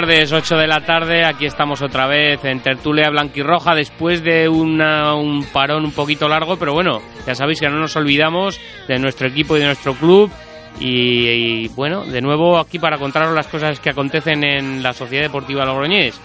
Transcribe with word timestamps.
tardes, 0.00 0.32
8 0.32 0.56
de 0.56 0.66
la 0.66 0.80
tarde, 0.80 1.26
aquí 1.26 1.44
estamos 1.44 1.82
otra 1.82 2.06
vez 2.06 2.42
en 2.46 2.60
Tertulia 2.60 3.10
Blanquirroja 3.10 3.74
después 3.74 4.24
de 4.24 4.48
una, 4.48 5.14
un 5.14 5.44
parón 5.44 5.84
un 5.84 5.92
poquito 5.92 6.26
largo, 6.26 6.56
pero 6.56 6.72
bueno, 6.72 7.02
ya 7.26 7.34
sabéis 7.34 7.60
que 7.60 7.68
no 7.68 7.78
nos 7.78 7.94
olvidamos 7.96 8.58
de 8.88 8.98
nuestro 8.98 9.28
equipo 9.28 9.56
y 9.56 9.60
de 9.60 9.66
nuestro 9.66 9.92
club 9.92 10.30
y, 10.78 11.28
y, 11.28 11.68
bueno, 11.68 12.06
de 12.06 12.22
nuevo 12.22 12.58
aquí 12.58 12.78
para 12.78 12.96
contaros 12.96 13.34
las 13.34 13.46
cosas 13.46 13.78
que 13.78 13.90
acontecen 13.90 14.42
en 14.42 14.82
la 14.82 14.94
Sociedad 14.94 15.24
Deportiva 15.24 15.66
Logroñés. 15.66 16.18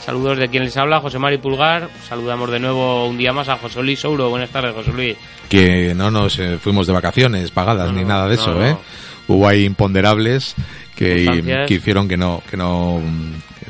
Saludos 0.00 0.38
de 0.38 0.48
quien 0.48 0.64
les 0.64 0.76
habla, 0.78 1.00
José 1.00 1.18
Mari 1.18 1.36
Pulgar. 1.36 1.90
Saludamos 2.08 2.50
de 2.50 2.60
nuevo 2.60 3.06
un 3.06 3.18
día 3.18 3.34
más 3.34 3.50
a 3.50 3.58
José 3.58 3.82
Luis 3.82 4.00
Souro. 4.00 4.30
Buenas 4.30 4.48
tardes, 4.48 4.74
José 4.74 4.90
Luis. 4.90 5.18
Que 5.50 5.92
no 5.94 6.10
nos 6.10 6.38
eh, 6.38 6.56
fuimos 6.56 6.86
de 6.86 6.94
vacaciones 6.94 7.50
pagadas 7.50 7.92
ni 7.92 8.04
nada 8.04 8.26
de 8.26 8.36
eso, 8.36 8.58
¿eh? 8.64 8.74
Hubo 9.28 9.46
ahí 9.46 9.64
imponderables 9.64 10.54
que, 10.96 11.64
que, 11.66 11.74
hicieron 11.74 12.08
que 12.08 12.16
no 12.16 12.42
que 12.50 12.56
no 12.56 13.00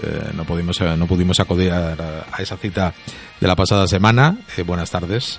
eh, 0.02 0.30
no 0.34 0.44
pudimos 0.44 0.80
no 0.80 1.06
pudimos 1.06 1.40
acudir 1.40 1.72
a, 1.72 2.24
a, 2.32 2.42
esa 2.42 2.56
cita 2.56 2.94
de 3.40 3.46
la 3.46 3.56
pasada 3.56 3.86
semana. 3.86 4.38
Eh, 4.56 4.62
buenas 4.62 4.90
tardes. 4.90 5.38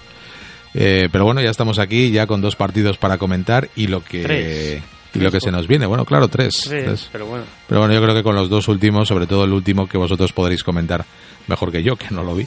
pero 0.74 1.24
bueno, 1.26 1.42
ya 1.42 1.50
estamos 1.50 1.80
aquí 1.80 2.12
ya 2.12 2.28
con 2.28 2.42
dos 2.42 2.56
partidos 2.56 2.98
para 2.98 3.18
comentar 3.18 3.70
y 3.76 3.88
lo 3.88 4.04
que 4.04 4.22
Tres. 4.22 4.84
y 5.14 5.20
lo 5.20 5.32
que 5.32 5.40
se 5.40 5.52
nos 5.52 5.68
viene. 5.68 5.86
Bueno, 5.86 6.06
claro, 6.06 6.28
tres. 6.28 6.66
tres, 6.68 6.84
tres. 6.86 7.10
Pero, 7.12 7.26
bueno. 7.26 7.46
pero 7.68 7.80
bueno, 7.80 7.94
yo 7.94 8.02
creo 8.02 8.14
que 8.14 8.24
con 8.24 8.36
los 8.36 8.50
dos 8.50 8.68
últimos, 8.68 9.08
sobre 9.08 9.26
todo 9.26 9.46
el 9.46 9.54
último 9.54 9.88
que 9.88 9.98
vosotros 9.98 10.34
podréis 10.34 10.64
comentar 10.64 11.06
mejor 11.48 11.72
que 11.72 11.82
yo, 11.82 11.96
que 11.96 12.08
no 12.12 12.24
lo 12.24 12.36
vi. 12.36 12.46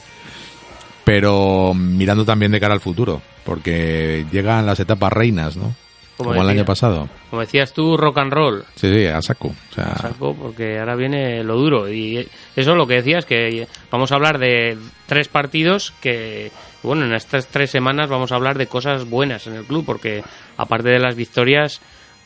Pero 1.03 1.73
mirando 1.73 2.23
también 2.23 2.51
de 2.51 2.59
cara 2.59 2.73
al 2.73 2.79
futuro, 2.79 3.21
porque 3.43 4.25
llegan 4.31 4.65
las 4.65 4.79
etapas 4.79 5.11
reinas, 5.11 5.57
¿no? 5.57 5.75
Como, 6.17 6.29
Como 6.29 6.43
el 6.43 6.49
año 6.49 6.65
pasado. 6.65 7.09
Como 7.29 7.41
decías 7.41 7.73
tú, 7.73 7.97
rock 7.97 8.19
and 8.19 8.31
roll. 8.31 8.63
Sí, 8.75 8.93
sí, 8.93 9.05
a 9.07 9.21
saco. 9.21 9.47
O 9.47 9.73
sea... 9.73 9.93
A 9.93 9.97
saco, 9.97 10.35
porque 10.35 10.79
ahora 10.79 10.95
viene 10.95 11.43
lo 11.43 11.55
duro. 11.55 11.91
Y 11.91 12.27
eso 12.55 12.75
lo 12.75 12.85
que 12.85 12.95
decías, 12.95 13.25
que 13.25 13.67
vamos 13.89 14.11
a 14.11 14.15
hablar 14.15 14.37
de 14.37 14.77
tres 15.07 15.27
partidos 15.27 15.91
que, 16.01 16.51
bueno, 16.83 17.05
en 17.05 17.13
estas 17.13 17.47
tres 17.47 17.71
semanas 17.71 18.09
vamos 18.09 18.31
a 18.31 18.35
hablar 18.35 18.57
de 18.57 18.67
cosas 18.67 19.09
buenas 19.09 19.47
en 19.47 19.55
el 19.55 19.65
club, 19.65 19.85
porque 19.85 20.23
aparte 20.57 20.89
de 20.89 20.99
las 20.99 21.15
victorias, 21.15 21.81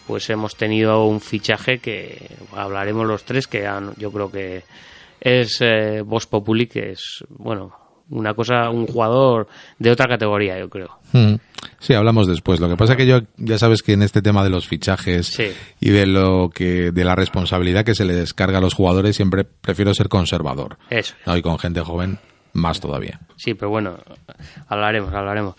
pues 0.05 0.29
hemos 0.29 0.55
tenido 0.55 1.05
un 1.05 1.21
fichaje 1.21 1.79
que 1.79 2.29
hablaremos 2.53 3.07
los 3.07 3.23
tres, 3.23 3.47
que 3.47 3.69
yo 3.97 4.11
creo 4.11 4.29
que 4.29 4.63
es 5.19 5.59
eh, 5.61 6.01
Vos 6.01 6.27
Populi, 6.27 6.67
que 6.67 6.91
es, 6.91 7.23
bueno, 7.29 7.86
una 8.09 8.33
cosa, 8.33 8.69
un 8.69 8.87
jugador 8.87 9.47
de 9.79 9.91
otra 9.91 10.07
categoría, 10.07 10.57
yo 10.59 10.69
creo. 10.69 10.99
Mm. 11.13 11.35
Sí, 11.79 11.93
hablamos 11.93 12.27
después. 12.27 12.59
Lo 12.59 12.69
que 12.69 12.75
pasa 12.77 12.93
es 12.93 12.97
que 12.97 13.07
yo 13.07 13.21
ya 13.37 13.57
sabes 13.57 13.81
que 13.81 13.93
en 13.93 14.03
este 14.03 14.21
tema 14.21 14.43
de 14.43 14.49
los 14.49 14.67
fichajes 14.67 15.27
sí. 15.27 15.51
y 15.79 15.89
de 15.89 16.05
lo 16.05 16.49
que 16.49 16.91
de 16.91 17.03
la 17.03 17.15
responsabilidad 17.15 17.83
que 17.83 17.95
se 17.95 18.05
le 18.05 18.13
descarga 18.13 18.59
a 18.59 18.61
los 18.61 18.73
jugadores 18.73 19.15
siempre 19.15 19.43
prefiero 19.43 19.93
ser 19.93 20.09
conservador. 20.09 20.77
Eso. 20.89 21.15
¿no? 21.25 21.35
Y 21.37 21.41
con 21.41 21.59
gente 21.59 21.81
joven 21.81 22.19
más 22.53 22.79
todavía. 22.79 23.19
Sí, 23.35 23.53
pero 23.53 23.69
bueno, 23.69 23.97
hablaremos, 24.67 25.13
hablaremos. 25.13 25.55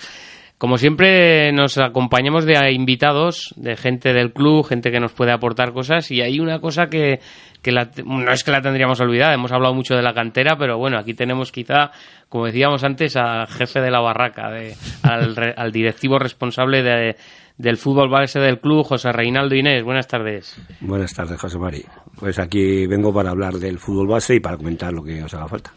Como 0.58 0.76
siempre, 0.76 1.52
nos 1.52 1.78
acompañamos 1.78 2.44
de 2.44 2.72
invitados, 2.72 3.54
de 3.56 3.76
gente 3.76 4.12
del 4.12 4.32
club, 4.32 4.66
gente 4.66 4.91
que 4.91 4.98
nos 4.98 5.12
puede 5.12 5.30
aportar 5.30 5.72
cosas. 5.72 6.10
Y 6.10 6.20
hay 6.20 6.41
una 6.41 6.58
cosa 6.58 6.88
que, 6.88 7.20
que 7.62 7.70
la, 7.70 7.88
no 8.04 8.32
es 8.32 8.42
que 8.42 8.50
la 8.50 8.60
tendríamos 8.60 9.00
olvidada, 9.00 9.34
hemos 9.34 9.52
hablado 9.52 9.72
mucho 9.72 9.94
de 9.94 10.02
la 10.02 10.12
cantera, 10.12 10.56
pero 10.58 10.76
bueno, 10.76 10.98
aquí 10.98 11.14
tenemos 11.14 11.52
quizá, 11.52 11.92
como 12.28 12.46
decíamos 12.46 12.82
antes, 12.82 13.16
al 13.16 13.46
jefe 13.46 13.80
de 13.80 13.91
la 13.92 14.00
barraca, 14.00 14.50
de, 14.50 14.74
al, 15.04 15.54
al 15.56 15.70
directivo 15.70 16.19
responsable 16.19 16.82
de, 16.82 17.14
del 17.56 17.76
fútbol 17.76 18.08
base 18.08 18.40
del 18.40 18.58
club, 18.58 18.84
José 18.84 19.12
Reinaldo 19.12 19.54
Inés. 19.54 19.84
Buenas 19.84 20.08
tardes. 20.08 20.60
Buenas 20.80 21.14
tardes, 21.14 21.40
José 21.40 21.58
Mari. 21.58 21.84
Pues 22.19 22.36
aquí 22.40 22.84
vengo 22.88 23.14
para 23.14 23.30
hablar 23.30 23.54
del 23.54 23.78
fútbol 23.78 24.08
base 24.08 24.34
y 24.34 24.40
para 24.40 24.56
comentar 24.56 24.92
lo 24.92 25.04
que 25.04 25.22
os 25.22 25.34
haga 25.34 25.46
falta. 25.46 25.72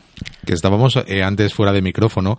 Que 0.45 0.53
estábamos 0.53 0.97
eh, 1.07 1.23
antes 1.23 1.53
fuera 1.53 1.71
de 1.71 1.81
micrófono, 1.81 2.37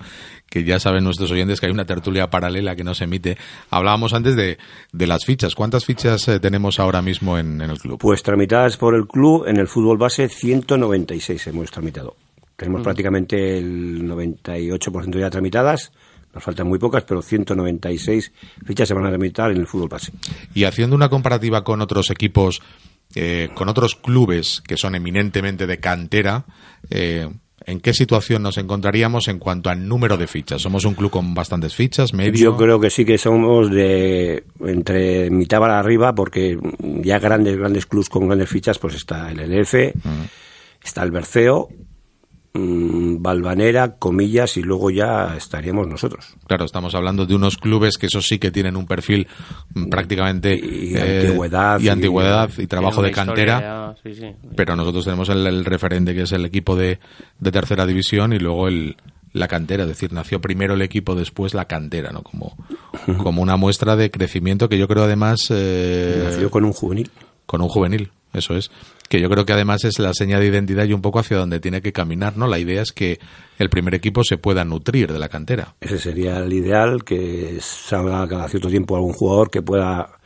que 0.49 0.65
ya 0.65 0.79
saben 0.79 1.05
nuestros 1.05 1.31
oyentes 1.31 1.61
que 1.61 1.67
hay 1.67 1.73
una 1.73 1.85
tertulia 1.85 2.31
paralela 2.31 2.77
que 2.77 2.85
no 2.85 2.95
se 2.95 3.05
emite. 3.05 3.37
Hablábamos 3.71 4.13
antes 4.13 4.37
de, 4.37 4.59
de 4.93 5.07
las 5.07 5.25
fichas. 5.25 5.55
¿Cuántas 5.55 5.85
fichas 5.85 6.27
eh, 6.29 6.41
tenemos 6.41 6.81
ahora 6.81 7.03
mismo 7.03 7.39
en, 7.39 7.61
en, 7.61 7.71
el 7.71 7.79
club? 7.79 7.99
Pues 8.01 8.23
tramitadas 8.23 8.77
por 8.77 8.95
el 8.95 9.07
club 9.07 9.47
en 9.47 9.59
el 9.59 9.69
fútbol 9.69 9.99
base 9.99 10.29
196 10.29 11.47
hemos 11.47 11.71
tramitado. 11.71 12.17
Tenemos 12.57 12.81
mm. 12.81 12.85
prácticamente 12.85 13.59
el 13.59 14.03
98% 14.03 15.19
ya 15.19 15.31
tramitadas. 15.31 15.93
Nos 16.35 16.43
faltan 16.43 16.67
muy 16.67 16.79
pocas, 16.79 17.05
pero 17.05 17.21
196 17.21 18.33
fichas 18.65 18.89
se 18.89 18.95
van 18.95 19.05
a 19.05 19.11
tramitar 19.11 19.51
en 19.51 19.59
el 19.59 19.67
fútbol 19.67 19.89
base. 19.89 20.13
Y 20.55 20.65
haciendo 20.65 20.97
una 20.97 21.11
comparativa 21.11 21.63
con 21.63 21.83
otros 21.83 22.11
equipos, 22.11 22.63
eh, 23.15 23.51
con 23.55 23.69
otros 23.69 23.97
clubes 23.97 24.63
que 24.67 24.79
son 24.79 24.95
eminentemente 24.95 25.67
de 25.67 25.79
cantera, 25.79 26.47
eh, 26.89 27.29
¿en 27.67 27.81
qué 27.81 27.93
situación 27.93 28.43
nos 28.43 28.59
encontraríamos 28.59 29.29
en 29.29 29.39
cuanto 29.39 29.71
al 29.71 29.87
número 29.87 30.17
de 30.17 30.27
fichas? 30.27 30.63
¿Somos 30.63 30.85
un 30.85 30.95
club 30.95 31.11
con 31.11 31.35
bastantes 31.35 31.75
fichas, 31.75 32.13
medio? 32.13 32.33
Yo 32.33 32.57
creo 32.57 32.81
que 32.81 32.91
sí 32.91 33.05
que 33.05 33.19
somos 33.19 33.71
de 33.71 34.45
entre 34.61 35.31
mitad 35.31 35.59
para 35.59 35.79
arriba, 35.79 36.15
porque 36.15 36.59
ya 37.03 37.19
grandes, 37.19 37.57
grandes 37.57 37.87
clubes 37.87 38.09
con 38.09 38.27
grandes 38.27 38.49
fichas, 38.49 38.79
pues 38.79 38.95
está 38.95 39.31
el 39.31 39.41
LF, 39.41 39.75
uh 39.75 39.77
-huh. 39.77 40.29
está 40.83 41.03
el 41.03 41.11
Berceo, 41.11 41.69
Balvanera, 42.55 43.97
comillas, 43.97 44.57
y 44.59 44.63
luego 44.63 44.91
ya 44.91 45.35
estaríamos 45.37 45.89
nosotros. 45.89 46.35
Claro, 46.47 46.67
estamos 46.67 46.95
hablando 46.95 47.25
de 47.25 47.35
unos 47.35 47.57
clubes 47.57 47.97
que 47.97 48.07
eso 48.07 48.21
sí 48.21 48.39
que 48.39 48.51
tienen 48.51 48.77
un 48.77 48.87
perfil 48.87 49.27
prácticamente 49.91 50.55
y, 50.55 50.95
eh, 50.95 51.21
antigüedad, 51.21 51.81
y, 51.81 51.89
antigüedad 51.89 52.51
y, 52.59 52.63
y 52.63 52.67
trabajo 52.67 53.03
de 53.03 53.11
cantera, 53.11 53.61
ya, 53.61 53.95
sí, 54.03 54.15
sí. 54.15 54.27
pero 54.55 54.77
nosotros 54.77 55.05
tenemos 55.05 55.31
el, 55.31 55.47
el, 55.47 55.65
referente 55.65 56.15
que 56.15 56.23
es 56.23 56.33
el 56.33 56.45
equipo 56.45 56.77
de, 56.77 56.99
de 57.39 57.53
tercera 57.53 57.87
división 57.87 58.35
y 58.35 58.39
luego 58.39 58.69
el, 58.69 58.97
la 59.33 59.49
cantera, 59.49 59.85
es 59.85 59.89
decir, 59.89 60.13
nació 60.13 60.41
primero 60.41 60.75
el 60.75 60.83
equipo, 60.83 61.15
después 61.15 61.55
la 61.55 61.65
cantera, 61.65 62.11
¿no? 62.11 62.23
Como, 62.23 62.57
como 63.23 63.43
una 63.43 63.57
muestra 63.57 63.97
de 63.97 64.11
crecimiento 64.11 64.69
que 64.69 64.79
yo 64.79 64.87
creo 64.89 65.05
además... 65.05 65.47
Eh, 65.51 66.23
nació 66.25 66.51
con 66.51 66.65
un 66.65 66.73
juvenil. 66.73 67.11
Con 67.47 67.63
un 67.63 67.69
juvenil, 67.69 68.11
eso 68.35 68.55
es. 68.57 68.71
Que 69.13 69.21
yo 69.21 69.29
creo 69.29 69.45
que 69.45 69.53
además 69.53 69.85
es 69.85 69.99
la 69.99 70.15
señal 70.15 70.41
de 70.41 70.47
identidad 70.47 70.87
y 70.87 70.95
un 70.95 71.03
poco 71.03 71.19
hacia 71.19 71.37
donde 71.37 71.61
tiene 71.61 71.83
que 71.83 71.93
caminar, 71.93 72.39
¿no? 72.39 72.47
La 72.47 72.59
idea 72.59 72.81
es 72.81 72.93
que 72.93 73.21
el 73.59 73.69
primer 73.69 73.95
equipo 73.95 74.25
se 74.25 74.39
pueda 74.39 74.65
nutrir 74.65 75.13
de 75.13 75.19
la 75.19 75.29
cantera. 75.29 75.75
Ese 75.83 75.99
sería 75.99 76.39
el 76.39 76.51
ideal, 76.51 77.05
que 77.05 77.59
salga 77.61 78.27
cada 78.27 78.49
cierto 78.49 78.71
tiempo 78.71 78.97
algún 78.97 79.13
jugador 79.13 79.51
que 79.51 79.61
pueda 79.61 80.19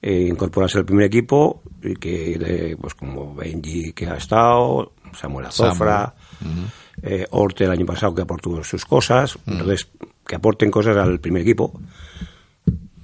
eh, 0.00 0.28
incorporarse 0.30 0.78
al 0.78 0.84
primer 0.84 1.06
equipo 1.06 1.60
y 1.82 1.96
que, 1.96 2.34
eh, 2.40 2.76
pues 2.80 2.94
como 2.94 3.34
Benji 3.34 3.92
que 3.92 4.06
ha 4.06 4.14
estado, 4.14 4.92
Samuel 5.12 5.46
Azofra... 5.46 6.14
Samuel. 6.38 6.56
Uh 6.58 6.60
-huh 6.60 6.84
eh, 7.02 7.26
Orte 7.30 7.64
el 7.64 7.70
año 7.70 7.86
pasado 7.86 8.14
que 8.14 8.22
aportó 8.22 8.62
sus 8.62 8.84
cosas, 8.84 9.38
entonces 9.46 9.88
que 10.26 10.36
aporten 10.36 10.70
cosas 10.70 10.96
al 10.96 11.20
primer 11.20 11.42
equipo, 11.42 11.78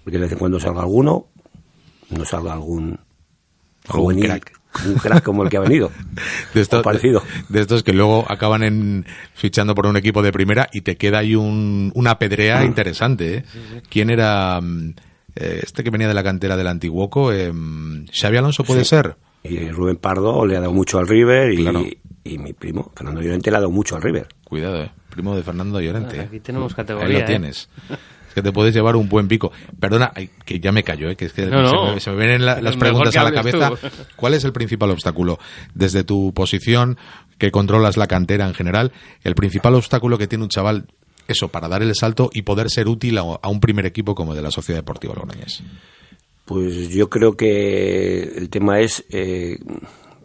que 0.05 0.11
de 0.11 0.19
vez 0.19 0.33
en 0.33 0.39
cuando 0.39 0.59
salga 0.59 0.81
alguno, 0.81 1.27
no 2.11 2.25
salga 2.25 2.53
algún 2.53 2.99
juvenil, 3.89 4.27
crack. 4.27 4.60
Un 4.87 4.95
crack 4.95 5.23
como 5.23 5.43
el 5.43 5.51
que 5.51 5.57
ha 5.57 5.61
venido, 5.61 5.91
de 6.55 6.61
estos, 6.61 6.83
parecido. 6.83 7.23
De, 7.49 7.59
de, 7.59 7.61
estos 7.61 7.83
que 7.83 7.93
luego 7.93 8.25
acaban 8.29 8.63
en, 8.63 9.07
fichando 9.35 9.75
por 9.75 9.87
un 9.87 9.97
equipo 9.97 10.23
de 10.23 10.33
primera 10.33 10.69
y 10.73 10.83
te 10.83 10.97
queda 10.97 11.19
ahí 11.19 11.35
un, 11.35 11.93
una 11.95 12.19
pedrea 12.19 12.61
mm. 12.61 12.67
interesante. 12.67 13.37
¿eh? 13.37 13.45
Sí, 13.51 13.59
sí. 13.71 13.83
¿Quién 13.89 14.11
era 14.11 14.61
eh, 15.37 15.61
este 15.63 15.85
que 15.85 15.91
venía 15.91 16.09
de 16.09 16.15
la 16.15 16.23
cantera 16.23 16.57
del 16.57 16.67
Antiguoco? 16.67 17.33
Eh, 17.33 17.53
¿Xavi 18.13 18.37
Alonso 18.37 18.65
puede 18.65 18.85
sí. 18.85 18.91
ser? 18.91 19.17
Y 19.43 19.71
Rubén 19.71 19.97
Pardo 19.97 20.45
le 20.45 20.57
ha 20.57 20.61
dado 20.61 20.73
mucho 20.73 20.99
al 20.99 21.09
River 21.09 21.53
y, 21.53 21.63
claro 21.63 21.83
y 22.25 22.39
mi 22.39 22.53
primo, 22.53 22.93
Fernando 22.95 23.23
Llorente, 23.23 23.51
le 23.51 23.57
ha 23.57 23.61
dado 23.61 23.71
mucho 23.71 23.97
al 23.97 24.03
River. 24.03 24.29
Cuidado, 24.45 24.83
eh. 24.83 24.91
primo 25.11 25.35
de 25.35 25.43
Fernando 25.43 25.81
Llorente. 25.81 26.21
Aquí 26.21 26.41
tenemos 26.41 26.75
categoría. 26.75 27.09
Ahí 27.09 27.13
lo 27.15 27.19
eh. 27.21 27.25
tienes. 27.25 27.69
Es 28.31 28.35
que 28.35 28.43
te 28.43 28.53
puedes 28.53 28.73
llevar 28.73 28.95
un 28.95 29.09
buen 29.09 29.27
pico. 29.27 29.51
Perdona, 29.81 30.13
que 30.45 30.61
ya 30.61 30.71
me 30.71 30.85
callo, 30.85 31.11
¿eh? 31.11 31.17
que 31.17 31.25
es 31.25 31.33
que 31.33 31.47
no, 31.47 31.69
se, 31.69 31.75
no. 31.75 31.95
Me, 31.95 32.01
se, 32.01 32.11
me, 32.13 32.17
vienen 32.17 32.47
la, 32.47 32.63
las 32.63 32.77
preguntas 32.77 33.17
a 33.17 33.25
la 33.25 33.33
cabeza. 33.33 33.71
Tú. 33.71 33.89
¿Cuál 34.17 34.35
es 34.35 34.45
el 34.45 34.53
principal 34.53 34.91
obstáculo? 34.91 35.41
Desde 35.75 36.05
tu 36.05 36.33
posición, 36.33 36.97
que 37.39 37.51
controlas 37.51 37.97
la 37.97 38.07
cantera 38.07 38.47
en 38.47 38.55
general, 38.55 38.93
el 39.25 39.35
principal 39.35 39.75
obstáculo 39.75 40.17
que 40.17 40.29
tiene 40.29 40.45
un 40.45 40.51
chaval, 40.51 40.87
eso, 41.27 41.49
para 41.49 41.69
dar 41.69 41.83
el 41.83 41.93
salto 41.97 42.31
y 42.33 42.43
poder 42.43 42.71
ser 42.71 42.87
útil 42.87 43.19
a, 43.19 43.23
a 43.23 43.49
un 43.49 43.59
primer 43.59 43.85
equipo 43.85 44.15
como 44.15 44.33
el 44.33 44.37
de 44.37 44.43
la 44.43 44.53
Sociedad 44.53 44.79
Deportiva 44.79 45.15
Logroñés. 45.15 45.65
Pues 46.45 46.89
yo 46.89 47.11
creo 47.11 47.37
que 47.37 48.23
el 48.23 48.49
tema 48.49 48.81
es, 48.81 49.05
eh, 49.11 49.59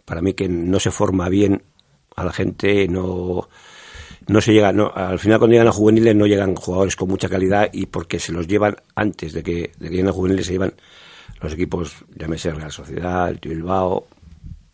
para 0.04 0.22
mí, 0.22 0.34
que 0.34 0.48
no 0.48 0.78
se 0.78 0.90
forma 0.90 1.28
bien 1.28 1.62
a 2.16 2.24
la 2.24 2.32
gente, 2.32 2.88
no, 2.88 3.48
no 4.28 4.40
se 4.40 4.52
llega, 4.52 4.72
no, 4.72 4.90
al 4.94 5.18
final 5.18 5.38
cuando 5.38 5.52
llegan 5.52 5.68
a 5.68 5.72
juveniles 5.72 6.16
no 6.16 6.26
llegan 6.26 6.54
jugadores 6.54 6.96
con 6.96 7.08
mucha 7.08 7.28
calidad 7.28 7.68
y 7.72 7.86
porque 7.86 8.18
se 8.18 8.32
los 8.32 8.46
llevan 8.48 8.76
antes 8.94 9.32
de 9.32 9.42
que, 9.42 9.72
de 9.78 9.88
que 9.88 9.90
lleguen 9.90 10.08
a 10.08 10.12
juveniles 10.12 10.46
se 10.46 10.52
llevan 10.52 10.74
los 11.40 11.52
equipos, 11.52 12.04
llámese 12.14 12.50
Real 12.52 12.72
Sociedad, 12.72 13.28
el 13.28 13.38
Bilbao, 13.38 14.06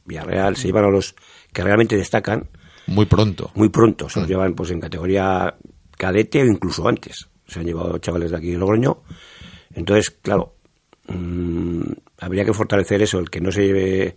Villarreal, 0.04 0.56
se 0.56 0.68
llevan 0.68 0.84
a 0.84 0.90
los 0.90 1.14
que 1.52 1.62
realmente 1.62 1.96
destacan. 1.96 2.48
Muy 2.86 3.06
pronto. 3.06 3.50
Muy 3.54 3.68
pronto, 3.68 4.08
se 4.08 4.20
los 4.20 4.28
mm. 4.28 4.30
llevan 4.30 4.54
pues 4.54 4.70
en 4.70 4.80
categoría 4.80 5.54
cadete 5.96 6.42
o 6.42 6.46
incluso 6.46 6.88
antes. 6.88 7.28
Se 7.46 7.60
han 7.60 7.66
llevado 7.66 7.98
chavales 7.98 8.30
de 8.30 8.36
aquí 8.36 8.50
de 8.50 8.58
Logroño. 8.58 9.02
Entonces, 9.74 10.10
claro, 10.10 10.54
mmm, 11.08 11.82
habría 12.18 12.44
que 12.44 12.54
fortalecer 12.54 13.02
eso, 13.02 13.18
el 13.18 13.28
que 13.28 13.40
no 13.40 13.52
se 13.52 13.66
lleve, 13.66 14.16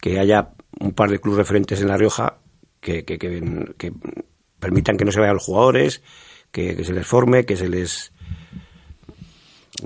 que 0.00 0.18
haya 0.18 0.50
un 0.80 0.92
par 0.92 1.10
de 1.10 1.20
clubes 1.20 1.38
referentes 1.38 1.80
en 1.80 1.88
La 1.88 1.96
Rioja 1.96 2.38
que, 2.80 3.04
que, 3.04 3.18
que, 3.18 3.92
permitan 4.62 4.96
que 4.96 5.04
no 5.04 5.10
se 5.10 5.18
vayan 5.18 5.34
los 5.34 5.44
jugadores, 5.44 6.02
que, 6.52 6.84
se 6.84 6.92
les 6.92 7.04
forme, 7.04 7.44
que 7.44 7.56
se 7.56 7.68
les... 7.68 8.12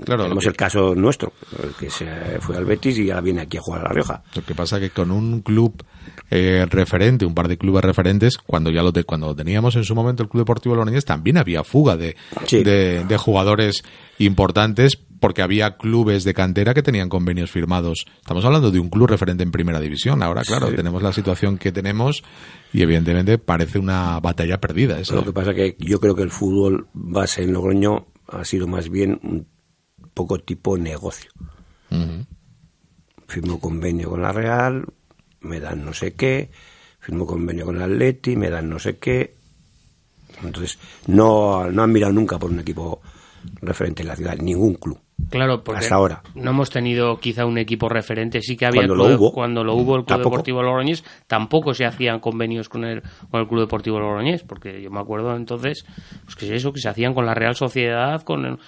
Claro, 0.05 0.23
Tenemos 0.23 0.45
el 0.45 0.55
caso 0.55 0.93
nuestro, 0.93 1.33
el 1.63 1.73
que 1.73 1.89
se 1.89 2.05
fue 2.39 2.55
al 2.55 2.65
Betis 2.65 2.99
y 2.99 3.09
ahora 3.09 3.21
viene 3.21 3.41
aquí 3.41 3.57
a 3.57 3.61
jugar 3.61 3.81
a 3.81 3.83
La 3.85 3.89
Rioja. 3.89 4.21
Lo 4.35 4.45
que 4.45 4.53
pasa 4.53 4.79
que 4.79 4.91
con 4.91 5.09
un 5.09 5.41
club 5.41 5.83
eh, 6.29 6.67
referente, 6.69 7.25
un 7.25 7.33
par 7.33 7.47
de 7.47 7.57
clubes 7.57 7.83
referentes, 7.83 8.37
cuando 8.37 8.69
ya 8.69 8.83
lo 8.83 8.93
cuando 9.05 9.35
teníamos 9.35 9.75
en 9.75 9.85
su 9.85 9.95
momento 9.95 10.21
el 10.21 10.29
Club 10.29 10.41
Deportivo 10.41 10.75
Logroñés, 10.75 11.05
también 11.05 11.37
había 11.37 11.63
fuga 11.63 11.97
de, 11.97 12.15
de, 12.51 13.17
jugadores 13.17 13.83
importantes 14.19 14.99
porque 15.19 15.41
había 15.41 15.77
clubes 15.77 16.23
de 16.23 16.33
cantera 16.33 16.73
que 16.73 16.83
tenían 16.83 17.09
convenios 17.09 17.51
firmados. 17.51 18.05
Estamos 18.17 18.45
hablando 18.45 18.71
de 18.71 18.79
un 18.79 18.89
club 18.89 19.07
referente 19.07 19.43
en 19.43 19.51
primera 19.51 19.79
división. 19.79 20.21
Ahora, 20.23 20.43
claro, 20.43 20.71
tenemos 20.73 21.01
la 21.01 21.13
situación 21.13 21.57
que 21.57 21.71
tenemos 21.71 22.23
y 22.73 22.81
evidentemente 22.81 23.37
parece 23.37 23.79
una 23.79 24.19
batalla 24.19 24.59
perdida. 24.59 24.99
Lo 25.11 25.25
que 25.25 25.33
pasa 25.33 25.53
que 25.53 25.75
yo 25.79 25.99
creo 25.99 26.15
que 26.15 26.23
el 26.23 26.31
fútbol 26.31 26.87
base 26.93 27.43
en 27.43 27.53
Logroño 27.53 28.07
ha 28.27 28.45
sido 28.45 28.67
más 28.67 28.89
bien 28.89 29.19
un 29.23 29.47
poco 30.13 30.39
tipo 30.39 30.77
negocio. 30.77 31.31
Firmo 33.27 33.59
convenio 33.59 34.09
con 34.09 34.21
la 34.21 34.31
Real, 34.31 34.85
me 35.41 35.59
dan 35.59 35.85
no 35.85 35.93
sé 35.93 36.13
qué, 36.13 36.49
firmo 36.99 37.25
convenio 37.25 37.65
con 37.65 37.75
el 37.75 37.81
Atleti, 37.81 38.35
me 38.35 38.49
dan 38.49 38.69
no 38.69 38.79
sé 38.79 38.97
qué. 38.97 39.35
Entonces, 40.43 40.77
no, 41.07 41.69
no 41.71 41.83
han 41.83 41.91
mirado 41.91 42.13
nunca 42.13 42.37
por 42.37 42.51
un 42.51 42.59
equipo 42.59 43.01
referente 43.61 44.03
en 44.03 44.09
la 44.09 44.15
ciudad, 44.15 44.37
ningún 44.37 44.75
club. 44.75 44.99
Claro, 45.29 45.63
porque 45.63 45.79
hasta 45.79 45.95
ahora. 45.95 46.21
no 46.35 46.51
hemos 46.51 46.69
tenido 46.69 47.19
quizá 47.19 47.45
un 47.45 47.57
equipo 47.57 47.89
referente. 47.89 48.41
Sí 48.41 48.55
que 48.55 48.65
había 48.65 48.85
cuando, 48.87 48.95
lo, 48.95 49.15
hubo, 49.15 49.31
cuando 49.33 49.63
lo 49.63 49.75
hubo 49.75 49.97
el 49.97 50.05
Club 50.05 50.19
Deportivo 50.19 50.63
Logroñés, 50.63 51.03
tampoco 51.25 51.73
se 51.73 51.85
hacían 51.85 52.19
convenios 52.19 52.69
con 52.69 52.85
el, 52.85 53.01
con 53.29 53.41
el 53.41 53.47
Club 53.47 53.61
Deportivo 53.61 53.99
Logroñés, 53.99 54.43
porque 54.43 54.81
yo 54.81 54.89
me 54.89 54.99
acuerdo 54.99 55.35
entonces 55.35 55.85
pues 56.23 56.35
que 56.35 56.55
eso, 56.55 56.71
que 56.71 56.79
se 56.79 56.87
hacían 56.87 57.13
con 57.13 57.25
la 57.25 57.33
Real 57.33 57.55
Sociedad, 57.55 58.21
con 58.21 58.59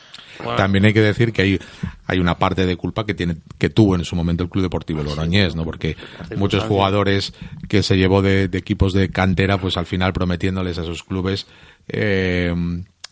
También 0.57 0.85
hay 0.85 0.93
que 0.93 1.01
decir 1.01 1.31
que 1.31 1.43
hay, 1.43 1.59
hay 2.07 2.19
una 2.19 2.35
parte 2.35 2.65
de 2.65 2.75
culpa 2.75 3.05
que 3.05 3.13
tiene 3.13 3.37
que 3.57 3.69
tuvo 3.69 3.95
en 3.95 4.03
su 4.03 4.15
momento 4.15 4.43
el 4.43 4.49
Club 4.49 4.63
Deportivo 4.63 5.01
Logroñés, 5.03 5.55
¿no? 5.55 5.63
Porque 5.63 5.95
muchos 6.35 6.63
jugadores 6.63 7.33
que 7.69 7.83
se 7.83 7.95
llevó 7.95 8.21
de, 8.21 8.49
equipos 8.51 8.91
de 8.93 9.09
cantera, 9.09 9.59
pues 9.59 9.77
al 9.77 9.85
final 9.85 10.11
prometiéndoles 10.11 10.77
a 10.77 10.83
sus 10.83 11.03
clubes 11.03 11.47
eh, 11.87 12.53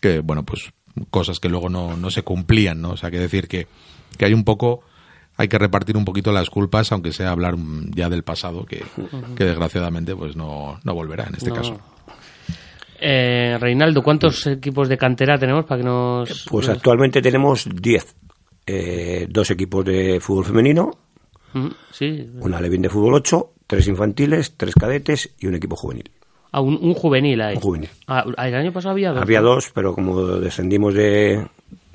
que, 0.00 0.20
bueno, 0.20 0.44
pues 0.44 0.72
cosas 1.10 1.40
que 1.40 1.48
luego 1.48 1.68
no, 1.68 1.96
no 1.96 2.10
se 2.10 2.22
cumplían, 2.22 2.80
¿no? 2.80 2.90
O 2.90 2.96
sea, 2.96 3.10
que 3.10 3.18
decir 3.18 3.48
que, 3.48 3.66
que 4.16 4.24
hay 4.24 4.34
un 4.34 4.44
poco 4.44 4.82
hay 5.38 5.46
que 5.46 5.56
repartir 5.56 5.96
un 5.96 6.04
poquito 6.04 6.32
las 6.32 6.50
culpas, 6.50 6.90
aunque 6.90 7.12
sea 7.12 7.30
hablar 7.30 7.54
ya 7.94 8.08
del 8.08 8.24
pasado, 8.24 8.66
que, 8.66 8.84
que 9.36 9.44
desgraciadamente 9.44 10.14
pues 10.16 10.34
no, 10.34 10.80
no 10.82 10.94
volverá 10.94 11.26
en 11.28 11.36
este 11.36 11.52
caso. 11.52 11.78
Eh, 13.00 13.56
Reinaldo, 13.60 14.02
¿cuántos 14.02 14.44
equipos 14.48 14.88
de 14.88 14.98
cantera 14.98 15.38
tenemos 15.38 15.64
para 15.64 15.80
que 15.80 15.86
nos...? 15.86 16.46
Pues 16.50 16.68
actualmente 16.68 17.22
tenemos 17.22 17.68
10. 17.72 18.16
Eh, 18.66 19.26
dos 19.30 19.50
equipos 19.52 19.84
de 19.84 20.18
fútbol 20.20 20.44
femenino, 20.44 20.90
sí. 21.92 22.28
una 22.40 22.60
Levin 22.60 22.82
de 22.82 22.90
fútbol 22.90 23.14
8, 23.14 23.52
tres 23.66 23.88
infantiles, 23.88 24.56
tres 24.56 24.74
cadetes 24.74 25.34
y 25.38 25.46
un 25.46 25.54
equipo 25.54 25.76
juvenil. 25.76 26.10
Ah, 26.50 26.60
un, 26.60 26.94
juvenil 26.94 27.40
ahí. 27.40 27.56
Un 27.56 27.60
juvenil. 27.60 27.90
Ah, 28.06 28.24
el 28.46 28.54
año 28.54 28.72
pasado 28.72 28.92
había 28.92 29.12
dos. 29.12 29.22
Había 29.22 29.40
dos, 29.40 29.70
pero 29.74 29.94
como 29.94 30.24
descendimos 30.38 30.94
de, 30.94 31.46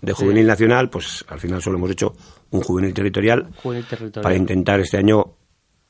de 0.02 0.14
juvenil 0.14 0.46
nacional, 0.46 0.90
pues 0.90 1.26
al 1.28 1.40
final 1.40 1.62
solo 1.62 1.78
hemos 1.78 1.92
hecho 1.92 2.14
un 2.52 2.62
juvenil 2.62 2.94
territorial, 2.94 3.50
juvenil 3.64 3.86
territorial, 3.86 4.24
para 4.24 4.36
intentar 4.36 4.80
este 4.80 4.98
año 4.98 5.24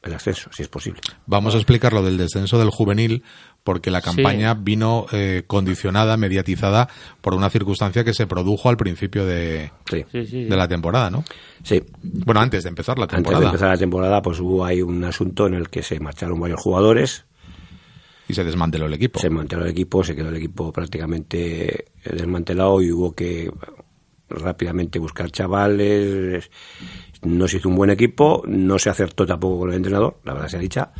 el 0.03 0.13
ascenso, 0.13 0.49
si 0.53 0.63
es 0.63 0.67
posible. 0.67 0.99
Vamos 1.25 1.55
a 1.55 1.57
explicar 1.57 1.93
lo 1.93 2.03
del 2.03 2.17
descenso 2.17 2.59
del 2.59 2.69
juvenil, 2.69 3.23
porque 3.63 3.89
la 3.89 4.01
campaña 4.01 4.53
vino 4.53 5.05
eh, 5.13 5.43
condicionada, 5.47 6.17
mediatizada 6.17 6.89
por 7.21 7.33
una 7.33 7.49
circunstancia 7.49 8.03
que 8.03 8.13
se 8.13 8.27
produjo 8.27 8.69
al 8.69 8.75
principio 8.75 9.25
de, 9.25 9.71
de 9.89 10.55
la 10.55 10.67
temporada, 10.67 11.09
¿no? 11.09 11.23
Sí. 11.63 11.81
Bueno, 12.01 12.41
antes 12.41 12.63
de 12.63 12.69
empezar 12.69 12.99
la 12.99 13.07
temporada. 13.07 13.37
Antes 13.37 13.39
de 13.39 13.55
empezar 13.55 13.69
la 13.69 13.79
temporada, 13.79 14.21
pues 14.21 14.39
hubo 14.41 14.65
ahí 14.65 14.81
un 14.81 15.03
asunto 15.05 15.47
en 15.47 15.53
el 15.53 15.69
que 15.69 15.83
se 15.83 15.99
marcharon 15.99 16.39
varios 16.39 16.59
jugadores 16.61 17.25
y 18.27 18.33
se 18.33 18.43
desmanteló 18.43 18.85
el 18.85 18.93
equipo. 18.93 19.19
Se 19.19 19.27
desmanteló 19.27 19.63
el 19.63 19.71
equipo, 19.71 20.03
se 20.03 20.15
quedó 20.15 20.29
el 20.29 20.35
equipo 20.35 20.71
prácticamente 20.71 21.85
desmantelado 22.05 22.81
y 22.81 22.91
hubo 22.91 23.13
que 23.13 23.51
rápidamente 24.29 24.99
buscar 24.99 25.31
chavales. 25.31 26.49
No 27.23 27.47
se 27.47 27.57
hizo 27.57 27.69
un 27.69 27.75
buen 27.75 27.89
equipo, 27.89 28.43
no 28.47 28.79
se 28.79 28.89
acertó 28.89 29.25
tampoco 29.25 29.59
con 29.59 29.69
el 29.69 29.77
entrenador, 29.77 30.19
la 30.23 30.33
verdad 30.33 30.47
se 30.49 30.57
ha 30.57 30.59
dicha. 30.59 30.91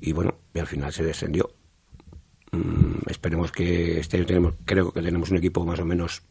Y 0.00 0.12
bueno, 0.12 0.34
al 0.54 0.66
final 0.66 0.92
se 0.92 1.04
descendió. 1.04 1.50
Mm, 2.52 3.08
esperemos 3.08 3.52
que 3.52 4.00
este 4.00 4.16
año 4.16 4.26
tenemos, 4.26 4.54
creo 4.64 4.92
que 4.92 5.02
tenemos 5.02 5.30
un 5.30 5.36
equipo 5.36 5.64
más 5.64 5.78
o 5.78 5.84
menos 5.84 6.22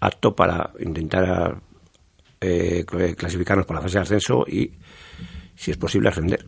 apto 0.00 0.34
para 0.34 0.72
intentar 0.80 1.60
eh, 2.40 2.84
clasificarnos 3.16 3.66
para 3.66 3.80
la 3.80 3.82
fase 3.84 3.98
de 3.98 4.02
ascenso 4.02 4.44
y, 4.46 4.72
si 5.54 5.70
es 5.70 5.76
posible, 5.76 6.08
ascender. 6.08 6.44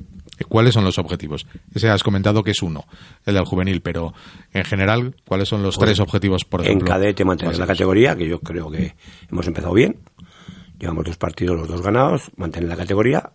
¿Cuáles 0.47 0.75
son 0.75 0.85
los 0.85 0.99
objetivos? 0.99 1.47
Ese 1.75 1.88
has 1.88 2.02
comentado 2.02 2.42
que 2.42 2.52
es 2.52 2.62
uno, 2.62 2.85
el 3.26 3.35
del 3.35 3.45
juvenil, 3.45 3.80
pero 3.80 4.14
en 4.52 4.64
general, 4.64 5.16
¿cuáles 5.26 5.49
son 5.49 5.62
los 5.62 5.76
pues 5.76 5.87
tres 5.87 6.00
objetivos, 6.00 6.45
por 6.45 6.62
ejemplo? 6.62 6.87
En 6.87 6.92
cadete 6.92 7.25
mantener 7.25 7.59
la 7.59 7.66
categoría, 7.66 8.16
que 8.16 8.28
yo 8.28 8.40
creo 8.40 8.71
que 8.71 8.95
hemos 9.30 9.47
empezado 9.47 9.75
bien. 9.75 9.99
Llevamos 10.78 11.04
dos 11.07 11.16
partidos, 11.16 11.59
los 11.59 11.68
dos 11.68 11.83
ganados, 11.83 12.30
mantener 12.37 12.68
la 12.68 12.76
categoría. 12.76 13.33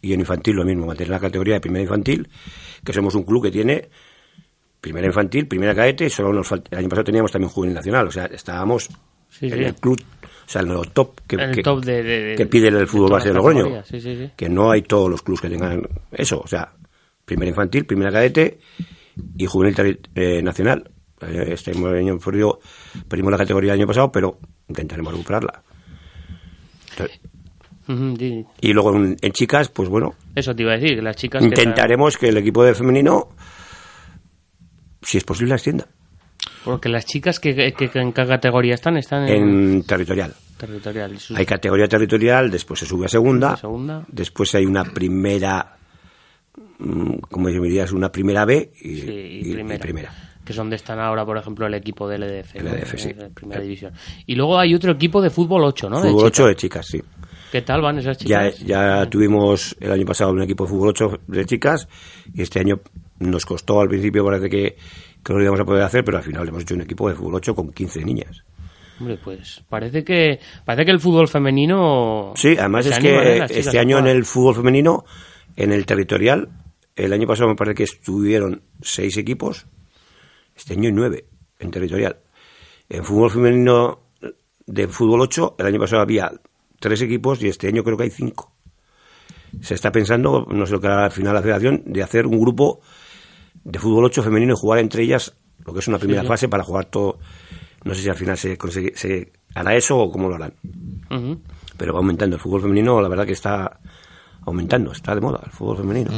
Y 0.00 0.12
en 0.12 0.20
infantil 0.20 0.54
lo 0.54 0.64
mismo, 0.64 0.86
mantener 0.86 1.10
la 1.10 1.18
categoría 1.18 1.54
de 1.54 1.60
primera 1.60 1.82
infantil, 1.82 2.28
que 2.84 2.92
somos 2.92 3.14
un 3.16 3.24
club 3.24 3.42
que 3.42 3.50
tiene 3.50 3.88
primera 4.80 5.06
infantil, 5.06 5.48
primera 5.48 5.74
cadete, 5.74 6.06
y 6.06 6.10
solo 6.10 6.32
nos 6.32 6.52
el 6.52 6.78
año 6.78 6.88
pasado 6.88 7.04
teníamos 7.04 7.32
también 7.32 7.50
juvenil 7.50 7.74
nacional, 7.74 8.06
o 8.06 8.10
sea, 8.10 8.26
estábamos 8.26 8.88
en 9.40 9.62
el 9.62 9.74
club 9.74 10.00
o 10.48 10.50
sea, 10.50 10.62
el 10.62 10.90
top 10.92 11.20
que, 11.26 11.36
que, 11.36 12.46
pide 12.46 12.68
el 12.68 12.86
fútbol 12.86 13.10
base 13.10 13.28
de 13.28 13.34
Logroño. 13.34 13.82
que 14.34 14.48
no 14.48 14.70
hay 14.70 14.80
todos 14.80 15.10
los 15.10 15.20
clubes 15.20 15.42
que 15.42 15.50
tengan 15.50 15.82
eso. 16.10 16.40
O 16.42 16.46
sea, 16.46 16.72
primera 17.22 17.50
infantil, 17.50 17.84
primera 17.84 18.10
cadete 18.10 18.58
y 19.36 19.44
juvenil 19.44 20.00
eh, 20.14 20.40
nacional. 20.42 20.90
Eh, 21.20 21.50
este 21.52 21.72
año 21.72 22.18
perdimos 22.18 23.30
la 23.30 23.36
categoría 23.36 23.74
el 23.74 23.80
año 23.80 23.86
pasado, 23.86 24.10
pero 24.10 24.38
intentaremos 24.68 25.12
recuperarla. 25.12 25.62
y 28.62 28.72
luego 28.72 28.96
en, 28.96 29.16
chicas, 29.32 29.68
pues 29.68 29.90
bueno. 29.90 30.14
Eso 30.34 30.56
te 30.56 30.62
iba 30.62 30.72
a 30.72 30.78
decir, 30.78 31.02
las 31.02 31.16
chicas. 31.16 31.42
Intentaremos 31.42 32.16
que, 32.16 32.30
el 32.30 32.38
equipo 32.38 32.64
de 32.64 32.72
femenino, 32.72 33.28
si 35.02 35.18
es 35.18 35.24
posible, 35.24 35.52
ascienda. 35.52 35.88
Porque 36.68 36.90
las 36.90 37.06
chicas 37.06 37.40
que, 37.40 37.72
en 37.78 38.12
qué 38.12 38.26
categoría 38.26 38.74
están, 38.74 38.98
están 38.98 39.26
en, 39.26 39.84
territorial. 39.84 40.34
Territorial. 40.58 41.16
Hay 41.34 41.46
categoría 41.46 41.88
territorial, 41.88 42.50
después 42.50 42.80
se 42.80 42.84
sube 42.84 43.06
a 43.06 43.08
segunda, 43.08 43.56
segunda. 43.56 44.04
después 44.06 44.54
hay 44.54 44.66
una 44.66 44.84
primera, 44.84 45.78
mm, 46.78 47.20
como 47.30 47.48
dirías, 47.48 47.90
una 47.92 48.12
primera 48.12 48.44
B 48.44 48.70
y, 48.82 49.54
primera. 49.78 50.12
Que 50.44 50.52
es 50.52 50.56
donde 50.56 50.76
están 50.76 51.00
ahora, 51.00 51.24
por 51.24 51.38
ejemplo, 51.38 51.66
el 51.66 51.72
equipo 51.72 52.06
de 52.06 52.18
LDF. 52.18 52.56
LDF, 52.56 52.98
sí. 52.98 53.14
primera 53.32 53.62
división. 53.62 53.94
Y 54.26 54.34
luego 54.34 54.58
hay 54.58 54.74
otro 54.74 54.92
equipo 54.92 55.22
de 55.22 55.30
fútbol 55.30 55.64
8, 55.64 55.88
¿no? 55.88 56.02
Fútbol 56.02 56.26
8 56.26 56.48
de 56.48 56.56
chicas, 56.56 56.86
sí. 56.86 57.00
¿Qué 57.50 57.62
tal 57.62 57.80
van 57.80 57.96
esas 57.96 58.18
chicas? 58.18 58.58
Ya, 58.58 59.00
ya 59.00 59.06
tuvimos 59.08 59.74
el 59.80 59.90
año 59.90 60.04
pasado 60.04 60.32
un 60.32 60.42
equipo 60.42 60.64
de 60.64 60.70
fútbol 60.70 60.88
8 60.90 61.20
de 61.28 61.46
chicas 61.46 61.88
y 62.34 62.42
este 62.42 62.60
año 62.60 62.80
nos 63.20 63.46
costó 63.46 63.80
al 63.80 63.88
principio, 63.88 64.22
parece 64.22 64.50
que 64.50 64.76
que 65.28 65.32
no 65.34 65.38
lo 65.38 65.44
íbamos 65.44 65.60
a 65.60 65.64
poder 65.64 65.82
hacer, 65.82 66.04
pero 66.04 66.18
al 66.18 66.24
final 66.24 66.48
hemos 66.48 66.62
hecho 66.62 66.74
un 66.74 66.80
equipo 66.80 67.08
de 67.08 67.14
fútbol 67.14 67.34
8 67.36 67.54
con 67.54 67.72
15 67.72 68.04
niñas. 68.04 68.44
Hombre, 68.98 69.18
pues 69.22 69.62
parece 69.68 70.02
que 70.02 70.40
parece 70.64 70.86
que 70.86 70.90
el 70.90 70.98
fútbol 70.98 71.28
femenino. 71.28 72.32
Sí, 72.34 72.56
además 72.58 72.86
es 72.86 72.98
que 72.98 73.44
este 73.50 73.78
año 73.78 73.98
en 73.98 74.08
el 74.08 74.24
fútbol 74.24 74.56
femenino, 74.56 75.04
en 75.54 75.72
el 75.72 75.86
territorial, 75.86 76.48
el 76.96 77.12
año 77.12 77.26
pasado 77.26 77.48
me 77.48 77.54
parece 77.54 77.76
que 77.76 77.84
estuvieron 77.84 78.62
seis 78.82 79.16
equipos, 79.16 79.66
este 80.56 80.74
año 80.74 80.88
hay 80.88 80.94
nueve 80.94 81.24
en 81.60 81.70
territorial. 81.70 82.16
En 82.88 83.04
fútbol 83.04 83.30
femenino 83.30 84.00
de 84.66 84.88
fútbol 84.88 85.20
8, 85.20 85.56
el 85.58 85.66
año 85.66 85.78
pasado 85.78 86.02
había 86.02 86.32
tres 86.80 87.02
equipos 87.02 87.42
y 87.42 87.48
este 87.48 87.68
año 87.68 87.84
creo 87.84 87.96
que 87.96 88.04
hay 88.04 88.10
cinco. 88.10 88.52
Se 89.60 89.74
está 89.74 89.92
pensando, 89.92 90.46
no 90.50 90.66
sé 90.66 90.72
lo 90.72 90.80
que 90.80 90.88
hará 90.88 91.04
al 91.04 91.10
final 91.10 91.34
la 91.34 91.42
federación, 91.42 91.82
de 91.86 92.02
hacer 92.02 92.26
un 92.26 92.38
grupo 92.38 92.80
de 93.64 93.78
fútbol 93.78 94.04
8 94.06 94.22
femenino 94.22 94.54
y 94.54 94.56
jugar 94.56 94.78
entre 94.80 95.02
ellas 95.02 95.34
lo 95.64 95.72
que 95.72 95.80
es 95.80 95.88
una 95.88 95.98
primera 95.98 96.24
fase 96.24 96.48
para 96.48 96.64
jugar 96.64 96.86
todo. 96.86 97.18
No 97.84 97.94
sé 97.94 98.02
si 98.02 98.08
al 98.08 98.16
final 98.16 98.36
se, 98.36 98.56
se 98.94 99.32
hará 99.54 99.74
eso 99.74 99.98
o 99.98 100.10
cómo 100.10 100.28
lo 100.28 100.34
harán. 100.36 100.54
Pero 101.76 101.92
va 101.92 101.98
aumentando. 101.98 102.36
El 102.36 102.42
fútbol 102.42 102.62
femenino, 102.62 103.00
la 103.00 103.08
verdad 103.08 103.26
que 103.26 103.32
está 103.32 103.78
aumentando, 104.44 104.92
está 104.92 105.14
de 105.14 105.20
moda 105.20 105.40
el 105.44 105.52
fútbol 105.52 105.78
femenino 105.78 106.10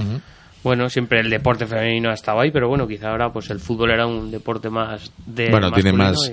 bueno, 0.63 0.91
siempre 0.91 1.21
el 1.21 1.31
deporte 1.31 1.67
femenino 1.67 2.11
ha 2.11 2.15
estado 2.15 2.41
ahí, 2.41 2.51
pero 2.51 2.69
bueno, 2.69 2.87
quizá 2.87 3.11
ahora 3.11 3.33
pues 3.33 3.51
el 3.51 3.61
fútbol 3.61 3.91
era 3.91 4.07
un 4.07 4.31
deporte 4.31 4.69
más 4.69 5.11
de 5.27 5.51
Bueno, 5.51 5.73
tiene 5.73 5.93
más 5.93 6.31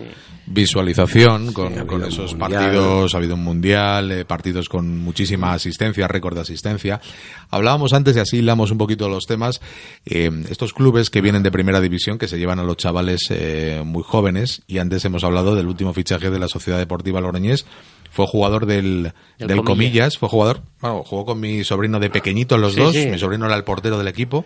visualización 0.47 1.51
con, 1.51 1.73
esos 2.03 2.33
partidos, 2.35 3.13
ha 3.13 3.17
habido 3.17 3.35
un 3.35 3.43
mundial, 3.43 4.11
eh, 4.11 4.25
partidos 4.25 4.69
con 4.69 4.97
muchísima 4.99 5.53
asistencia, 5.53 6.07
récord 6.07 6.35
de 6.35 6.41
asistencia. 6.41 7.01
Hablábamos 7.49 7.93
antes 7.93 8.15
y 8.15 8.19
así 8.19 8.37
hilamos 8.37 8.71
un 8.71 8.77
poquito 8.77 9.09
los 9.09 9.25
temas, 9.25 9.61
eh, 10.05 10.31
estos 10.49 10.73
clubes 10.73 11.09
que 11.09 11.21
vienen 11.21 11.43
de 11.43 11.51
primera 11.51 11.81
división, 11.81 12.17
que 12.17 12.27
se 12.27 12.39
llevan 12.39 12.59
a 12.59 12.63
los 12.63 12.77
chavales 12.77 13.27
eh, 13.29 13.81
muy 13.85 14.03
jóvenes, 14.03 14.61
y 14.67 14.77
antes 14.77 15.03
hemos 15.05 15.23
hablado 15.23 15.53
del 15.55 15.67
último 15.67 15.93
fichaje 15.93 16.29
de 16.29 16.39
la 16.39 16.47
Sociedad 16.47 16.79
Deportiva 16.79 17.19
Logroñés, 17.19 17.65
fue 18.11 18.25
jugador 18.27 18.65
del, 18.65 19.13
del, 19.37 19.63
comillas. 19.63 20.17
fue 20.17 20.29
jugador, 20.29 20.61
bueno, 20.81 21.03
jugó 21.03 21.25
con 21.25 21.39
mi 21.39 21.63
sobrino 21.63 21.99
de 21.99 22.09
pequeñito 22.09 22.57
los 22.57 22.75
dos, 22.75 22.95
mi 22.95 23.17
sobrino 23.17 23.45
era 23.45 23.55
el 23.55 23.63
portero 23.63 23.97
del 23.97 24.07
equipo, 24.07 24.45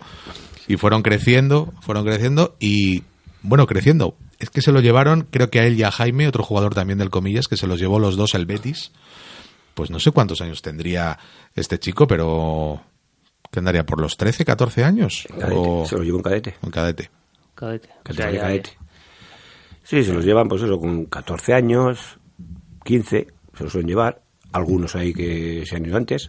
y 0.68 0.76
fueron 0.76 1.02
creciendo, 1.02 1.72
fueron 1.80 2.04
creciendo, 2.04 2.56
y 2.60 3.02
bueno, 3.42 3.66
creciendo. 3.66 4.16
Es 4.38 4.50
que 4.50 4.60
se 4.60 4.72
lo 4.72 4.80
llevaron, 4.80 5.26
creo 5.30 5.50
que 5.50 5.60
a 5.60 5.66
él 5.66 5.78
y 5.78 5.82
a 5.84 5.90
Jaime, 5.90 6.26
otro 6.26 6.42
jugador 6.42 6.74
también 6.74 6.98
del 6.98 7.10
comillas, 7.10 7.48
que 7.48 7.56
se 7.56 7.66
los 7.66 7.78
llevó 7.78 7.98
los 7.98 8.16
dos 8.16 8.34
el 8.34 8.46
Betis. 8.46 8.92
Pues 9.74 9.90
no 9.90 10.00
sé 10.00 10.10
cuántos 10.10 10.40
años 10.40 10.60
tendría 10.62 11.18
este 11.54 11.78
chico, 11.78 12.06
pero 12.06 12.82
que 13.50 13.58
andaría 13.58 13.84
por 13.84 14.00
los 14.00 14.16
13, 14.16 14.44
14 14.44 14.84
años. 14.84 15.26
Se 15.28 15.96
lo 15.96 16.02
llevó 16.02 16.16
un 16.16 16.22
cadete. 16.22 16.56
Un 16.62 16.70
cadete. 16.70 17.10
Cadete. 17.54 17.88
cadete. 18.02 18.70
Sí, 19.84 20.04
se 20.04 20.12
los 20.12 20.24
llevan, 20.24 20.48
pues 20.48 20.62
eso, 20.62 20.78
con 20.78 21.06
14 21.06 21.54
años, 21.54 22.18
15 22.84 23.28
se 23.56 23.64
lo 23.64 23.70
suelen 23.70 23.88
llevar. 23.88 24.22
Algunos 24.52 24.96
hay 24.96 25.12
que 25.12 25.64
se 25.66 25.76
han 25.76 25.86
ido 25.86 25.96
antes. 25.96 26.28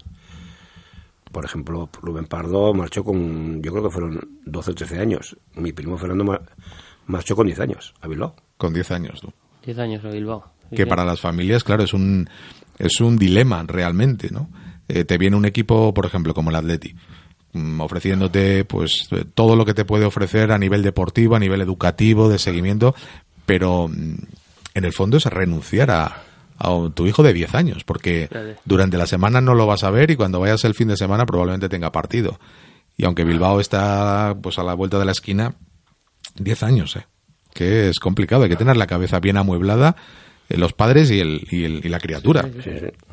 Por 1.31 1.45
ejemplo, 1.45 1.89
Rubén 2.01 2.25
Pardo 2.25 2.73
marchó 2.73 3.03
con, 3.03 3.61
yo 3.61 3.71
creo 3.71 3.83
que 3.83 3.89
fueron 3.89 4.19
12 4.45 4.71
o 4.71 4.75
13 4.75 4.99
años. 4.99 5.35
Mi 5.55 5.73
primo 5.73 5.97
Fernando 5.97 6.39
marchó 7.07 7.35
con 7.35 7.47
10 7.47 7.59
años 7.59 7.93
a 8.01 8.07
Bilbao. 8.07 8.35
Con 8.57 8.73
10 8.73 8.91
años, 8.91 9.23
¿no? 9.23 9.33
10 9.65 9.79
años 9.79 10.05
a 10.05 10.09
Bilbao. 10.09 10.53
Que 10.75 10.85
para 10.85 11.05
las 11.05 11.19
familias, 11.19 11.63
claro, 11.63 11.83
es 11.83 11.93
un, 11.93 12.29
es 12.77 12.99
un 13.01 13.17
dilema 13.17 13.63
realmente, 13.63 14.29
¿no? 14.31 14.49
Eh, 14.87 15.05
te 15.05 15.17
viene 15.17 15.35
un 15.35 15.45
equipo, 15.45 15.93
por 15.93 16.05
ejemplo, 16.05 16.33
como 16.33 16.49
el 16.49 16.55
Atleti, 16.55 16.95
mm, 17.53 17.81
ofreciéndote 17.81 18.65
pues 18.65 19.07
todo 19.33 19.55
lo 19.55 19.65
que 19.65 19.73
te 19.73 19.85
puede 19.85 20.05
ofrecer 20.05 20.51
a 20.51 20.57
nivel 20.57 20.81
deportivo, 20.81 21.35
a 21.35 21.39
nivel 21.39 21.61
educativo, 21.61 22.29
de 22.29 22.39
seguimiento, 22.39 22.95
pero 23.45 23.87
mm, 23.87 24.15
en 24.75 24.85
el 24.85 24.93
fondo 24.93 25.17
es 25.17 25.25
renunciar 25.25 25.91
a, 25.91 26.23
a 26.57 26.89
tu 26.93 27.07
hijo 27.07 27.23
de 27.23 27.33
10 27.33 27.55
años, 27.55 27.83
porque 27.83 28.29
durante 28.65 28.97
la 28.97 29.07
semana 29.07 29.41
no 29.41 29.53
lo 29.55 29.65
vas 29.65 29.83
a 29.83 29.91
ver 29.91 30.11
y 30.11 30.15
cuando 30.15 30.39
vayas 30.39 30.63
el 30.65 30.75
fin 30.75 30.87
de 30.87 30.97
semana 30.97 31.25
probablemente 31.25 31.69
tenga 31.69 31.91
partido. 31.91 32.39
Y 32.97 33.05
aunque 33.05 33.23
Bilbao 33.23 33.59
está 33.59 34.35
pues 34.41 34.59
a 34.59 34.63
la 34.63 34.73
vuelta 34.73 34.99
de 34.99 35.05
la 35.05 35.11
esquina, 35.11 35.55
10 36.35 36.63
años, 36.63 36.95
¿eh? 36.95 37.07
que 37.53 37.89
es 37.89 37.99
complicado, 37.99 38.43
hay 38.43 38.49
que 38.49 38.55
tener 38.55 38.77
la 38.77 38.87
cabeza 38.87 39.19
bien 39.19 39.37
amueblada 39.37 39.95
eh, 40.49 40.57
los 40.57 40.73
padres 40.73 41.09
y, 41.09 41.19
el, 41.19 41.47
y, 41.51 41.89
la 41.89 41.99
criatura. 41.99 42.47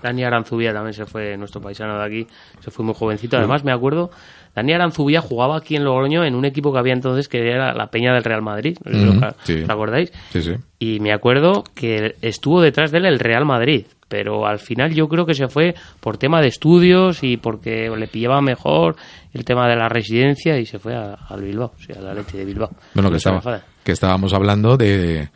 Dani 0.03 0.25
Aranzubia 0.25 0.73
también 0.73 0.95
se 0.95 1.07
fue, 1.07 1.37
nuestro 1.37 1.61
paisano 1.61 1.99
de 1.99 2.05
aquí, 2.05 2.27
se 2.61 2.71
fue 2.71 2.85
muy 2.85 2.95
jovencito. 2.95 3.37
Además, 3.37 3.65
me 3.65 3.73
acuerdo, 3.73 4.11
Dani 4.54 4.73
Aranzubia 4.73 5.21
jugaba 5.21 5.57
aquí 5.57 5.76
en 5.76 5.85
Logroño 5.85 6.25
en 6.25 6.35
un 6.35 6.45
equipo 6.45 6.73
que 6.73 6.78
había 6.78 6.92
entonces 6.92 7.28
que 7.28 7.50
era 7.50 7.73
la 7.73 7.87
Peña 7.88 8.12
del 8.12 8.25
Real 8.25 8.42
Madrid, 8.42 8.76
¿os 8.85 9.71
acordáis? 9.71 10.12
Sí, 10.30 10.42
sí. 10.42 10.54
Y 10.78 11.00
me 11.00 11.12
acuerdo 11.12 11.64
que 11.75 12.16
estuvo 12.23 12.61
detrás 12.61 12.90
de 12.90 12.99
él 12.99 13.07
el 13.07 13.19
Real 13.19 13.45
Madrid, 13.45 13.87
pero 14.09 14.47
al 14.47 14.59
final 14.59 14.92
yo 14.92 15.09
creo 15.09 15.25
que 15.25 15.35
se 15.35 15.49
fue 15.49 15.75
por 16.00 16.19
tema 16.19 16.40
de 16.40 16.49
estudios 16.49 17.23
y 17.23 17.37
porque 17.37 17.88
le 17.97 18.09
pillaba 18.09 18.40
mejor 18.40 18.97
el 19.33 19.45
tema 19.45 19.69
de 19.69 19.76
la 19.76 19.88
residencia 19.88 20.59
y 20.59 20.66
se 20.66 20.78
fue 20.78 20.95
al 20.95 21.42
Bilbao, 21.42 21.73
o 21.76 21.83
sea, 21.83 21.97
a 21.99 22.02
la 22.02 22.14
leche 22.14 22.38
de 22.38 22.45
Bilbao. 22.45 22.71
Bueno, 22.95 23.11
que, 23.11 23.19
estaba, 23.19 23.62
que 23.85 23.92
estábamos 23.92 24.33
hablando 24.35 24.76
de 24.76 25.28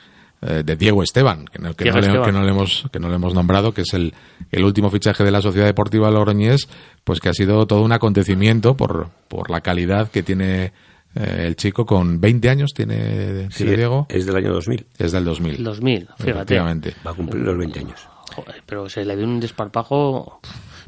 eh, 0.47 0.63
de 0.65 0.77
Diego 0.77 1.03
Esteban, 1.03 1.47
que, 1.47 1.59
no, 1.59 1.75
que, 1.75 1.91
no 1.91 2.01
le, 2.01 2.07
hemos, 2.51 2.85
que 2.93 3.01
no 3.01 3.09
le 3.09 3.15
hemos 3.15 3.35
nombrado, 3.35 3.73
que 3.73 3.83
es 3.83 3.95
el, 3.95 4.13
el 4.51 4.65
último 4.65 4.91
fichaje 4.91 5.25
de 5.25 5.31
la 5.31 5.41
Sociedad 5.41 5.67
Deportiva 5.67 6.11
Logroñés, 6.11 6.69
pues 7.03 7.21
que 7.21 7.31
ha 7.31 7.35
sido 7.35 7.67
todo 7.67 7.83
un 7.83 7.93
acontecimiento 7.93 8.77
por, 8.77 9.09
por 9.29 9.51
la 9.51 9.61
calidad 9.63 10.11
que 10.11 10.23
tiene 10.23 10.73
eh, 11.15 11.45
el 11.47 11.57
chico 11.57 11.87
con 11.87 12.21
20 12.21 12.51
años 12.51 12.73
tiene, 12.75 13.49
Diego. 13.49 14.07
Es 14.09 14.27
del 14.27 14.37
año 14.37 14.53
2000. 14.53 14.87
Es 14.99 15.13
del 15.13 15.25
2000. 15.25 15.63
2000, 15.63 16.09
fíjate. 16.19 16.59
Va 16.59 17.11
a 17.11 17.15
cumplir 17.15 17.43
los 17.43 17.57
20 17.57 17.79
años. 17.79 18.09
Joder, 18.35 18.63
pero 18.67 18.89
se 18.89 19.05
le 19.05 19.17
dio 19.17 19.25
un 19.25 19.39
desparpajo. 19.39 20.41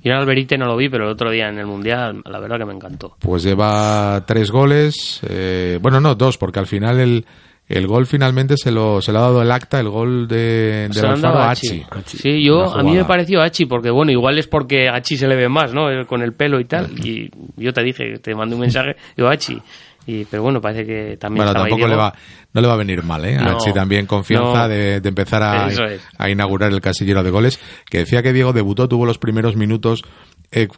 Yo 0.03 0.13
en 0.13 0.19
Alberite 0.19 0.59
no 0.59 0.67
lo 0.67 0.77
vi, 0.77 0.89
pero 0.89 1.05
el 1.05 1.11
otro 1.11 1.31
día 1.31 1.49
en 1.49 1.59
el 1.59 1.67
Mundial, 1.67 2.23
la 2.25 2.41
verdad 2.41 2.59
que 2.59 2.65
me 2.65 2.75
encantó. 2.75 3.17
Pues 3.21 3.45
lleva 3.45 4.25
tres 4.27 4.51
goles. 4.51 5.21
Eh, 5.29 5.79
bueno, 5.81 6.01
no, 6.01 6.15
dos, 6.15 6.39
porque 6.39 6.59
al 6.59 6.67
final 6.67 6.99
el, 7.01 7.25
el 7.69 7.87
gol 7.89 8.07
finalmente 8.07 8.57
se 8.57 8.71
lo, 8.71 9.03
se 9.03 9.13
lo 9.13 9.19
ha 9.19 9.23
dado 9.23 9.43
el 9.43 9.51
acta, 9.51 9.81
el 9.81 9.89
gol 9.89 10.29
de, 10.29 10.89
de 10.89 11.01
Alfaro 11.01 11.39
a 11.39 11.51
Hachi. 11.51 11.85
Sí, 12.05 12.45
yo, 12.45 12.63
a 12.63 12.83
mí 12.83 12.93
me 12.93 13.05
pareció 13.05 13.43
Hachi, 13.43 13.67
porque 13.67 13.91
bueno, 13.91 14.13
igual 14.13 14.39
es 14.39 14.47
porque 14.47 14.89
Hachi 14.89 15.17
se 15.17 15.27
le 15.27 15.35
ve 15.35 15.49
más, 15.49 15.75
¿no? 15.75 15.89
Con 16.07 16.23
el 16.23 16.33
pelo 16.33 16.61
y 16.61 16.65
tal. 16.65 16.91
Y 17.05 17.29
yo 17.57 17.73
te 17.73 17.83
dije, 17.83 18.19
te 18.21 18.35
mandé 18.35 18.55
un 18.55 18.61
mensaje, 18.61 18.95
digo 19.17 19.29
Hachi. 19.29 19.61
Y, 20.09 20.25
pero 20.27 20.45
bueno, 20.45 20.61
parece 20.61 20.87
que 20.87 21.17
también. 21.17 21.45
Bueno, 21.45 21.61
tampoco 21.61 21.89
le 21.89 21.97
va, 21.97 22.15
no 22.53 22.61
le 22.61 22.69
va 22.69 22.75
a 22.75 22.77
venir 22.77 23.03
mal, 23.03 23.25
¿eh? 23.25 23.37
No, 23.37 23.57
Hachi 23.57 23.73
también 23.73 24.07
confianza 24.07 24.69
de, 24.69 25.01
de, 25.01 25.09
empezar 25.09 25.43
a, 25.43 25.69
a, 26.17 26.31
inaugurar 26.31 26.73
el 26.73 26.81
casillero 26.81 27.25
de 27.25 27.31
goles. 27.31 27.59
Que 27.91 27.99
decía 27.99 28.23
que 28.23 28.33
Diego 28.33 28.53
debutó, 28.53 28.89
tuvo 28.89 29.05
los 29.05 29.19
primeros 29.19 29.57
minutos 29.57 30.05
eh, 30.53 30.69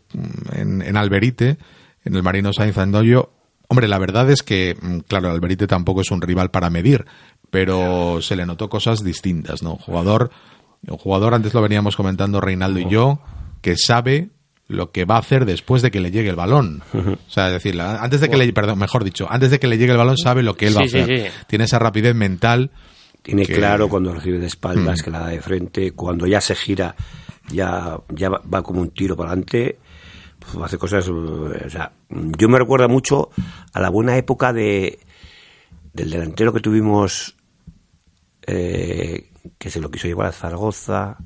en, 0.54 0.80
en 0.80 0.97
Alberite, 0.97 1.59
en 2.04 2.14
el 2.14 2.23
Marino 2.23 2.54
Sainz 2.54 2.78
Andoyo, 2.78 3.33
Hombre, 3.68 3.87
la 3.87 3.98
verdad 3.98 4.30
es 4.30 4.42
que, 4.42 4.76
mm, 4.80 5.00
claro, 5.00 5.30
Alberite 5.30 5.66
tampoco 5.66 6.00
es 6.00 6.10
un 6.10 6.22
rival 6.22 6.50
para 6.50 6.70
medir, 6.70 7.04
pero 7.50 8.20
se 8.22 8.34
le 8.34 8.46
notó 8.46 8.68
cosas 8.68 9.04
distintas, 9.04 9.62
¿no? 9.62 9.72
Un 9.72 9.78
jugador, 9.78 10.30
un 10.87 10.96
jugador, 10.96 11.34
antes 11.34 11.52
lo 11.52 11.60
veníamos 11.60 11.94
comentando 11.94 12.40
Reinaldo 12.40 12.80
y 12.80 12.88
yo, 12.88 13.20
que 13.60 13.76
sabe 13.76 14.30
lo 14.68 14.90
que 14.90 15.04
va 15.04 15.16
a 15.16 15.20
hacer 15.20 15.44
después 15.44 15.82
de 15.82 15.90
que 15.90 16.00
le 16.00 16.10
llegue 16.10 16.30
el 16.30 16.37
balón. 16.37 16.82
O 16.94 17.30
sea, 17.30 17.50
decir, 17.50 17.78
antes 17.80 18.20
de 18.20 18.28
que 18.28 18.37
le, 18.37 18.52
perdón, 18.52 18.78
mejor 18.78 19.04
dicho, 19.04 19.26
antes 19.30 19.50
de 19.50 19.58
que 19.58 19.66
le 19.66 19.78
llegue 19.78 19.92
el 19.92 19.98
balón 19.98 20.16
sabe 20.16 20.42
lo 20.42 20.56
que 20.56 20.66
él 20.66 20.76
va 20.76 20.82
a 20.82 20.84
hacer. 20.84 21.32
Tiene 21.46 21.64
esa 21.64 21.78
rapidez 21.78 22.14
mental. 22.14 22.70
Tiene 23.22 23.44
claro 23.44 23.88
cuando 23.88 24.14
recibe 24.14 24.38
de 24.38 24.46
espaldas, 24.46 25.00
mm. 25.00 25.04
que 25.04 25.10
la 25.10 25.20
da 25.20 25.28
de 25.28 25.40
frente, 25.40 25.92
cuando 25.92 26.26
ya 26.26 26.40
se 26.40 26.54
gira, 26.54 26.94
ya, 27.50 27.98
ya 28.10 28.30
va 28.30 28.62
como 28.62 28.80
un 28.80 28.90
tiro 28.90 29.16
para 29.16 29.30
adelante 29.30 29.78
hace 30.62 30.78
cosas. 30.78 31.08
O 31.08 31.70
sea, 31.70 31.92
yo 32.10 32.48
me 32.48 32.58
recuerda 32.58 32.88
mucho 32.88 33.30
a 33.72 33.80
la 33.80 33.90
buena 33.90 34.16
época 34.16 34.52
de 34.52 34.98
del 35.92 36.10
delantero 36.10 36.52
que 36.52 36.60
tuvimos, 36.60 37.36
eh, 38.46 39.30
que 39.58 39.70
se 39.70 39.80
lo 39.80 39.90
quiso 39.90 40.06
llevar 40.06 40.28
a 40.28 40.32
Zaragoza, 40.32 41.16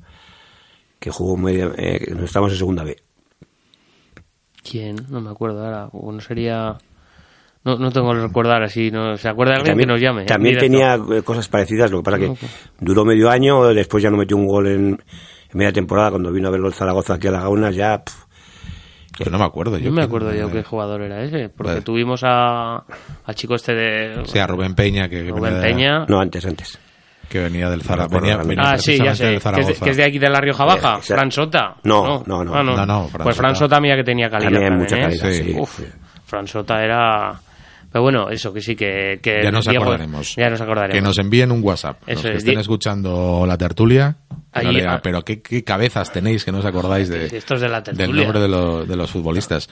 que 0.99 1.11
jugó 1.11 1.37
medio, 1.37 1.73
eh, 1.77 2.15
estamos 2.23 2.51
en 2.51 2.57
segunda 2.57 2.83
B. 2.83 2.97
¿Quién? 4.63 4.95
No 5.09 5.21
me 5.21 5.29
acuerdo 5.29 5.63
ahora. 5.63 5.89
O 5.91 6.11
no 6.11 6.21
sería. 6.21 6.77
No, 7.65 7.77
no 7.77 7.91
tengo 7.91 8.13
que 8.13 8.21
recordar 8.21 8.63
así. 8.63 8.89
No, 8.91 9.17
¿Se 9.17 9.27
acuerda 9.29 9.55
alguien 9.55 9.77
que 9.77 9.85
nos 9.85 10.01
llame? 10.01 10.25
También 10.25 10.57
tenía 10.57 10.95
eh, 10.95 11.21
cosas 11.21 11.47
parecidas, 11.47 11.91
lo 11.91 11.99
que 11.99 12.03
pasa 12.03 12.19
que 12.19 12.33
duró 12.79 13.05
medio 13.05 13.29
año, 13.29 13.67
después 13.73 14.03
ya 14.03 14.09
no 14.09 14.17
metió 14.17 14.35
un 14.37 14.47
gol 14.47 14.67
en, 14.67 15.03
media 15.53 15.71
temporada, 15.71 16.11
cuando 16.11 16.31
vino 16.31 16.47
a 16.47 16.51
verlo 16.51 16.67
el 16.67 16.73
Zaragoza 16.73 17.15
aquí 17.15 17.27
a 17.27 17.31
la 17.31 17.41
Gauna, 17.41 17.71
ya. 17.71 18.03
Yo 19.19 19.29
no 19.29 19.37
me 19.37 19.45
acuerdo. 19.45 19.77
Yo, 19.77 19.91
me 19.91 20.03
acuerdo 20.03 20.33
yo 20.33 20.51
qué 20.51 20.63
jugador 20.63 21.01
era 21.01 21.21
ese, 21.23 21.49
porque 21.49 21.81
tuvimos 21.81 22.21
a, 22.23 22.83
al 23.25 23.35
chico 23.35 23.55
este 23.55 23.73
de... 23.73 24.23
Sí, 24.25 24.39
a 24.39 24.47
Rubén 24.47 24.73
Peña. 24.73 25.07
Que, 25.07 25.29
Rubén 25.29 25.61
Peña. 25.61 26.05
No, 26.07 26.19
antes, 26.19 26.45
antes. 26.45 26.79
Que 27.29 27.39
venía 27.39 27.69
del 27.69 27.81
Zaragoza. 27.81 28.41
ah, 28.59 28.77
sí, 28.77 28.97
ya 28.97 29.15
sé. 29.15 29.39
Que 29.39 29.89
es, 29.89 29.97
de, 29.97 30.03
aquí 30.03 30.19
de 30.19 30.29
la 30.29 30.39
Rioja 30.39 30.65
Baja. 30.65 30.97
Fran 30.97 31.31
Sota. 31.31 31.75
No, 31.83 32.23
no, 32.25 32.43
no. 32.43 32.53
Ah, 32.55 32.63
no. 32.63 32.85
no, 32.85 33.09
pues 33.23 33.35
Fran 33.35 33.55
Sota 33.55 33.79
mía 33.79 33.95
que 33.95 34.03
tenía 34.03 34.29
calidad. 34.29 34.51
Tenía 34.51 34.71
mucha 34.71 34.97
¿eh? 34.97 35.01
calidad, 35.01 35.31
sí. 35.31 35.55
Uf, 35.57 35.79
Fran 36.25 36.47
Sota 36.47 36.83
era... 36.83 37.33
Pero 37.93 38.01
bueno, 38.01 38.31
eso 38.31 38.51
que 38.51 38.59
sí 38.59 38.75
que... 38.75 39.19
que 39.21 39.43
ya 39.43 39.51
nos 39.51 39.67
acordaremos. 39.67 40.35
Ya 40.35 40.49
nos 40.49 40.59
acordaremos. 40.59 40.95
Que 40.95 41.01
nos 41.01 41.19
envíen 41.19 41.51
un 41.51 41.63
WhatsApp. 41.63 42.01
Eso 42.07 42.23
los 42.23 42.31
que 42.31 42.37
estén 42.39 42.57
escuchando 42.59 43.45
la 43.45 43.55
tertulia. 43.55 44.17
Ah. 44.51 44.99
pero 45.03 45.21
¿qué, 45.21 45.63
cabezas 45.63 46.11
tenéis 46.11 46.43
que 46.43 46.51
no 46.51 46.57
os 46.57 46.65
acordáis 46.65 47.07
de, 47.07 47.29
del 47.29 48.15
nombre 48.15 48.39
de, 48.39 48.87
de, 48.87 48.95
los 48.95 49.11
futbolistas. 49.11 49.69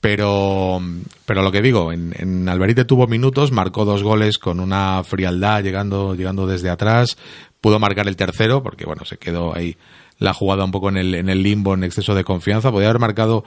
Pero, 0.00 0.80
pero 1.26 1.42
lo 1.42 1.52
que 1.52 1.60
digo, 1.60 1.92
en, 1.92 2.14
en, 2.18 2.48
Alberite 2.48 2.86
tuvo 2.86 3.06
minutos, 3.06 3.52
marcó 3.52 3.84
dos 3.84 4.02
goles 4.02 4.38
con 4.38 4.58
una 4.58 5.04
frialdad 5.04 5.62
llegando, 5.62 6.14
llegando 6.14 6.46
desde 6.46 6.70
atrás, 6.70 7.18
pudo 7.60 7.78
marcar 7.78 8.08
el 8.08 8.16
tercero, 8.16 8.62
porque 8.62 8.86
bueno, 8.86 9.04
se 9.04 9.18
quedó 9.18 9.54
ahí 9.54 9.76
la 10.18 10.32
jugada 10.32 10.64
un 10.64 10.70
poco 10.70 10.88
en 10.88 10.96
el, 10.96 11.14
en 11.14 11.28
el 11.28 11.42
limbo, 11.42 11.74
en 11.74 11.84
exceso 11.84 12.14
de 12.14 12.24
confianza. 12.24 12.72
Podía 12.72 12.88
haber 12.88 13.00
marcado 13.00 13.44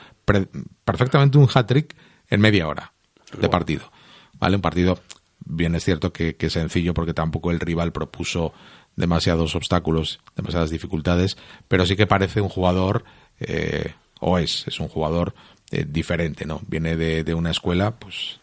perfectamente 0.85 1.39
un 1.39 1.47
hat-trick 1.51 1.95
en 2.29 2.41
media 2.41 2.67
hora 2.67 2.93
de 3.37 3.49
partido. 3.49 3.91
¿Vale? 4.39 4.55
Un 4.55 4.61
partido, 4.61 4.99
bien 5.45 5.75
es 5.75 5.83
cierto 5.83 6.13
que, 6.13 6.35
que 6.35 6.49
sencillo, 6.49 6.93
porque 6.93 7.13
tampoco 7.13 7.51
el 7.51 7.59
rival 7.59 7.91
propuso 7.91 8.53
demasiados 8.95 9.55
obstáculos, 9.55 10.19
demasiadas 10.35 10.69
dificultades, 10.69 11.37
pero 11.67 11.85
sí 11.85 11.95
que 11.95 12.07
parece 12.07 12.41
un 12.41 12.49
jugador, 12.49 13.03
eh, 13.39 13.93
o 14.19 14.37
es, 14.37 14.67
es 14.67 14.79
un 14.79 14.87
jugador 14.87 15.33
eh, 15.71 15.85
diferente, 15.87 16.45
¿no? 16.45 16.61
Viene 16.67 16.95
de, 16.95 17.23
de 17.23 17.33
una 17.33 17.51
escuela, 17.51 17.91
pues 17.99 18.39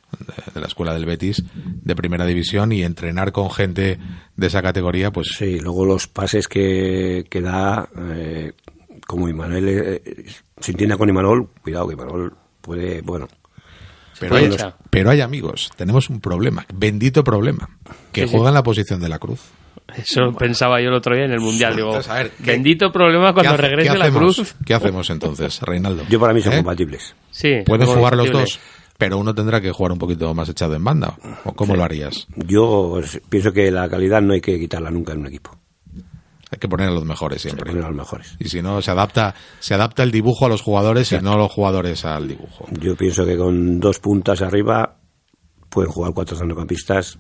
de 0.55 0.61
la 0.61 0.67
escuela 0.67 0.95
del 0.95 1.07
Betis 1.07 1.43
de 1.55 1.97
primera 1.97 2.27
división 2.27 2.73
y 2.73 2.83
entrenar 2.83 3.33
con 3.33 3.51
gente 3.51 3.99
de 4.37 4.47
esa 4.47 4.63
categoría 4.63 5.11
pues 5.11 5.29
sí 5.37 5.59
luego 5.59 5.85
los 5.85 6.07
pases 6.07 6.49
que, 6.49 7.27
que 7.29 7.41
da 7.41 7.89
eh, 7.99 8.53
como 9.07 9.29
Imanol 9.29 9.69
eh, 9.69 10.25
se 10.59 10.71
entienda 10.71 10.97
con 10.97 11.09
Imanol 11.09 11.49
cuidado 11.63 11.89
que 11.89 11.95
Imanol 11.95 12.37
puede 12.61 13.01
bueno 13.01 13.29
pero 14.19 14.37
hay, 14.37 14.51
pero 14.91 15.11
hay 15.11 15.21
amigos 15.21 15.71
tenemos 15.77 16.11
un 16.11 16.21
problema 16.21 16.67
bendito 16.75 17.25
problema 17.25 17.69
que 18.13 18.27
juega 18.27 18.49
en 18.49 18.55
la 18.55 18.63
posición 18.63 19.01
de 19.01 19.09
la 19.09 19.19
cruz 19.19 19.41
eso 19.97 20.33
pensaba 20.33 20.81
yo 20.81 20.89
el 20.89 20.95
otro 20.95 21.15
día 21.15 21.27
en 21.27 21.33
el 21.33 21.41
Mundial. 21.41 21.77
Digo, 21.77 21.99
bendito 22.39 22.91
problema 22.91 23.33
cuando 23.33 23.57
regrese 23.57 23.97
la 23.97 24.11
cruz. 24.11 24.55
¿Qué 24.65 24.75
hacemos 24.75 25.09
entonces, 25.11 25.61
Reinaldo? 25.61 26.05
Yo 26.09 26.19
para 26.19 26.33
mí 26.33 26.41
son 26.41 26.55
¿Eh? 26.55 26.57
compatibles. 26.57 27.15
Sí. 27.31 27.63
Pueden 27.65 27.87
jugar 27.87 28.17
los 28.17 28.31
dos, 28.31 28.59
pero 28.99 29.19
uno 29.19 29.35
tendrá 29.35 29.61
que 29.61 29.71
jugar 29.71 29.93
un 29.93 29.99
poquito 29.99 30.33
más 30.35 30.49
echado 30.49 30.75
en 30.75 30.85
banda. 30.85 31.17
¿O 31.45 31.53
cómo 31.53 31.77
lo 31.77 31.85
harías? 31.85 32.27
Yo 32.35 33.01
pienso 33.29 33.53
que 33.53 33.71
la 33.71 33.89
calidad 33.89 34.23
no 34.23 34.33
hay 34.33 34.41
que 34.41 34.59
quitarla 34.59 34.91
nunca 34.91 35.13
en 35.13 35.21
un 35.21 35.27
equipo. 35.27 35.57
Hay 36.55 36.59
que 36.61 36.69
poner 36.69 36.89
a 36.89 36.93
los 36.93 37.05
mejores 37.05 37.43
siempre. 37.43 37.67
Poner 37.67 37.85
a 37.85 37.89
los 37.89 37.97
mejores. 37.97 38.37
Y 38.39 38.49
si 38.49 38.63
no, 38.63 38.81
se 38.81 38.93
adapta, 38.93 39.35
se 39.59 39.75
adapta 39.75 40.05
el 40.05 40.13
dibujo 40.13 40.47
a 40.47 40.49
los 40.49 40.63
jugadores 40.63 41.11
y 41.11 41.19
no 41.19 41.37
los 41.37 41.51
jugadores 41.51 42.05
al 42.05 42.29
dibujo. 42.29 42.67
Yo 42.81 42.95
pienso 42.95 43.27
que 43.27 43.37
con 43.37 43.81
dos 43.81 43.99
puntas 43.99 44.41
arriba 44.41 44.97
pueden 45.69 45.91
jugar 45.91 46.13
cuatro 46.15 46.37
centrocampistas 46.37 47.19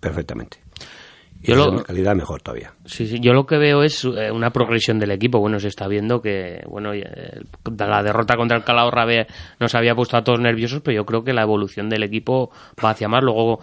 perfectamente. 0.00 0.62
Yo 1.42 1.56
lo, 1.56 1.82
calidad 1.82 2.14
mejor 2.14 2.40
todavía. 2.40 2.72
Sí, 2.84 3.06
sí, 3.06 3.18
yo 3.20 3.32
lo 3.32 3.46
que 3.46 3.58
veo 3.58 3.82
es 3.82 4.04
eh, 4.04 4.30
una 4.30 4.50
progresión 4.50 4.98
del 4.98 5.10
equipo. 5.10 5.40
Bueno, 5.40 5.58
se 5.58 5.68
está 5.68 5.88
viendo 5.88 6.22
que 6.22 6.62
bueno 6.68 6.92
la 6.94 8.02
derrota 8.02 8.36
contra 8.36 8.56
el 8.56 8.64
Calahorra 8.64 9.06
nos 9.58 9.74
había 9.74 9.94
puesto 9.94 10.16
a 10.16 10.22
todos 10.22 10.40
nerviosos, 10.40 10.82
pero 10.82 10.96
yo 10.96 11.04
creo 11.04 11.24
que 11.24 11.32
la 11.32 11.42
evolución 11.42 11.88
del 11.88 12.04
equipo 12.04 12.50
va 12.82 12.90
hacia 12.90 13.08
más. 13.08 13.22
Luego 13.22 13.60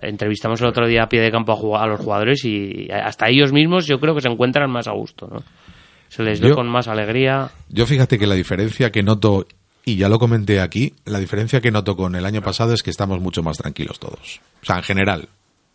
entrevistamos 0.00 0.60
el 0.60 0.66
otro 0.68 0.86
día 0.86 1.04
a 1.04 1.08
pie 1.08 1.20
de 1.20 1.30
campo 1.30 1.76
a, 1.76 1.86
los 1.86 2.00
jugadores 2.00 2.44
y 2.44 2.88
hasta 2.90 3.28
ellos 3.28 3.52
mismos 3.52 3.86
yo 3.86 3.98
creo 3.98 4.14
que 4.14 4.20
se 4.20 4.28
encuentran 4.28 4.70
más 4.70 4.88
a 4.88 4.92
gusto, 4.92 5.28
¿no? 5.28 5.42
Se 6.08 6.22
les 6.22 6.40
ve 6.40 6.54
con 6.54 6.68
más 6.68 6.88
alegría. 6.88 7.50
Yo 7.70 7.86
fíjate 7.86 8.18
que 8.18 8.26
la 8.26 8.34
diferencia 8.34 8.92
que 8.92 9.02
noto 9.02 9.46
y 9.84 9.96
ya 9.96 10.08
lo 10.08 10.18
comenté 10.18 10.60
aquí, 10.60 10.94
la 11.04 11.18
diferencia 11.18 11.60
que 11.60 11.70
noto 11.70 11.96
con 11.96 12.14
el 12.14 12.24
año 12.24 12.42
pasado 12.42 12.72
es 12.72 12.82
que 12.82 12.90
estamos 12.90 13.20
mucho 13.20 13.42
más 13.42 13.56
tranquilos 13.56 13.98
todos. 13.98 14.40
O 14.62 14.66
sea, 14.66 14.76
en 14.76 14.82
general. 14.82 15.28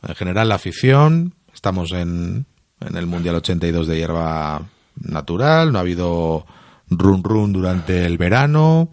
En 0.07 0.15
general 0.15 0.49
la 0.49 0.55
afición, 0.55 1.33
Estamos 1.57 1.91
en, 1.91 2.45
en 2.81 2.97
el 2.97 3.07
Mundial 3.07 3.33
82 3.37 3.87
de 3.87 3.97
hierba 3.97 4.61
natural, 4.95 5.71
no 5.71 5.79
ha 5.79 5.81
habido 5.81 6.45
run 6.87 7.23
run 7.23 7.51
durante 7.51 8.05
el 8.05 8.19
verano. 8.19 8.91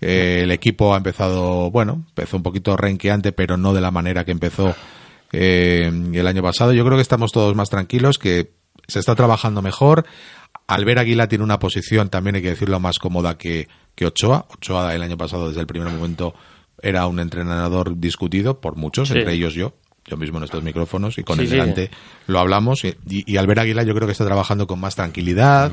Eh, 0.00 0.40
el 0.42 0.50
equipo 0.50 0.92
ha 0.92 0.96
empezado, 0.96 1.70
bueno, 1.70 2.04
empezó 2.08 2.36
un 2.36 2.42
poquito 2.42 2.76
renqueante, 2.76 3.30
pero 3.30 3.56
no 3.56 3.72
de 3.72 3.80
la 3.80 3.92
manera 3.92 4.24
que 4.24 4.32
empezó 4.32 4.74
eh, 5.30 5.88
el 6.12 6.26
año 6.26 6.42
pasado. 6.42 6.72
Yo 6.72 6.84
creo 6.84 6.96
que 6.96 7.02
estamos 7.02 7.30
todos 7.30 7.54
más 7.54 7.70
tranquilos, 7.70 8.18
que 8.18 8.54
se 8.88 8.98
está 8.98 9.14
trabajando 9.14 9.62
mejor. 9.62 10.04
Albert 10.66 10.98
Aguila 10.98 11.28
tiene 11.28 11.44
una 11.44 11.60
posición, 11.60 12.08
también 12.08 12.34
hay 12.34 12.42
que 12.42 12.50
decirlo, 12.50 12.80
más 12.80 12.98
cómoda 12.98 13.38
que, 13.38 13.68
que 13.94 14.06
Ochoa. 14.06 14.46
Ochoa 14.52 14.96
el 14.96 15.02
año 15.04 15.16
pasado, 15.16 15.46
desde 15.46 15.60
el 15.60 15.68
primer 15.68 15.92
momento, 15.92 16.34
era 16.82 17.06
un 17.06 17.20
entrenador 17.20 18.00
discutido 18.00 18.60
por 18.60 18.74
muchos, 18.74 19.12
entre 19.12 19.32
ellos 19.32 19.54
yo 19.54 19.74
yo 20.06 20.16
mismo 20.16 20.38
en 20.38 20.44
estos 20.44 20.62
micrófonos 20.62 21.18
y 21.18 21.22
con 21.22 21.40
el 21.40 21.48
delante 21.48 21.90
lo 22.26 22.38
hablamos 22.38 22.84
y, 22.84 22.96
y, 23.06 23.36
al 23.36 23.46
ver 23.46 23.60
Aguila 23.60 23.82
yo 23.82 23.94
creo 23.94 24.06
que 24.06 24.12
está 24.12 24.24
trabajando 24.24 24.66
con 24.66 24.80
más 24.80 24.96
tranquilidad, 24.96 25.72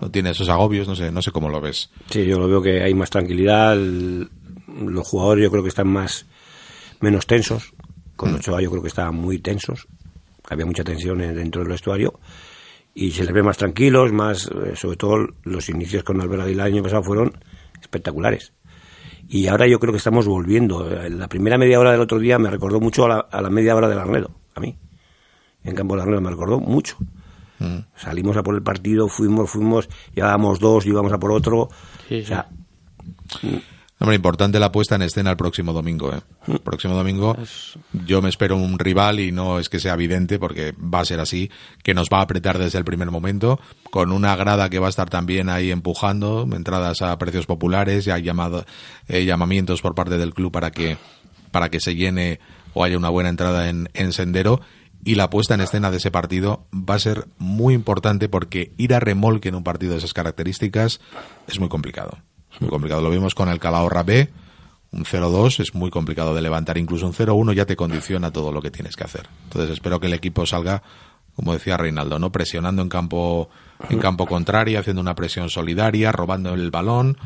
no 0.00 0.10
tiene 0.10 0.30
esos 0.30 0.48
agobios, 0.48 0.86
no 0.86 0.94
sé, 0.94 1.10
no 1.10 1.22
sé 1.22 1.30
cómo 1.30 1.48
lo 1.48 1.60
ves. 1.60 1.90
Sí, 2.10 2.24
yo 2.26 2.38
lo 2.38 2.48
veo 2.48 2.62
que 2.62 2.82
hay 2.82 2.94
más 2.94 3.10
tranquilidad, 3.10 3.76
los 3.76 5.06
jugadores 5.06 5.44
yo 5.44 5.50
creo 5.50 5.62
que 5.62 5.68
están 5.68 5.88
más 5.88 6.26
menos 7.00 7.26
tensos, 7.26 7.72
con 8.16 8.32
mm. 8.32 8.36
Ochoa 8.36 8.62
yo 8.62 8.70
creo 8.70 8.82
que 8.82 8.88
estaban 8.88 9.14
muy 9.14 9.38
tensos, 9.38 9.86
había 10.48 10.66
mucha 10.66 10.84
tensión 10.84 11.18
dentro 11.18 11.62
del 11.62 11.70
vestuario 11.70 12.20
y 12.94 13.10
se 13.12 13.24
les 13.24 13.32
ve 13.32 13.42
más 13.42 13.56
tranquilos, 13.56 14.12
más 14.12 14.46
eh, 14.48 14.76
sobre 14.76 14.96
todo 14.96 15.28
los 15.44 15.68
inicios 15.68 16.04
con 16.04 16.20
Albert 16.20 16.42
Aguila 16.42 16.66
el 16.66 16.74
año 16.74 16.82
pasado 16.82 17.02
fueron 17.02 17.32
espectaculares 17.80 18.52
y 19.28 19.46
ahora 19.46 19.66
yo 19.66 19.78
creo 19.80 19.92
que 19.92 19.98
estamos 19.98 20.26
volviendo. 20.26 20.88
La 20.88 21.28
primera 21.28 21.58
media 21.58 21.78
hora 21.78 21.92
del 21.92 22.00
otro 22.00 22.18
día 22.18 22.38
me 22.38 22.50
recordó 22.50 22.80
mucho 22.80 23.06
a 23.06 23.40
la, 23.40 23.50
media 23.50 23.74
hora 23.74 23.88
del 23.88 23.98
Arnedo, 23.98 24.30
a 24.54 24.60
mí. 24.60 24.76
En 25.64 25.74
Campo 25.74 25.96
de 25.96 26.02
Arnedo 26.02 26.20
me 26.20 26.30
recordó 26.30 26.60
mucho. 26.60 26.96
Mm. 27.58 27.78
Salimos 27.96 28.36
a 28.36 28.42
por 28.42 28.54
el 28.54 28.62
partido, 28.62 29.08
fuimos, 29.08 29.50
fuimos, 29.50 29.88
llevábamos 30.14 30.58
dos, 30.58 30.84
íbamos 30.86 31.12
a 31.12 31.18
por 31.18 31.32
otro. 31.32 31.60
O 31.60 31.70
sea, 32.08 32.48
Hombre, 34.02 34.16
importante 34.16 34.58
la 34.58 34.72
puesta 34.72 34.96
en 34.96 35.02
escena 35.02 35.30
el 35.30 35.36
próximo 35.36 35.72
domingo. 35.72 36.12
¿eh? 36.12 36.20
El 36.48 36.58
próximo 36.58 36.96
domingo 36.96 37.36
yo 38.04 38.20
me 38.20 38.30
espero 38.30 38.56
un 38.56 38.76
rival 38.80 39.20
y 39.20 39.30
no 39.30 39.60
es 39.60 39.68
que 39.68 39.78
sea 39.78 39.94
evidente 39.94 40.40
porque 40.40 40.72
va 40.72 40.98
a 40.98 41.04
ser 41.04 41.20
así, 41.20 41.52
que 41.84 41.94
nos 41.94 42.08
va 42.12 42.18
a 42.18 42.22
apretar 42.22 42.58
desde 42.58 42.78
el 42.78 42.84
primer 42.84 43.12
momento, 43.12 43.60
con 43.92 44.10
una 44.10 44.34
grada 44.34 44.68
que 44.70 44.80
va 44.80 44.88
a 44.88 44.90
estar 44.90 45.08
también 45.08 45.48
ahí 45.48 45.70
empujando, 45.70 46.48
entradas 46.50 47.00
a 47.00 47.16
precios 47.16 47.46
populares, 47.46 48.04
y 48.08 48.10
hay 48.10 48.22
llamado, 48.22 48.64
eh, 49.06 49.24
llamamientos 49.24 49.82
por 49.82 49.94
parte 49.94 50.18
del 50.18 50.34
club 50.34 50.50
para 50.50 50.72
que, 50.72 50.98
para 51.52 51.68
que 51.68 51.78
se 51.78 51.94
llene 51.94 52.40
o 52.74 52.82
haya 52.82 52.98
una 52.98 53.08
buena 53.08 53.28
entrada 53.28 53.68
en, 53.68 53.88
en 53.94 54.12
sendero 54.12 54.60
y 55.04 55.14
la 55.14 55.30
puesta 55.30 55.54
en 55.54 55.60
escena 55.60 55.92
de 55.92 55.98
ese 55.98 56.10
partido 56.10 56.66
va 56.74 56.96
a 56.96 56.98
ser 56.98 57.28
muy 57.38 57.72
importante 57.72 58.28
porque 58.28 58.72
ir 58.78 58.94
a 58.94 58.98
remolque 58.98 59.50
en 59.50 59.54
un 59.54 59.62
partido 59.62 59.92
de 59.92 59.98
esas 59.98 60.12
características 60.12 61.00
es 61.46 61.60
muy 61.60 61.68
complicado 61.68 62.18
muy 62.60 62.70
complicado. 62.70 63.00
Lo 63.00 63.10
vimos 63.10 63.34
con 63.34 63.48
el 63.48 63.58
Calahorra 63.58 64.02
B. 64.02 64.28
Un 64.92 65.04
0-2 65.04 65.60
es 65.60 65.74
muy 65.74 65.90
complicado 65.90 66.34
de 66.34 66.42
levantar. 66.42 66.76
Incluso 66.76 67.06
un 67.06 67.14
0-1 67.14 67.54
ya 67.54 67.64
te 67.64 67.76
condiciona 67.76 68.30
todo 68.30 68.52
lo 68.52 68.60
que 68.60 68.70
tienes 68.70 68.94
que 68.94 69.04
hacer. 69.04 69.28
Entonces 69.44 69.70
espero 69.70 70.00
que 70.00 70.06
el 70.06 70.12
equipo 70.12 70.44
salga, 70.44 70.82
como 71.34 71.54
decía 71.54 71.76
Reinaldo, 71.76 72.18
¿no? 72.18 72.30
Presionando 72.30 72.82
en 72.82 72.88
campo, 72.88 73.48
en 73.88 73.98
campo 73.98 74.26
contrario, 74.26 74.78
haciendo 74.78 75.00
una 75.00 75.14
presión 75.14 75.48
solidaria, 75.48 76.12
robando 76.12 76.52
el 76.52 76.70
balón. 76.70 77.16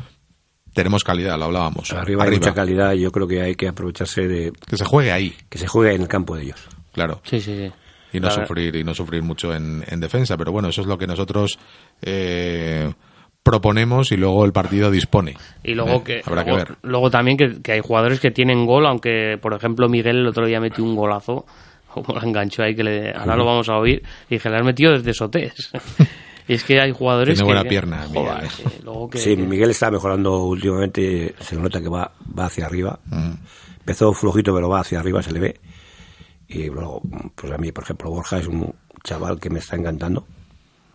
Tenemos 0.73 1.03
calidad, 1.03 1.37
lo 1.37 1.45
hablábamos. 1.45 1.91
Arriba, 1.91 2.23
hay 2.23 2.31
mucha 2.31 2.53
calidad 2.53 2.93
y 2.93 3.01
yo 3.01 3.11
creo 3.11 3.27
que 3.27 3.41
hay 3.41 3.55
que 3.55 3.67
aprovecharse 3.67 4.27
de... 4.27 4.53
Que 4.65 4.77
se 4.77 4.85
juegue 4.85 5.11
ahí. 5.11 5.35
Que 5.49 5.57
se 5.57 5.67
juegue 5.67 5.93
en 5.93 6.01
el 6.03 6.07
campo 6.07 6.35
de 6.35 6.43
ellos. 6.43 6.67
Claro. 6.93 7.21
Sí, 7.23 7.41
sí, 7.41 7.55
sí 7.55 7.71
y 8.13 8.19
no 8.19 8.31
sufrir 8.31 8.75
y 8.75 8.83
no 8.83 8.93
sufrir 8.93 9.21
mucho 9.21 9.53
en, 9.53 9.83
en, 9.87 9.99
defensa 9.99 10.37
pero 10.37 10.51
bueno 10.51 10.69
eso 10.69 10.81
es 10.81 10.87
lo 10.87 10.97
que 10.97 11.07
nosotros 11.07 11.59
eh, 12.01 12.93
proponemos 13.47 14.11
y 14.11 14.17
luego 14.17 14.43
el 14.43 14.51
partido 14.51 14.91
dispone. 14.91 15.35
Y 15.63 15.73
luego 15.73 15.95
eh, 15.95 16.03
que, 16.03 16.21
luego, 16.29 16.55
ver. 16.55 16.75
luego 16.81 17.09
también 17.09 17.37
que, 17.37 17.71
hay 17.71 17.79
jugadores 17.79 18.19
que 18.19 18.29
tienen 18.29 18.65
gol, 18.65 18.85
aunque 18.85 19.37
por 19.41 19.53
ejemplo 19.53 19.87
Miguel 19.87 20.17
el 20.17 20.27
otro 20.27 20.45
día 20.45 20.59
metió 20.59 20.83
un 20.83 20.97
golazo, 20.97 21.45
como 21.93 22.13
lo 22.13 22.21
enganchó 22.21 22.63
ahí 22.63 22.75
que 22.75 22.83
le, 22.83 23.13
ahora 23.13 23.37
lo 23.37 23.45
vamos 23.45 23.69
a 23.69 23.77
oír, 23.77 24.03
y 24.29 24.37
que 24.37 24.49
le 24.49 24.57
has 24.57 24.65
metido 24.65 24.91
desde 24.91 25.13
Sotés. 25.13 25.71
y 26.47 26.53
es 26.55 26.63
que 26.65 26.81
hay 26.81 26.91
jugadores 26.91 27.35
Tiene 27.35 27.53
buena 27.53 27.69
pierna, 27.69 28.05
Miguel. 28.11 28.49
sí, 29.13 29.37
Miguel 29.37 29.69
está 29.69 29.89
mejorando 29.89 30.43
últimamente, 30.43 31.33
se 31.39 31.55
nota 31.55 31.79
que 31.81 31.89
va, 31.89 32.11
va 32.37 32.47
hacia 32.47 32.65
arriba. 32.65 32.99
Mm. 33.05 33.31
Empezó 33.79 34.11
flojito, 34.11 34.53
pero 34.53 34.67
va 34.67 34.81
hacia 34.81 34.99
arriba, 34.99 35.23
se 35.23 35.31
le 35.31 35.39
ve. 35.39 35.59
Y 36.49 36.65
luego, 36.65 37.01
pues 37.33 37.53
a 37.53 37.57
mí, 37.57 37.71
por 37.71 37.85
ejemplo, 37.85 38.09
Borja 38.09 38.39
es 38.39 38.47
un 38.47 38.73
chaval 39.03 39.39
que 39.39 39.49
me 39.49 39.59
está 39.59 39.77
encantando 39.77 40.25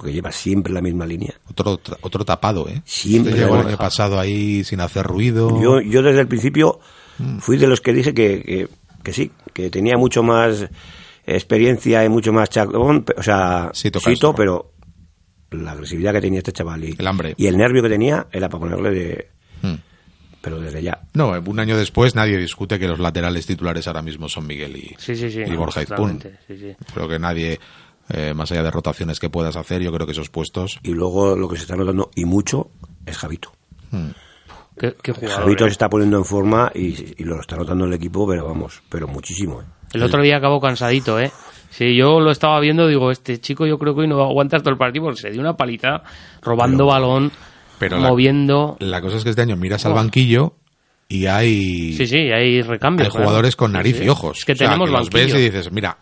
porque 0.03 0.15
lleva 0.15 0.33
siempre 0.33 0.73
la 0.73 0.81
misma 0.81 1.07
línea. 1.07 1.33
Otro, 1.49 1.81
otro 2.01 2.25
tapado, 2.25 2.69
¿eh? 2.69 2.83
Siempre. 2.85 3.35
Llegó 3.35 3.61
el 3.61 3.69
año 3.69 3.77
pasado 3.77 4.19
ahí 4.19 4.65
sin 4.65 4.81
hacer 4.81 5.07
ruido. 5.07 5.63
Yo, 5.63 5.81
yo 5.81 6.03
desde 6.03 6.19
el 6.19 6.27
principio 6.27 6.81
mm. 7.19 7.39
fui 7.39 7.57
de 7.57 7.69
los 7.69 7.81
que 7.81 7.93
dije 7.93 8.13
que, 8.13 8.69
que, 9.05 9.13
sí, 9.13 9.31
que 9.53 9.71
tenía 9.71 9.97
mucho 9.97 10.25
más 10.25 10.67
experiencia 11.25 12.05
y 12.05 12.09
mucho 12.09 12.33
más 12.33 12.51
chacón, 12.51 13.05
o 13.17 13.23
sea, 13.23 13.71
sí, 13.75 13.93
pero 14.37 14.73
la 15.53 15.71
agresividad 15.71 16.15
que 16.15 16.21
tenía 16.21 16.39
este 16.39 16.53
chaval 16.53 16.83
y 16.83 16.97
el 16.99 17.07
hambre 17.07 17.35
y 17.37 17.47
el 17.47 17.57
nervio 17.57 17.81
que 17.81 17.91
tenía 17.91 18.27
era 18.33 18.49
para 18.49 18.61
ponerle 18.61 18.91
de 18.91 19.31
mm. 19.61 19.75
pero 20.41 20.59
desde 20.59 20.83
ya 20.83 21.03
no 21.13 21.31
un 21.39 21.61
año 21.61 21.77
después 21.77 22.15
nadie 22.15 22.39
discute 22.39 22.79
que 22.79 22.89
los 22.89 22.99
laterales 22.99 23.47
titulares 23.47 23.87
ahora 23.87 24.01
mismo 24.01 24.31
son 24.31 24.47
Miguel 24.47 24.75
y, 24.79 24.97
sí, 24.99 25.15
sí, 25.15 25.27
y 25.27 25.55
Borja 25.55 25.83
Izpun 25.83 26.19
creo 26.95 27.07
que 27.07 27.19
nadie 27.19 27.61
eh, 28.13 28.35
más 28.35 28.53
allá 28.53 28.63
de 28.63 28.71
rotaciones 28.71 29.19
que 29.19 29.31
puedas 29.31 29.57
hacer, 29.57 29.83
yo 29.83 29.91
creo 29.91 30.07
que 30.07 30.13
esos 30.13 30.29
puestos. 30.29 30.79
Y 30.83 30.93
luego 30.93 31.35
lo 31.35 31.49
que 31.49 31.57
se 31.57 31.63
está 31.63 31.77
notando, 31.77 32.11
y 32.15 32.25
mucho, 32.25 32.69
es 33.07 33.17
Javito. 33.17 33.53
Hmm. 33.91 34.11
¿Qué, 34.79 34.95
Javito 35.29 35.65
eh. 35.65 35.69
se 35.69 35.73
está 35.73 35.89
poniendo 35.89 36.19
en 36.19 36.25
forma 36.25 36.71
y, 36.75 37.23
lo 37.25 37.41
está 37.41 37.57
notando 37.57 37.85
el 37.85 37.93
equipo, 37.93 38.27
pero 38.27 38.47
vamos, 38.47 38.83
pero 38.89 39.07
muchísimo. 39.07 39.61
¿eh? 39.61 39.65
El 39.93 40.03
otro 40.03 40.23
día 40.23 40.37
acabó 40.37 40.61
cansadito, 40.61 41.19
¿eh? 41.19 41.31
Sí, 41.71 41.97
yo 41.97 42.21
lo 42.21 42.31
estaba 42.31 42.61
viendo, 42.61 42.87
digo, 42.87 43.11
este 43.11 43.41
chico 43.41 43.67
yo 43.67 43.79
creo 43.79 43.95
que 43.95 44.03
hoy 44.03 44.09
no 44.09 44.19
va 44.19 44.25
a 44.25 44.29
aguantar 44.29 44.61
todo 44.61 44.73
el 44.73 44.79
partido 44.79 45.07
porque 45.07 45.21
se 45.21 45.31
dio 45.31 45.41
una 45.41 45.57
palita 45.57 46.03
robando 46.43 46.87
balón, 46.87 47.33
pero 47.79 47.99
moviendo. 47.99 48.77
La, 48.81 49.01
cosa 49.01 49.17
es 49.17 49.25
que 49.25 49.31
este 49.31 49.43
año 49.43 49.57
miras 49.57 49.87
al 49.87 49.95
banquillo 49.95 50.55
y 51.09 51.27
hay. 51.27 51.95
Sí, 51.95 52.07
sí, 52.07 52.31
hay 52.31 52.61
recambios. 52.61 53.15
Hay 53.15 53.23
jugadores 53.23 53.57
con 53.57 53.73
nariz 53.73 54.03
y 54.03 54.09
ojos. 54.09 54.39
Es 54.39 54.45
que 54.45 54.55
tenemos 54.55 54.91
los 54.91 55.09
ves 55.09 55.35
y 55.35 55.39
dices, 55.39 55.73
mira, 55.73 55.97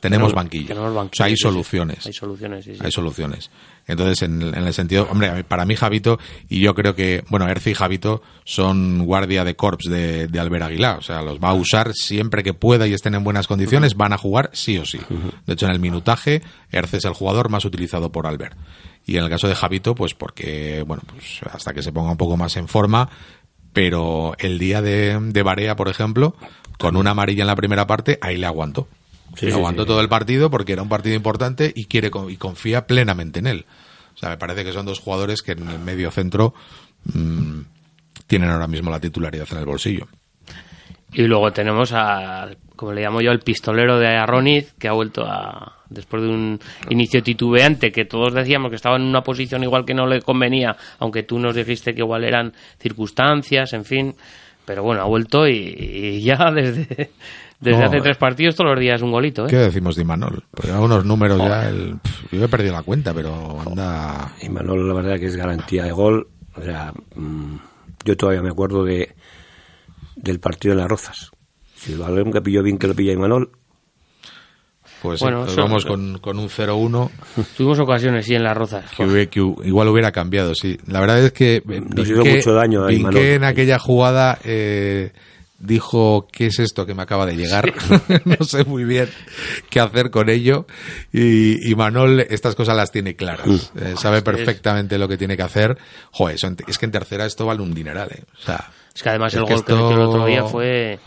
tenemos 0.00 0.32
banquillo. 0.32 0.74
O 0.82 1.10
sea, 1.12 1.26
hay 1.26 1.36
soluciones. 1.36 2.06
Hay 2.06 2.12
soluciones, 2.12 2.64
sí, 2.64 2.72
Hay 2.80 2.90
soluciones. 2.90 3.50
Entonces, 3.86 4.22
en, 4.22 4.42
el 4.42 4.72
sentido, 4.72 5.06
hombre, 5.10 5.44
para 5.44 5.64
mí 5.64 5.76
Javito, 5.76 6.18
y 6.48 6.60
yo 6.60 6.74
creo 6.74 6.94
que, 6.94 7.24
bueno, 7.28 7.48
Erci 7.48 7.70
y 7.70 7.74
Javito 7.74 8.22
son 8.44 9.04
guardia 9.04 9.44
de 9.44 9.56
corps 9.56 9.84
de, 9.88 10.26
de 10.28 10.40
Albert 10.40 10.64
Aguilar. 10.64 10.98
O 10.98 11.02
sea, 11.02 11.22
los 11.22 11.38
va 11.38 11.50
a 11.50 11.54
usar 11.54 11.92
siempre 11.92 12.42
que 12.42 12.54
pueda 12.54 12.86
y 12.86 12.94
estén 12.94 13.14
en 13.14 13.24
buenas 13.24 13.46
condiciones, 13.46 13.94
van 13.96 14.12
a 14.12 14.18
jugar 14.18 14.50
sí 14.52 14.78
o 14.78 14.84
sí. 14.84 14.98
De 15.46 15.54
hecho, 15.54 15.66
en 15.66 15.72
el 15.72 15.80
minutaje, 15.80 16.42
Erce 16.70 16.98
es 16.98 17.04
el 17.04 17.12
jugador 17.12 17.50
más 17.50 17.64
utilizado 17.64 18.10
por 18.10 18.26
Albert. 18.26 18.56
Y 19.06 19.16
en 19.16 19.24
el 19.24 19.30
caso 19.30 19.48
de 19.48 19.54
Javito, 19.54 19.94
pues 19.94 20.14
porque, 20.14 20.84
bueno, 20.86 21.02
pues 21.06 21.40
hasta 21.52 21.72
que 21.72 21.82
se 21.82 21.92
ponga 21.92 22.12
un 22.12 22.16
poco 22.16 22.36
más 22.36 22.56
en 22.56 22.68
forma, 22.68 23.08
pero 23.72 24.34
el 24.38 24.58
día 24.58 24.82
de, 24.82 25.18
de 25.20 25.42
Barea, 25.42 25.76
por 25.76 25.88
ejemplo, 25.88 26.36
con 26.78 26.96
una 26.96 27.10
amarilla 27.10 27.42
en 27.42 27.48
la 27.48 27.56
primera 27.56 27.86
parte, 27.86 28.18
ahí 28.22 28.36
le 28.36 28.46
aguantó. 28.46 28.88
Aguantó 29.52 29.86
todo 29.86 30.00
el 30.00 30.08
partido 30.08 30.50
porque 30.50 30.72
era 30.72 30.82
un 30.82 30.88
partido 30.88 31.16
importante 31.16 31.72
y 31.74 31.86
quiere 31.86 32.10
y 32.28 32.36
confía 32.36 32.86
plenamente 32.86 33.38
en 33.38 33.46
él. 33.46 33.66
O 34.14 34.18
sea, 34.18 34.30
me 34.30 34.38
parece 34.38 34.64
que 34.64 34.72
son 34.72 34.86
dos 34.86 34.98
jugadores 34.98 35.42
que 35.42 35.52
en 35.52 35.68
el 35.68 35.78
medio 35.78 36.10
centro 36.10 36.54
mm, 37.04 37.60
tienen 38.26 38.50
ahora 38.50 38.66
mismo 38.66 38.90
la 38.90 39.00
titularidad 39.00 39.48
en 39.52 39.58
el 39.58 39.66
bolsillo. 39.66 40.08
Y 41.12 41.22
luego 41.22 41.52
tenemos 41.52 41.92
a, 41.92 42.48
como 42.76 42.92
le 42.92 43.02
llamo 43.02 43.20
yo, 43.20 43.32
el 43.32 43.40
pistolero 43.40 43.98
de 43.98 44.08
Arroniz, 44.16 44.72
que 44.78 44.88
ha 44.88 44.92
vuelto 44.92 45.24
a, 45.26 45.80
después 45.88 46.22
de 46.22 46.28
un 46.28 46.60
inicio 46.88 47.22
titubeante, 47.22 47.90
que 47.92 48.04
todos 48.04 48.32
decíamos 48.32 48.70
que 48.70 48.76
estaba 48.76 48.96
en 48.96 49.02
una 49.02 49.22
posición 49.22 49.62
igual 49.62 49.84
que 49.84 49.92
no 49.92 50.06
le 50.06 50.22
convenía, 50.22 50.76
aunque 50.98 51.24
tú 51.24 51.38
nos 51.38 51.54
dijiste 51.54 51.94
que 51.94 52.00
igual 52.00 52.24
eran 52.24 52.52
circunstancias, 52.78 53.72
en 53.72 53.84
fin. 53.84 54.14
Pero 54.64 54.82
bueno, 54.84 55.02
ha 55.02 55.06
vuelto 55.06 55.48
y, 55.48 56.22
ya 56.22 56.50
desde, 56.54 57.10
desde 57.60 57.84
hace 57.84 58.00
tres 58.00 58.16
partidos 58.16 58.56
todos 58.56 58.70
los 58.70 58.80
días 58.80 59.02
un 59.02 59.12
golito. 59.12 59.44
¿eh? 59.44 59.48
¿Qué 59.50 59.56
decimos 59.56 59.96
de 59.96 60.02
Imanol? 60.02 60.44
Porque 60.50 60.70
algunos 60.70 61.04
números 61.04 61.38
ya, 61.38 61.68
el, 61.68 61.96
yo 62.32 62.44
he 62.44 62.48
perdido 62.48 62.72
la 62.72 62.82
cuenta, 62.82 63.12
pero 63.12 63.60
anda... 63.60 64.34
Imanol 64.42 64.88
la 64.88 64.94
verdad 64.94 65.18
que 65.18 65.26
es 65.26 65.36
garantía 65.36 65.84
de 65.84 65.92
gol. 65.92 66.28
O 66.56 66.62
sea, 66.62 66.92
mm, 67.14 67.56
yo 68.04 68.16
todavía 68.16 68.42
me 68.42 68.50
acuerdo 68.50 68.84
de 68.84 69.14
del 70.16 70.40
partido 70.40 70.74
de 70.74 70.80
las 70.80 70.90
Rozas. 70.90 71.30
Si 71.74 71.92
el 71.92 71.98
balón 71.98 72.32
que 72.32 72.42
pilló 72.42 72.62
bien 72.62 72.78
que 72.78 72.86
lo 72.86 72.94
pilla 72.94 73.12
Imanol, 73.12 73.52
pues 75.02 75.20
bueno, 75.20 75.46
vamos 75.56 75.86
con, 75.86 76.18
con 76.18 76.38
un 76.38 76.48
0-1. 76.48 77.10
Tuvimos 77.56 77.78
ocasiones, 77.78 78.26
sí, 78.26 78.34
en 78.34 78.44
las 78.44 78.56
rozas. 78.56 78.84
Que, 78.94 79.28
igual 79.64 79.88
hubiera 79.88 80.12
cambiado, 80.12 80.54
sí. 80.54 80.78
La 80.86 81.00
verdad 81.00 81.24
es 81.24 81.32
que 81.32 81.62
Nos 81.64 82.08
hizo 82.08 82.24
mucho 82.24 82.52
daño 82.52 82.84
a 82.84 82.92
en 82.92 83.44
aquella 83.44 83.78
jugada 83.78 84.38
eh, 84.44 85.12
dijo, 85.60 86.26
¿qué 86.32 86.46
es 86.46 86.58
esto 86.58 86.86
que 86.86 86.94
me 86.94 87.02
acaba 87.02 87.26
de 87.26 87.36
llegar? 87.36 87.72
no 88.24 88.44
sé 88.44 88.64
muy 88.64 88.84
bien 88.84 89.08
qué 89.68 89.78
hacer 89.78 90.10
con 90.10 90.28
ello. 90.28 90.66
Y, 91.12 91.70
y 91.70 91.74
Manol 91.76 92.20
estas 92.20 92.54
cosas 92.56 92.76
las 92.76 92.90
tiene 92.90 93.14
claras. 93.14 93.46
Mm. 93.46 93.78
Eh, 93.78 93.94
sabe 93.96 94.22
perfectamente 94.22 94.98
lo 94.98 95.06
que 95.06 95.16
tiene 95.16 95.36
que 95.36 95.42
hacer. 95.42 95.78
Joder, 96.10 96.36
es 96.66 96.78
que 96.78 96.86
en 96.86 96.92
tercera 96.92 97.26
esto 97.26 97.46
vale 97.46 97.62
un 97.62 97.74
dineral, 97.74 98.10
¿eh? 98.10 98.24
O 98.38 98.42
sea, 98.42 98.70
es 98.94 99.02
que 99.02 99.08
además 99.08 99.34
el 99.34 99.44
gol 99.44 99.64
que 99.64 99.72
metió 99.72 99.92
el 99.92 100.00
otro 100.00 100.26
día 100.26 100.44
fue 100.44 100.98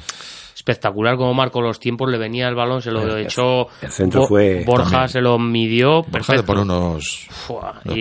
espectacular 0.55 1.17
como 1.17 1.33
marcó 1.33 1.61
los 1.61 1.79
tiempos, 1.79 2.09
le 2.09 2.17
venía 2.17 2.47
el 2.47 2.55
balón, 2.55 2.81
se 2.81 2.91
lo 2.91 3.17
echó. 3.17 3.67
El 3.81 3.91
centro 3.91 4.27
fue. 4.27 4.63
Borja 4.65 5.07
se 5.07 5.19
lo 5.19 5.37
midió. 5.37 6.03
Borja 6.03 6.41
por 6.43 6.59
unos, 6.59 7.27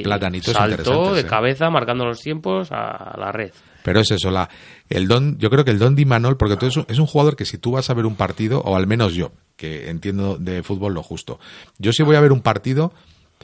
platanitos 0.03 0.55
saltó 0.55 1.15
de 1.15 1.23
¿eh? 1.23 1.27
cabeza 1.27 1.71
marcando 1.71 2.05
los 2.05 2.21
tiempos 2.21 2.71
a 2.71 3.17
la 3.19 3.33
red. 3.33 3.53
Pero 3.83 4.01
es 4.01 4.11
eso, 4.11 4.31
la, 4.31 4.49
el 4.89 5.09
don, 5.09 5.39
yo 5.39 5.51
creo 5.51 5.65
que 5.65 5.71
el 5.71 5.79
don 5.79 5.95
de 5.95 6.05
Manol, 6.07 6.37
porque 6.37 6.57
tú 6.57 6.67
es, 6.67 6.77
un, 6.77 6.87
es 6.89 6.99
un 6.99 7.07
jugador 7.07 7.37
que 7.37 7.45
si 7.45 7.59
tú 7.59 7.73
vas 7.73 7.91
a 7.91 7.95
ver 7.95 8.07
un 8.07 8.17
partido, 8.17 8.61
o 8.61 8.77
al 8.77 8.87
menos 8.87 9.15
yo, 9.15 9.33
que 9.57 9.91
entiendo 9.91 10.39
de 10.39 10.63
fútbol 10.63 10.95
lo 10.95 11.03
justo, 11.03 11.41
yo 11.79 11.93
si 11.93 12.03
voy 12.03 12.17
a 12.17 12.21
ver 12.21 12.33
un 12.33 12.41
partido, 12.41 12.93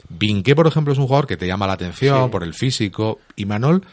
Vinqué, 0.07 0.55
por 0.55 0.67
ejemplo, 0.67 0.93
es 0.93 0.99
un 0.99 1.07
jugador 1.07 1.27
que 1.27 1.37
te 1.37 1.47
llama 1.47 1.67
la 1.67 1.73
atención 1.73 2.31
por 2.31 2.43
el 2.43 2.53
físico, 2.53 3.19
y 3.35 3.45
Manol 3.45 3.83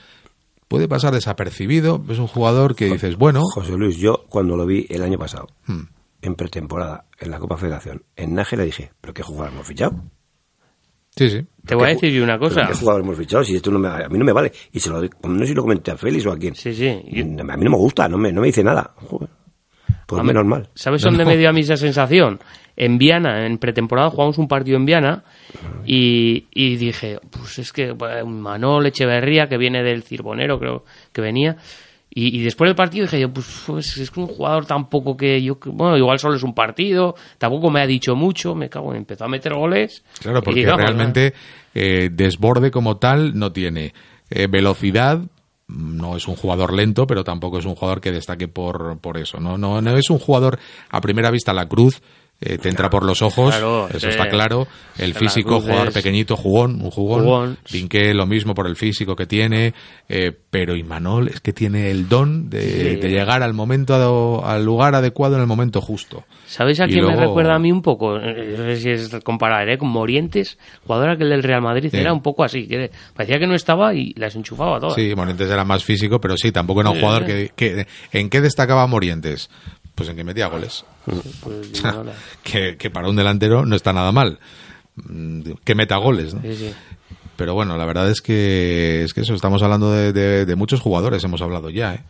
puede 0.69 0.89
pasar 0.89 1.15
desapercibido. 1.15 2.03
Es 2.09 2.19
un 2.19 2.27
jugador 2.27 2.75
que 2.75 2.87
dices, 2.87 3.17
bueno. 3.17 3.43
José 3.53 3.73
Luis, 3.73 3.97
yo 3.97 4.25
cuando 4.29 4.57
lo 4.57 4.67
vi 4.67 4.87
el 4.89 5.03
año 5.03 5.19
pasado, 5.19 5.49
hmm. 5.67 5.83
en 6.23 6.35
pretemporada, 6.35 7.07
en 7.19 7.31
la 7.31 7.39
Copa 7.39 7.57
Federación, 7.57 8.05
en 8.17 8.35
Naje 8.35 8.57
le 8.57 8.65
dije, 8.65 8.93
¿pero 9.01 9.15
qué 9.15 9.23
jugador 9.23 9.53
hemos 9.53 9.67
fichado? 9.67 10.03
Sí, 11.17 11.31
sí. 11.31 11.41
Te 11.65 11.75
voy 11.75 11.87
a 11.87 11.89
decir 11.89 12.13
yo 12.13 12.23
una 12.23 12.39
cosa. 12.39 12.67
¿Qué 12.69 12.75
jugador 12.75 13.03
hemos 13.03 13.17
fichado? 13.17 13.43
Si 13.43 13.57
esto 13.57 13.71
no 13.71 13.79
me, 13.79 13.89
a 13.89 14.09
mí 14.09 14.19
no 14.19 14.25
me 14.25 14.33
vale. 14.33 14.53
Y 14.73 14.79
se 14.79 14.91
lo, 14.91 15.01
no 15.03 15.39
sé 15.41 15.47
si 15.47 15.55
lo 15.55 15.63
comenté 15.63 15.91
a 15.91 15.97
Félix 15.97 16.27
o 16.27 16.33
a 16.33 16.37
quién. 16.37 16.55
Sí, 16.55 16.75
sí. 16.75 16.89
A 16.89 17.57
mí 17.57 17.65
no 17.65 17.71
me 17.71 17.77
gusta, 17.77 18.09
no 18.09 18.19
me, 18.19 18.31
no 18.33 18.43
me 18.43 18.49
dice 18.49 18.63
nada. 18.63 18.95
Pues 20.07 20.23
menos 20.23 20.45
mal. 20.45 20.69
¿Sabes 20.75 21.03
dónde 21.03 21.25
me 21.25 21.37
dio 21.37 21.49
a 21.49 21.53
mí 21.53 21.61
esa 21.61 21.77
sensación? 21.77 22.39
En 22.77 22.99
Viana, 22.99 23.47
en 23.47 23.59
pretemporada, 23.59 24.11
jugamos 24.11 24.39
un 24.39 24.47
partido 24.47 24.77
en 24.77 24.85
Viana 24.85 25.25
y, 25.85 26.47
y 26.53 26.77
dije, 26.77 27.19
pues 27.31 27.59
es 27.59 27.73
que 27.73 27.95
Manol 27.95 28.87
Echeverría, 28.87 29.49
que 29.49 29.57
viene 29.57 29.83
del 29.83 30.03
Cirbonero, 30.03 30.59
creo 30.61 30.85
que 31.13 31.23
venía, 31.23 31.57
y, 32.19 32.43
después 32.43 32.71
del 32.71 32.75
partido 32.75 33.05
dije 33.05 33.21
yo, 33.21 33.31
pues, 33.31 33.65
pues, 33.67 33.99
es 33.99 34.11
que 34.11 34.21
un 34.21 34.27
jugador 34.27 34.65
tampoco 34.65 35.19
que 35.19 35.43
yo, 35.43 35.59
bueno, 35.67 35.99
igual 35.99 36.19
solo 36.19 36.37
es 36.37 36.43
un 36.43 36.55
partido, 36.55 37.15
tampoco 37.37 37.69
me 37.69 37.83
ha 37.83 37.87
dicho 37.87 38.17
mucho, 38.17 38.55
me 38.55 38.71
cago 38.71 38.93
en, 38.93 39.01
empezó 39.01 39.27
a 39.27 39.29
meter 39.29 39.53
goles. 39.53 40.03
Claro, 40.23 40.43
porque 40.43 40.65
realmente 40.65 41.35
eh, 41.75 42.09
desborde 42.11 42.71
como 42.71 42.97
tal 42.97 43.39
no 43.39 43.53
tiene. 43.53 43.93
Eh, 44.31 44.47
velocidad, 44.51 45.21
no 45.69 46.17
es 46.17 46.27
un 46.27 46.37
jugador 46.37 46.73
lento, 46.73 47.07
pero 47.07 47.23
tampoco 47.23 47.59
es 47.59 47.67
un 47.67 47.75
jugador 47.75 48.01
que 48.01 48.13
destaque 48.13 48.49
por, 48.49 48.99
por 48.99 49.19
eso. 49.19 49.39
No, 49.39 49.59
no, 49.59 49.83
no 49.83 49.97
es 49.99 50.09
un 50.09 50.19
jugador 50.19 50.59
a 50.89 51.03
primera 51.03 51.31
vista 51.31 51.53
la 51.53 51.69
cruz 51.69 52.01
eh, 52.39 52.59
te 52.59 52.69
entra 52.69 52.91
por 52.91 53.03
los 53.03 53.23
ojos, 53.23 53.55
eso 53.55 54.09
está 54.09 54.29
claro. 54.29 54.69
El 54.99 55.15
físico, 55.15 55.59
jugador 55.61 55.91
pequeñito, 55.91 56.37
jugón, 56.37 56.83
un 56.83 56.91
jugón. 56.91 57.25
jugón. 57.25 57.59
lo 58.15 58.27
mismo 58.27 58.55
por 58.55 58.67
el 58.67 58.77
físico 58.77 59.17
que 59.17 59.27
tiene, 59.27 59.73
eh, 60.07 60.33
pero 60.51 60.77
Imanol 60.77 61.29
es 61.29 61.41
que 61.41 61.55
tiene 61.55 61.91
el 61.91 62.11
don 62.11 62.51
de, 62.51 62.99
llegar 63.01 63.43
al 63.43 63.55
momento, 63.55 64.45
al 64.45 64.65
lugar 64.65 64.95
adecuado 64.95 65.37
en 65.37 65.41
el 65.41 65.47
momento 65.47 65.81
justo. 65.81 66.25
¿Sabéis 66.47 66.81
a 66.81 66.87
quién 66.87 67.07
me 67.07 67.17
recuerda 67.17 67.55
a 67.55 67.59
mí 67.59 67.73
un 67.73 67.81
poco? 67.81 68.19
Eh, 68.19 68.55
no 68.57 68.65
sé 68.65 68.77
si 68.77 68.91
es 68.91 69.17
comparar, 69.25 69.69
¿eh? 69.71 69.79
Con 69.79 69.89
Morientes, 69.89 70.59
jugador 70.87 71.11
aquel 71.11 71.31
del 71.31 71.43
Real 71.43 71.63
Madrid, 71.63 71.95
era 71.95 72.13
un 72.13 72.23
poco 72.23 72.45
así, 72.45 72.69
que 72.69 72.91
parecía 73.15 73.39
que 73.39 73.47
no 73.47 73.55
estaba 73.55 73.95
y 73.95 74.13
las 74.15 74.37
enchufaba 74.37 74.79
todas. 74.79 74.95
Sí, 74.95 75.15
Morientes 75.17 75.51
era 75.51 75.65
más 75.65 75.83
físico, 75.83 76.21
pero 76.21 76.37
sí, 76.37 76.53
tampoco 76.53 76.83
era 76.83 76.91
un 76.91 77.01
jugador 77.01 77.25
que, 77.25 77.51
que... 77.57 77.87
¿En 78.13 78.29
qué 78.29 78.43
destacaba 78.43 78.87
Morientes? 78.87 79.49
Pues 79.97 80.09
en 80.11 80.17
que 80.17 80.25
metía 80.25 80.47
goles. 80.47 80.85
Pues 81.41 81.83
que, 82.79 82.91
para 82.91 83.09
un 83.09 83.17
delantero 83.17 83.67
no 83.67 83.75
está 83.75 83.93
nada 83.93 84.13
mal. 84.13 84.39
Mm, 84.95 85.53
que 85.65 85.75
meta 85.75 85.97
goles, 85.97 86.35
¿no? 86.35 86.43
Pero 87.37 87.55
bueno, 87.55 87.77
la 87.77 87.85
verdad 87.85 88.11
es 88.11 88.23
que 88.23 89.03
es 89.03 89.13
que 89.13 89.23
eso, 89.23 89.35
estamos 89.35 89.63
hablando 89.63 89.91
de, 89.91 90.57
muchos 90.57 90.81
jugadores, 90.81 91.23
hemos 91.25 91.43
hablado 91.43 91.69
ya, 91.69 91.95
¿eh? 91.95 92.01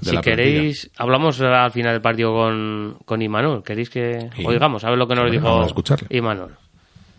si 0.00 0.16
queréis, 0.18 0.90
hablamos 0.96 1.40
al 1.40 1.70
final 1.70 1.92
del 1.92 2.02
partido 2.02 2.32
con, 2.32 2.98
con 3.04 3.22
Imanol. 3.22 3.62
¿Queréis 3.62 3.90
que 3.90 4.30
oigamos 4.44 4.84
a 4.84 4.90
ver 4.90 4.98
lo 4.98 5.06
que 5.06 5.14
nos 5.14 5.30
dijo 5.30 5.66
Imanol? 6.10 6.56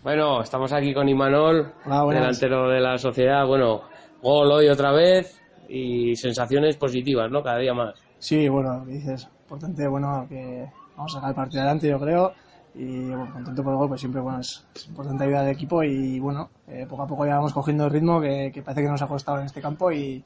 Bueno, 0.02 0.42
estamos 0.42 0.70
aquí 0.74 0.92
con 0.92 1.08
Imanol, 1.08 1.72
delantero 1.86 2.68
de 2.68 2.80
la 2.80 2.98
sociedad. 2.98 3.46
Bueno, 3.46 3.82
gol 4.22 4.52
hoy 4.52 4.68
otra 4.68 4.92
vez 4.92 5.40
y 5.68 6.14
sensaciones 6.16 6.76
positivas, 6.76 7.30
¿no? 7.30 7.42
Cada 7.42 7.58
día 7.58 7.72
más. 7.72 7.94
Sí, 8.18 8.48
bueno, 8.48 8.84
dices, 8.86 9.28
importante, 9.44 9.86
bueno, 9.86 10.26
que 10.28 10.68
vamos 10.96 11.12
a 11.12 11.16
sacar 11.16 11.30
el 11.30 11.36
partido 11.36 11.62
adelante, 11.62 11.88
yo 11.88 11.98
creo. 11.98 12.32
Y 12.74 13.06
bueno, 13.08 13.32
contento 13.32 13.62
por 13.62 13.72
el 13.72 13.78
gol, 13.78 13.88
pues 13.88 14.00
siempre 14.00 14.20
bueno, 14.20 14.40
es, 14.40 14.66
importante 14.88 15.24
ayuda 15.24 15.42
del 15.42 15.54
equipo 15.54 15.84
y 15.84 16.18
bueno, 16.18 16.50
eh, 16.66 16.86
poco 16.88 17.02
a 17.04 17.06
poco 17.06 17.24
ya 17.24 17.36
vamos 17.36 17.52
cogiendo 17.52 17.84
el 17.84 17.90
ritmo 17.90 18.20
que, 18.20 18.50
parece 18.64 18.82
que 18.82 18.88
nos 18.88 19.00
ha 19.00 19.06
costado 19.06 19.38
en 19.38 19.46
este 19.46 19.60
campo 19.60 19.92
y, 19.92 20.24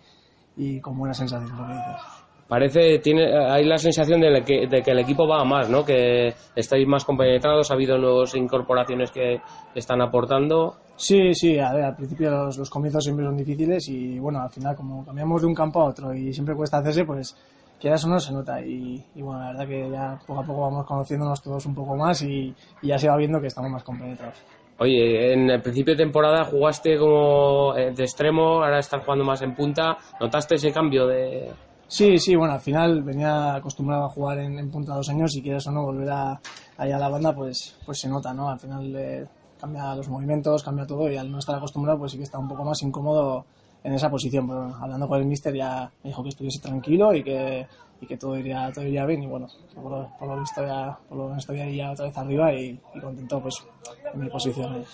y 0.56 0.80
con 0.80 0.96
buena 0.96 1.12
sensación, 1.12 1.50
lo 1.58 1.66
que 1.66 1.74
dices. 1.74 2.18
Parece, 2.48 2.98
tiene, 3.00 3.36
hay 3.36 3.64
la 3.64 3.76
sensación 3.76 4.22
de 4.22 4.42
que, 4.42 4.66
de 4.66 4.80
que 4.80 4.92
el 4.92 5.00
equipo 5.00 5.28
va 5.28 5.42
a 5.42 5.44
más, 5.44 5.68
¿no? 5.68 5.84
Que 5.84 6.32
estáis 6.56 6.88
más 6.88 7.04
compenetrados, 7.04 7.70
ha 7.70 7.74
habido 7.74 7.98
nuevas 7.98 8.34
incorporaciones 8.34 9.10
que 9.10 9.42
están 9.74 10.00
aportando. 10.00 10.76
Sí, 10.96 11.34
sí, 11.34 11.58
a 11.58 11.74
ver, 11.74 11.84
al 11.84 11.96
principio 11.96 12.30
los, 12.30 12.56
los 12.56 12.70
comienzos 12.70 13.04
siempre 13.04 13.26
son 13.26 13.36
difíciles 13.36 13.86
y 13.88 14.18
bueno, 14.18 14.40
al 14.40 14.48
final 14.48 14.74
como 14.74 15.04
cambiamos 15.04 15.42
de 15.42 15.46
un 15.46 15.54
campo 15.54 15.82
a 15.82 15.90
otro 15.90 16.14
y 16.14 16.32
siempre 16.32 16.54
cuesta 16.54 16.78
hacerse, 16.78 17.04
pues 17.04 17.36
que 17.78 17.92
eso 17.92 18.08
no 18.08 18.18
se 18.18 18.32
nota 18.32 18.60
y, 18.60 19.04
bueno, 19.16 19.40
la 19.40 19.52
verdad 19.52 19.68
que 19.68 19.90
ya 19.90 20.18
poco 20.26 20.40
a 20.40 20.44
poco 20.44 20.60
vamos 20.62 20.86
conociéndonos 20.86 21.42
todos 21.42 21.64
un 21.66 21.74
poco 21.74 21.96
más 21.96 22.22
y, 22.22 22.54
ya 22.82 22.98
se 22.98 23.08
va 23.08 23.16
viendo 23.16 23.40
que 23.40 23.46
estamos 23.46 23.70
más 23.70 23.84
compenetrados. 23.84 24.42
Oye, 24.80 25.32
en 25.32 25.50
el 25.50 25.60
principio 25.60 25.94
de 25.94 26.04
temporada 26.04 26.44
jugaste 26.44 26.96
como 26.98 27.76
eh, 27.76 27.92
de 27.92 28.02
extremo, 28.04 28.62
ahora 28.62 28.78
estás 28.78 29.02
jugando 29.04 29.24
más 29.24 29.42
en 29.42 29.54
punta. 29.54 29.96
¿Notaste 30.20 30.54
ese 30.54 30.72
cambio 30.72 31.06
de...? 31.06 31.50
Sí, 31.88 32.18
sí, 32.18 32.36
bueno, 32.36 32.54
al 32.54 32.60
final 32.60 33.02
venía 33.02 33.54
acostumbrado 33.54 34.04
a 34.04 34.08
jugar 34.10 34.38
en, 34.38 34.70
punta 34.70 34.94
dos 34.94 35.08
años 35.08 35.34
y 35.34 35.42
quieres 35.42 35.66
o 35.66 35.72
no 35.72 35.84
volver 35.84 36.10
a, 36.10 36.40
allá 36.76 36.96
a 36.96 37.00
la 37.00 37.08
banda, 37.08 37.34
pues, 37.34 37.76
pues 37.84 37.98
se 37.98 38.08
nota, 38.08 38.32
¿no? 38.34 38.50
Al 38.50 38.58
final 38.60 38.94
eh, 38.94 39.26
cambia 39.58 39.94
los 39.94 40.08
movimientos, 40.08 40.62
cambia 40.62 40.86
todo 40.86 41.10
y 41.10 41.16
al 41.16 41.30
no 41.30 41.38
estar 41.38 41.56
acostumbrado, 41.56 41.98
pues 41.98 42.12
sí 42.12 42.18
que 42.18 42.24
está 42.24 42.38
un 42.38 42.46
poco 42.46 42.62
más 42.62 42.82
incómodo 42.82 43.46
en 43.84 43.92
esa 43.92 44.10
posición. 44.10 44.46
Pero 44.46 44.74
hablando 44.80 45.08
con 45.08 45.20
el 45.20 45.26
mister 45.26 45.54
ya 45.54 45.90
me 46.02 46.10
dijo 46.10 46.22
que 46.22 46.30
estuviese 46.30 46.60
tranquilo 46.60 47.14
y 47.14 47.22
que, 47.22 47.66
y 48.00 48.06
que 48.06 48.16
todo 48.16 48.36
iría, 48.36 48.70
todo 48.72 48.84
iría 48.84 49.06
bien 49.06 49.22
y 49.22 49.26
bueno, 49.26 49.46
por 49.74 50.28
lo, 50.28 50.40
visto 50.40 50.64
ya, 50.64 50.98
por 51.08 51.18
lo 51.18 51.36
estoy 51.36 51.60
ahí 51.60 51.76
ya 51.76 51.92
otra 51.92 52.06
vez 52.06 52.18
arriba 52.18 52.52
y, 52.52 52.78
y 52.94 53.00
contento 53.00 53.40
pues 53.40 53.64
en 54.12 54.20
mi 54.20 54.28
posición. 54.28 54.84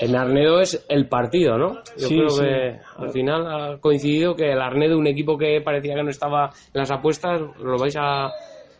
En 0.00 0.16
Arnedo 0.16 0.60
es 0.60 0.84
el 0.88 1.08
partido, 1.08 1.56
¿no? 1.56 1.74
Yo 1.96 2.08
creo 2.08 2.28
que 2.36 2.80
al 2.96 3.10
final 3.10 3.46
ha 3.46 3.78
coincidido 3.78 4.34
que 4.34 4.50
el 4.50 4.60
Arnedo, 4.60 4.98
un 4.98 5.06
equipo 5.06 5.38
que 5.38 5.60
parecía 5.60 5.94
que 5.94 6.02
no 6.02 6.10
estaba 6.10 6.50
en 6.72 6.80
las 6.80 6.90
apuestas, 6.90 7.40
lo 7.60 7.78
vais 7.78 7.96
a 7.96 8.30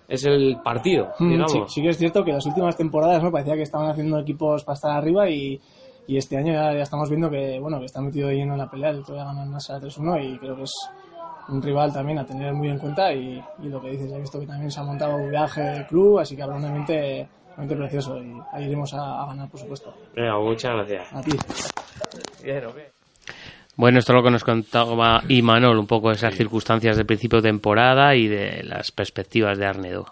es 0.09 0.25
el 0.27 0.59
partido, 0.63 1.13
mm, 1.19 1.31
digamos. 1.31 1.73
Sí, 1.73 1.83
que 1.83 1.89
es 1.89 1.99
cierto 1.99 2.25
que 2.25 2.33
las 2.33 2.45
últimas 2.47 2.77
temporadas 2.77 3.23
me 3.23 3.31
parecía 3.31 3.55
que 3.55 3.63
estaban 3.63 3.91
haciendo 3.91 4.19
equipos 4.19 4.65
para 4.65 4.75
estar 4.75 4.91
arriba 4.91 5.31
y, 5.31 5.61
y 6.07 6.17
este 6.17 6.37
año 6.37 6.53
ya, 6.53 6.73
estamos 6.73 7.09
viendo 7.09 7.31
que 7.31 7.59
bueno 7.59 7.79
que 7.79 7.87
está 7.87 8.01
metido 8.01 8.31
lleno 8.31 8.53
en 8.53 8.59
la 8.59 8.71
pelea, 8.71 8.91
el 8.91 9.01
otro 9.01 9.15
día 9.15 9.25
ganó 9.25 9.43
en 9.43 9.51
Nasa 9.51 9.81
3-1 9.81 10.35
y 10.35 10.39
creo 10.39 10.57
que 10.57 10.63
es 10.63 10.75
un 11.49 11.63
rival 11.63 11.93
también 11.93 12.19
a 12.19 12.27
tener 12.27 12.53
muy 12.55 12.69
en 12.69 12.79
cuenta 12.79 13.13
y, 13.13 13.43
y 13.63 13.69
lo 13.69 13.81
que 13.81 13.91
dices, 13.91 14.11
he 14.13 14.21
visto 14.21 14.41
que 14.41 14.47
también 14.47 14.71
se 14.71 14.81
ha 14.81 14.83
montado 14.83 15.17
un 15.17 15.31
viaje 15.31 15.61
de 15.61 15.87
club, 15.87 16.19
así 16.19 16.37
que 16.37 16.43
habrá 16.43 16.57
un 16.57 16.65
ambiente 16.65 17.29
precioso 17.57 18.19
y 18.19 18.35
ahí 18.53 18.65
iremos 18.65 18.93
a, 18.95 19.27
ganar, 19.27 19.49
por 19.49 19.61
supuesto. 19.61 19.95
muchas 20.17 20.75
gracias. 20.75 21.13
A 21.13 21.23
ti. 21.23 21.37
Bueno, 23.77 23.99
esto 23.99 24.13
es 24.13 24.17
lo 24.17 24.23
que 24.23 24.31
nos 24.31 24.45
contaba 24.45 25.23
Imanol, 25.29 25.79
un 25.79 25.87
poco 25.87 26.11
de 26.11 26.17
esas 26.17 26.35
circunstancias 26.35 26.97
de 26.97 27.05
principio 27.05 27.41
de 27.41 27.49
temporada 27.49 28.15
y 28.15 28.29
de 28.29 28.63
las 28.63 28.93
perspectivas 28.93 29.59
de 29.59 29.67
Arnedo. 29.67 30.07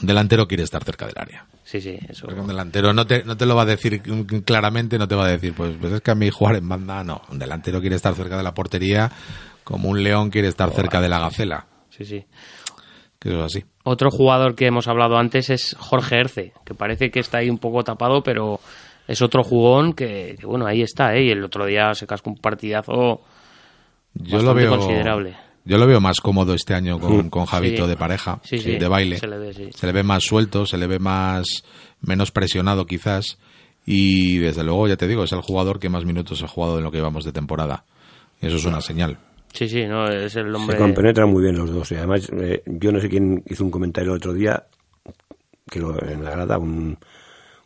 un 0.00 0.06
delantero 0.06 0.46
quiere 0.46 0.62
estar 0.62 0.84
cerca 0.84 1.06
del 1.06 1.16
área. 1.18 1.46
Sí, 1.64 1.80
sí, 1.80 1.98
eso. 2.08 2.26
Porque 2.26 2.40
un 2.40 2.48
delantero 2.48 2.92
no 2.92 3.06
te, 3.06 3.24
no 3.24 3.36
te 3.36 3.46
lo 3.46 3.54
va 3.54 3.62
a 3.62 3.66
decir 3.66 4.02
claramente, 4.44 4.98
no 4.98 5.08
te 5.08 5.14
va 5.14 5.26
a 5.26 5.30
decir, 5.30 5.54
pues, 5.54 5.76
pues 5.80 5.92
es 5.92 6.00
que 6.00 6.10
a 6.10 6.14
mí 6.14 6.30
jugar 6.30 6.56
en 6.56 6.68
banda, 6.68 7.04
no. 7.04 7.22
Un 7.30 7.38
delantero 7.38 7.80
quiere 7.80 7.96
estar 7.96 8.14
cerca 8.14 8.36
de 8.36 8.42
la 8.42 8.54
portería 8.54 9.10
como 9.64 9.88
un 9.88 10.02
león 10.02 10.30
quiere 10.30 10.48
estar 10.48 10.70
cerca 10.72 11.00
de 11.00 11.08
la 11.08 11.20
gacela. 11.20 11.66
Sí, 11.90 12.04
sí 12.04 12.24
que 13.20 13.28
es 13.28 13.44
así. 13.44 13.64
Otro 13.84 14.10
jugador 14.10 14.54
que 14.54 14.66
hemos 14.66 14.88
hablado 14.88 15.16
antes 15.18 15.50
es 15.50 15.76
Jorge 15.78 16.18
Erce, 16.18 16.52
que 16.64 16.74
parece 16.74 17.10
que 17.10 17.20
está 17.20 17.38
ahí 17.38 17.50
un 17.50 17.58
poco 17.58 17.84
tapado, 17.84 18.22
pero 18.22 18.60
es 19.10 19.22
otro 19.22 19.42
jugón 19.42 19.92
que, 19.92 20.36
bueno, 20.44 20.66
ahí 20.66 20.82
está, 20.82 21.14
¿eh? 21.14 21.24
Y 21.24 21.30
el 21.30 21.44
otro 21.44 21.66
día 21.66 21.94
se 21.94 22.06
cascó 22.06 22.30
un 22.30 22.36
partidazo 22.36 23.20
yo 24.14 24.42
lo 24.42 24.54
veo, 24.54 24.70
considerable. 24.70 25.36
Yo 25.64 25.78
lo 25.78 25.86
veo 25.86 26.00
más 26.00 26.20
cómodo 26.20 26.54
este 26.54 26.74
año 26.74 26.98
con, 26.98 27.30
con 27.30 27.46
Javito 27.46 27.86
de 27.86 27.96
pareja, 27.96 28.40
de 28.50 28.88
baile. 28.88 29.18
Se 29.18 29.26
le, 29.26 29.38
ve, 29.38 29.70
se 29.72 29.86
le 29.86 29.92
ve 29.92 30.02
más 30.02 30.24
suelto, 30.24 30.66
se 30.66 30.78
le 30.78 30.86
ve 30.86 30.98
más 30.98 31.44
menos 32.00 32.30
presionado 32.30 32.86
quizás. 32.86 33.38
Y 33.86 34.38
desde 34.38 34.64
luego, 34.64 34.88
ya 34.88 34.96
te 34.96 35.06
digo, 35.06 35.24
es 35.24 35.32
el 35.32 35.40
jugador 35.40 35.78
que 35.78 35.88
más 35.88 36.04
minutos 36.04 36.42
ha 36.42 36.48
jugado 36.48 36.78
en 36.78 36.84
lo 36.84 36.90
que 36.90 36.98
llevamos 36.98 37.24
de 37.24 37.32
temporada. 37.32 37.84
Eso 38.40 38.56
es 38.56 38.64
una 38.64 38.80
señal. 38.80 39.18
Sí, 39.52 39.68
sí, 39.68 39.84
no, 39.86 40.06
es 40.06 40.36
el 40.36 40.54
hombre... 40.54 40.76
Se 40.76 40.82
compenetran 40.82 41.28
muy 41.28 41.42
bien 41.42 41.56
los 41.56 41.72
dos. 41.72 41.90
Y 41.92 41.96
además, 41.96 42.30
eh, 42.40 42.62
yo 42.66 42.92
no 42.92 43.00
sé 43.00 43.08
quién 43.08 43.42
hizo 43.46 43.64
un 43.64 43.70
comentario 43.70 44.12
el 44.12 44.18
otro 44.18 44.32
día, 44.32 44.64
que 45.68 45.80
lo, 45.80 46.00
en 46.02 46.24
la 46.24 46.30
grada, 46.30 46.58
un 46.58 46.98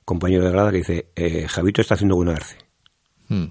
compañero 0.05 0.45
de 0.45 0.51
grada 0.51 0.71
que 0.71 0.79
dice, 0.79 1.07
eh, 1.15 1.47
Javito 1.49 1.81
está 1.81 1.95
haciendo 1.95 2.17
buena 2.17 2.33
Erce. 2.33 2.59
Hmm. 3.29 3.47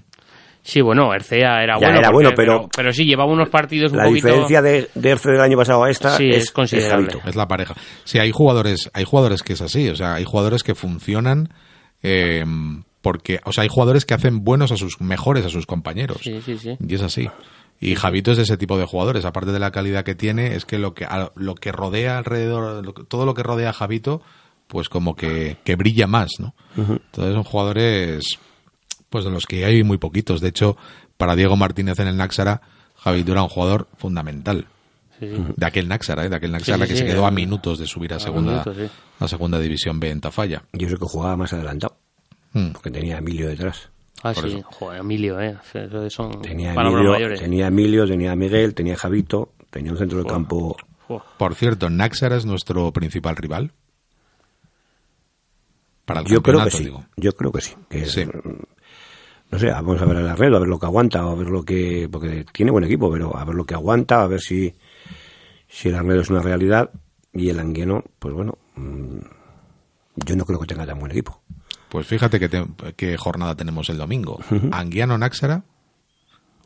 Sí, 0.62 0.80
bueno, 0.80 1.12
Ercea 1.12 1.62
era 1.62 1.76
bueno. 1.76 1.98
Era 1.98 2.10
bueno, 2.10 2.30
pero, 2.34 2.68
pero, 2.74 2.90
sí, 2.90 3.04
llevaba 3.04 3.30
unos 3.30 3.50
partidos 3.50 3.92
un 3.92 3.98
la 3.98 4.04
poquito... 4.04 4.28
La 4.28 4.34
diferencia 4.34 4.62
de, 4.62 4.88
de 4.94 5.10
Erce 5.10 5.30
del 5.30 5.40
año 5.42 5.58
pasado 5.58 5.84
a 5.84 5.90
esta 5.90 6.16
sí, 6.16 6.30
es, 6.30 6.50
considerable. 6.50 7.08
Es, 7.26 7.36
la 7.36 7.46
pareja. 7.46 7.74
Sí, 8.04 8.18
hay 8.18 8.30
jugadores, 8.30 8.90
hay 8.94 9.04
jugadores 9.04 9.42
que 9.42 9.52
es 9.52 9.60
así, 9.60 9.88
o 9.90 9.96
sea, 9.96 10.14
hay 10.14 10.24
jugadores 10.24 10.62
que 10.62 10.74
funcionan... 10.74 11.52
Eh, 12.02 12.44
porque, 13.04 13.38
o 13.44 13.52
sea, 13.52 13.62
hay 13.62 13.68
jugadores 13.68 14.06
que 14.06 14.14
hacen 14.14 14.44
buenos 14.44 14.72
a 14.72 14.78
sus 14.78 14.98
mejores 15.02 15.44
a 15.44 15.50
sus 15.50 15.66
compañeros. 15.66 16.20
Sí, 16.22 16.40
sí, 16.40 16.56
sí. 16.56 16.74
Y 16.80 16.94
es 16.94 17.02
así. 17.02 17.28
Y 17.78 17.96
Javito 17.96 18.30
es 18.30 18.38
de 18.38 18.44
ese 18.44 18.56
tipo 18.56 18.78
de 18.78 18.86
jugadores, 18.86 19.26
aparte 19.26 19.52
de 19.52 19.58
la 19.58 19.72
calidad 19.72 20.04
que 20.04 20.14
tiene, 20.14 20.54
es 20.54 20.64
que 20.64 20.78
lo 20.78 20.94
que, 20.94 21.06
lo 21.34 21.54
que 21.54 21.70
rodea 21.70 22.16
alrededor, 22.16 22.96
todo 23.08 23.26
lo 23.26 23.34
que 23.34 23.42
rodea 23.42 23.68
a 23.68 23.72
Javito, 23.74 24.22
pues 24.66 24.88
como 24.88 25.14
que, 25.14 25.58
que 25.64 25.76
brilla 25.76 26.06
más, 26.06 26.30
¿no? 26.38 26.54
Entonces 26.76 27.34
son 27.34 27.44
jugadores, 27.44 28.24
pues 29.10 29.24
de 29.24 29.30
los 29.30 29.46
que 29.46 29.64
hay 29.64 29.82
muy 29.82 29.98
poquitos. 29.98 30.40
De 30.40 30.48
hecho, 30.48 30.76
para 31.16 31.36
Diego 31.36 31.56
Martínez 31.56 31.98
en 32.00 32.08
el 32.08 32.16
Náxara, 32.16 32.60
Javito 32.96 33.32
era 33.32 33.42
un 33.42 33.48
jugador 33.48 33.88
fundamental. 33.96 34.66
De 35.20 35.64
aquel 35.64 35.88
Náxara, 35.88 36.26
¿eh? 36.26 36.28
de 36.28 36.36
aquel 36.36 36.52
Náxara 36.52 36.86
que 36.86 36.96
se 36.96 37.06
quedó 37.06 37.24
a 37.24 37.30
minutos 37.30 37.78
de 37.78 37.86
subir 37.86 38.12
a 38.12 38.20
segunda, 38.20 38.64
a 39.20 39.28
segunda 39.28 39.58
división 39.58 39.98
B 40.00 40.10
en 40.10 40.20
Tafalla. 40.20 40.64
Yo 40.72 40.88
sé 40.88 40.96
que 40.96 41.06
jugaba 41.06 41.36
más 41.36 41.52
adelantado, 41.52 41.96
hmm. 42.52 42.72
porque 42.72 42.90
tenía 42.90 43.16
a 43.16 43.18
Emilio 43.18 43.48
detrás. 43.48 43.88
Ah, 44.22 44.34
sí, 44.34 44.62
joder, 44.64 45.00
Emilio, 45.00 45.40
¿eh? 45.40 45.56
son 46.08 46.42
tenía 46.42 46.72
Emilio, 46.74 47.38
Tenía 47.38 47.66
Emilio, 47.68 48.06
tenía 48.06 48.34
Miguel, 48.34 48.74
tenía 48.74 48.96
Javito, 48.96 49.52
tenía 49.70 49.92
un 49.92 49.98
centro 49.98 50.18
de 50.18 50.24
campo. 50.24 50.76
Por 51.38 51.54
cierto, 51.54 51.90
¿Náxara 51.90 52.36
es 52.36 52.46
nuestro 52.46 52.92
principal 52.92 53.36
rival? 53.36 53.72
Para 56.04 56.20
el 56.20 56.26
Yo 56.26 56.42
creo 56.42 56.64
que 56.64 56.70
sí. 56.70 56.92
Yo 57.16 57.32
creo 57.32 57.52
que 57.52 57.60
sí. 57.60 57.74
no 59.50 59.58
sé, 59.58 59.66
vamos 59.70 60.00
a 60.00 60.04
ver 60.04 60.18
el 60.18 60.28
arreglo, 60.28 60.56
a 60.56 60.60
ver 60.60 60.68
lo 60.68 60.78
que 60.78 60.86
aguanta, 60.86 61.20
a 61.20 61.34
ver 61.34 61.48
lo 61.48 61.62
que. 61.64 62.08
Porque 62.10 62.44
tiene 62.52 62.70
buen 62.70 62.84
equipo, 62.84 63.10
pero 63.10 63.36
a 63.36 63.44
ver 63.44 63.54
lo 63.54 63.64
que 63.64 63.74
aguanta, 63.74 64.22
a 64.22 64.26
ver 64.26 64.40
si, 64.40 64.74
si 65.68 65.88
el 65.88 65.94
arreglo 65.94 66.22
es 66.22 66.30
una 66.30 66.42
realidad. 66.42 66.90
Y 67.32 67.48
el 67.48 67.58
Anguiano, 67.58 68.04
pues 68.18 68.32
bueno, 68.32 68.58
mm, 68.76 69.18
yo 70.24 70.36
no 70.36 70.44
creo 70.44 70.60
que 70.60 70.66
tenga 70.66 70.86
tan 70.86 70.98
buen 70.98 71.10
equipo. 71.10 71.42
Pues 71.88 72.06
fíjate 72.06 72.40
qué 72.96 73.16
jornada 73.16 73.54
tenemos 73.54 73.88
el 73.88 73.98
domingo. 73.98 74.40
Anguiano 74.72 75.16
Náxara 75.16 75.64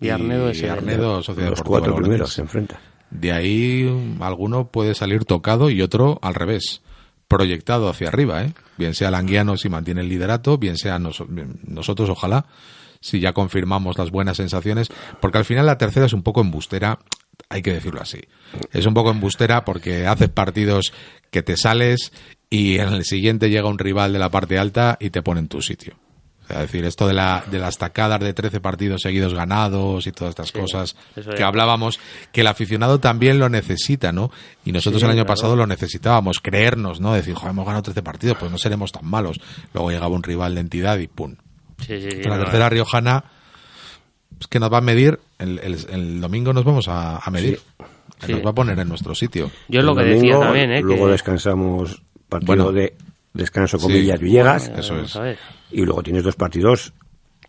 y, 0.00 0.08
Arnedo, 0.10 0.52
y 0.52 0.64
Arnedo 0.64 1.22
Sociedad 1.22 1.50
Los 1.50 1.62
cuatro 1.62 1.94
primeros 1.96 2.32
se 2.32 2.42
enfrentan. 2.42 2.78
De 3.10 3.32
ahí 3.32 4.16
alguno 4.20 4.68
puede 4.68 4.94
salir 4.94 5.24
tocado 5.24 5.70
y 5.70 5.82
otro 5.82 6.18
al 6.22 6.34
revés, 6.34 6.82
proyectado 7.28 7.88
hacia 7.88 8.08
arriba, 8.08 8.42
¿eh? 8.42 8.52
Bien 8.76 8.94
sea 8.94 9.08
el 9.08 9.14
Anguiano 9.14 9.56
si 9.56 9.68
mantiene 9.68 10.00
el 10.00 10.08
liderato, 10.08 10.58
bien 10.58 10.76
sea 10.76 10.98
nosotros, 10.98 12.08
ojalá, 12.08 12.46
si 13.00 13.20
ya 13.20 13.32
confirmamos 13.32 13.98
las 13.98 14.10
buenas 14.10 14.38
sensaciones, 14.38 14.88
porque 15.20 15.38
al 15.38 15.44
final 15.44 15.66
la 15.66 15.78
tercera 15.78 16.06
es 16.06 16.14
un 16.14 16.22
poco 16.22 16.40
embustera, 16.40 16.98
hay 17.48 17.62
que 17.62 17.72
decirlo 17.72 18.00
así. 18.00 18.20
Es 18.72 18.86
un 18.86 18.94
poco 18.94 19.10
embustera 19.10 19.64
porque 19.64 20.06
haces 20.06 20.30
partidos 20.30 20.92
que 21.30 21.42
te 21.42 21.56
sales 21.56 22.12
y 22.50 22.78
en 22.78 22.94
el 22.94 23.04
siguiente 23.04 23.50
llega 23.50 23.68
un 23.68 23.78
rival 23.78 24.12
de 24.12 24.18
la 24.18 24.30
parte 24.30 24.58
alta 24.58 24.96
y 24.98 25.10
te 25.10 25.22
pone 25.22 25.40
en 25.40 25.48
tu 25.48 25.60
sitio. 25.60 25.96
Es 26.48 26.58
decir, 26.58 26.84
esto 26.84 27.06
de, 27.06 27.14
la, 27.14 27.44
de 27.50 27.58
las 27.58 27.76
tacadas 27.76 28.20
de 28.20 28.32
13 28.32 28.60
partidos 28.60 29.02
seguidos 29.02 29.34
ganados 29.34 30.06
y 30.06 30.12
todas 30.12 30.30
estas 30.30 30.50
cosas 30.52 30.96
que 31.36 31.42
hablábamos, 31.42 32.00
que 32.32 32.40
el 32.40 32.46
aficionado 32.46 33.00
también 33.00 33.38
lo 33.38 33.48
necesita, 33.48 34.12
¿no? 34.12 34.30
Y 34.64 34.72
nosotros 34.72 35.02
el 35.02 35.10
año 35.10 35.26
pasado 35.26 35.56
lo 35.56 35.66
necesitábamos, 35.66 36.40
creernos, 36.40 37.00
¿no? 37.00 37.12
Decir, 37.12 37.34
joder, 37.34 37.50
hemos 37.50 37.66
ganado 37.66 37.82
13 37.82 38.02
partidos, 38.02 38.38
pues 38.38 38.50
no 38.50 38.58
seremos 38.58 38.92
tan 38.92 39.04
malos. 39.04 39.40
Luego 39.74 39.90
llegaba 39.90 40.14
un 40.14 40.22
rival 40.22 40.54
de 40.54 40.60
entidad 40.62 40.98
y 40.98 41.06
¡pum! 41.06 41.36
la 41.86 42.38
tercera 42.38 42.68
riojana, 42.68 43.24
es 44.40 44.46
que 44.46 44.58
nos 44.58 44.72
va 44.72 44.78
a 44.78 44.82
medir, 44.82 45.20
el, 45.38 45.58
el, 45.58 46.20
domingo 46.20 46.52
nos 46.52 46.64
vamos 46.64 46.86
a, 46.88 47.22
medir. 47.30 47.60
Nos 48.26 48.44
va 48.44 48.50
a 48.50 48.54
poner 48.54 48.78
en 48.78 48.88
nuestro 48.88 49.14
sitio. 49.14 49.50
Yo 49.68 49.80
es 49.80 49.86
lo 49.86 49.94
que 49.94 50.02
decía 50.02 50.38
también, 50.38 50.72
¿eh? 50.72 50.80
Luego 50.80 51.08
descansamos 51.08 52.02
partido 52.28 52.72
de 52.72 52.94
descanso 53.32 53.78
comillas 53.78 54.20
Villegas. 54.20 54.68
Eso 54.68 54.98
es. 55.00 55.38
Y 55.70 55.84
luego 55.84 56.02
tienes 56.02 56.24
dos 56.24 56.36
partidos, 56.36 56.92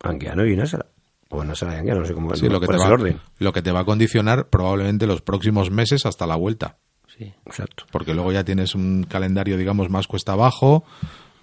Anguiano 0.02 0.46
y 0.46 0.56
Násara. 0.56 0.86
O 1.28 1.44
Násara 1.44 1.74
y 1.74 1.78
Anguiano, 1.78 2.00
no 2.00 2.06
sé 2.06 2.14
cómo 2.14 2.34
sí, 2.34 2.48
lo 2.48 2.60
que 2.60 2.66
te 2.66 2.76
va, 2.76 2.86
el 2.86 2.92
orden. 2.92 3.20
Lo 3.38 3.52
que 3.52 3.62
te 3.62 3.72
va 3.72 3.80
a 3.80 3.84
condicionar 3.84 4.48
probablemente 4.48 5.06
los 5.06 5.22
próximos 5.22 5.70
meses 5.70 6.06
hasta 6.06 6.26
la 6.26 6.36
vuelta. 6.36 6.78
Sí. 7.16 7.32
Exacto. 7.44 7.84
Porque 7.90 8.14
luego 8.14 8.32
ya 8.32 8.44
tienes 8.44 8.74
un 8.74 9.04
calendario, 9.08 9.56
digamos, 9.56 9.90
más 9.90 10.06
cuesta 10.06 10.32
abajo. 10.32 10.84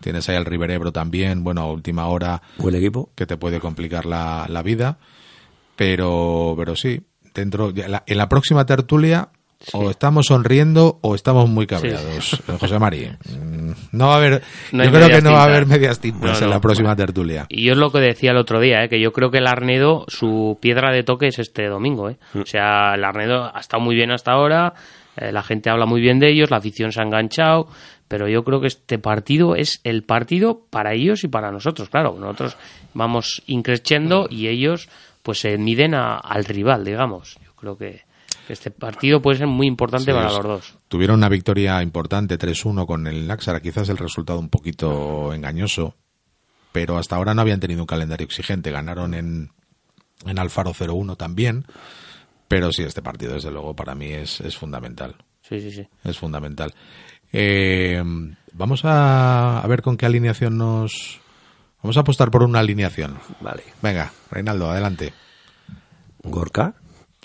Tienes 0.02 0.30
ahí 0.30 0.36
al 0.36 0.46
River 0.46 0.72
Ebro 0.72 0.92
también, 0.92 1.44
bueno, 1.44 1.62
a 1.62 1.72
última 1.72 2.08
hora. 2.08 2.42
Buen 2.58 2.76
equipo. 2.76 3.12
Que 3.16 3.26
te 3.26 3.38
puede 3.38 3.60
complicar 3.60 4.06
la, 4.06 4.46
la 4.50 4.62
vida. 4.62 5.00
Pero, 5.76 6.56
pero 6.58 6.76
sí, 6.76 7.02
dentro, 7.34 7.72
en 7.76 8.18
la 8.18 8.30
próxima 8.30 8.66
tertulia 8.66 9.30
o 9.74 9.90
estamos 9.90 10.28
sonriendo 10.28 11.00
o 11.02 11.16
estamos 11.16 11.50
muy 11.50 11.68
cabreados, 11.68 12.42
José 12.60 12.80
María. 12.80 13.18
Mm, 13.26 13.72
no 13.92 14.08
va 14.08 14.14
a 14.14 14.18
haber, 14.18 14.42
yo 14.72 14.92
creo 14.92 15.08
que 15.10 15.22
no 15.22 15.34
va 15.34 15.42
a 15.42 15.46
haber 15.46 15.66
medias 15.66 16.00
tintas 16.00 16.42
en 16.42 16.50
la 16.50 16.62
próxima 16.62 16.96
tertulia. 16.96 17.46
Y 17.50 17.66
yo 17.66 17.74
es 17.74 17.78
lo 17.78 17.92
que 17.92 18.00
decía 18.00 18.32
el 18.32 18.38
otro 18.38 18.60
día, 18.60 18.84
¿eh? 18.84 18.90
que 18.90 19.02
yo 19.02 19.12
creo 19.12 19.32
que 19.32 19.40
el 19.40 19.48
Arnedo, 19.48 20.06
su 20.08 20.58
piedra 20.62 20.92
de 20.92 21.04
toque 21.04 21.28
es 21.28 21.40
este 21.40 21.68
domingo. 21.68 22.10
¿eh? 22.10 22.18
Mm. 22.34 22.42
O 22.42 22.46
sea, 22.46 22.94
el 22.96 23.04
Arnedo 23.04 23.52
ha 23.54 23.60
estado 23.60 23.84
muy 23.84 23.96
bien 23.96 24.12
hasta 24.12 24.32
ahora, 24.32 24.74
eh, 25.18 25.32
la 25.32 25.44
gente 25.44 25.70
habla 25.70 25.86
muy 25.86 26.02
bien 26.02 26.20
de 26.20 26.30
ellos, 26.30 26.52
la 26.52 26.58
afición 26.58 26.92
se 26.92 27.02
ha 27.02 27.04
enganchado, 27.04 27.68
pero 28.08 28.28
yo 28.28 28.44
creo 28.44 28.62
que 28.62 28.68
este 28.68 29.00
partido 29.00 29.56
es 29.56 29.82
el 29.84 30.04
partido 30.04 30.62
para 30.70 30.94
ellos 30.94 31.24
y 31.24 31.28
para 31.28 31.52
nosotros. 31.52 31.90
Claro, 31.90 32.16
nosotros 32.20 32.58
vamos 32.94 33.44
increciendo 33.48 34.28
y 34.30 34.48
ellos 34.48 34.90
pues 35.24 35.40
se 35.40 35.58
miden 35.58 35.94
al 35.94 36.46
rival, 36.46 36.86
digamos. 36.86 37.38
Yo 37.44 37.54
creo 37.56 37.78
que 37.78 38.07
Este 38.50 38.72
partido 38.72 39.22
puede 39.22 39.40
ser 39.40 39.48
muy 39.48 39.68
importante 39.68 40.14
para 40.14 40.32
los 40.32 40.44
dos. 40.44 40.76
Tuvieron 40.88 41.18
una 41.18 41.30
victoria 41.30 41.82
importante 41.82 42.38
3-1 42.38 42.86
con 42.86 43.08
el 43.08 43.28
Naxara, 43.28 43.60
quizás 43.60 43.90
el 43.90 43.98
resultado 43.98 44.40
un 44.40 44.50
poquito 44.50 45.34
engañoso, 45.34 45.96
pero 46.72 46.98
hasta 46.98 47.16
ahora 47.16 47.34
no 47.34 47.42
habían 47.42 47.60
tenido 47.60 47.82
un 47.82 47.88
calendario 47.88 48.26
exigente. 48.26 48.72
Ganaron 48.72 49.14
en, 49.14 49.52
en 50.26 50.40
Alfaro 50.40 50.74
0-1 50.74 51.18
también, 51.18 51.66
pero 52.48 52.72
sí, 52.72 52.84
este 52.84 53.02
partido 53.02 53.34
desde 53.34 53.52
luego 53.52 53.76
para 53.76 53.96
mí 53.96 54.08
es, 54.12 54.40
es 54.42 54.56
fundamental. 54.58 55.16
Sí, 55.42 55.60
sí, 55.60 55.72
sí. 55.72 55.88
Es 56.04 56.18
fundamental. 56.18 56.74
Eh, 57.32 58.02
vamos 58.54 58.86
a, 58.86 59.60
a 59.60 59.68
ver 59.68 59.82
con 59.82 59.98
qué 59.98 60.06
alineación 60.06 60.58
nos... 60.58 61.20
Vamos 61.84 61.98
a 61.98 62.02
apostar 62.02 62.32
por 62.32 62.44
una 62.44 62.60
alineación. 62.60 63.18
Vale. 63.40 63.64
Venga, 63.82 64.12
Reinaldo, 64.32 64.70
adelante. 64.70 65.14
Gorka. 66.24 66.74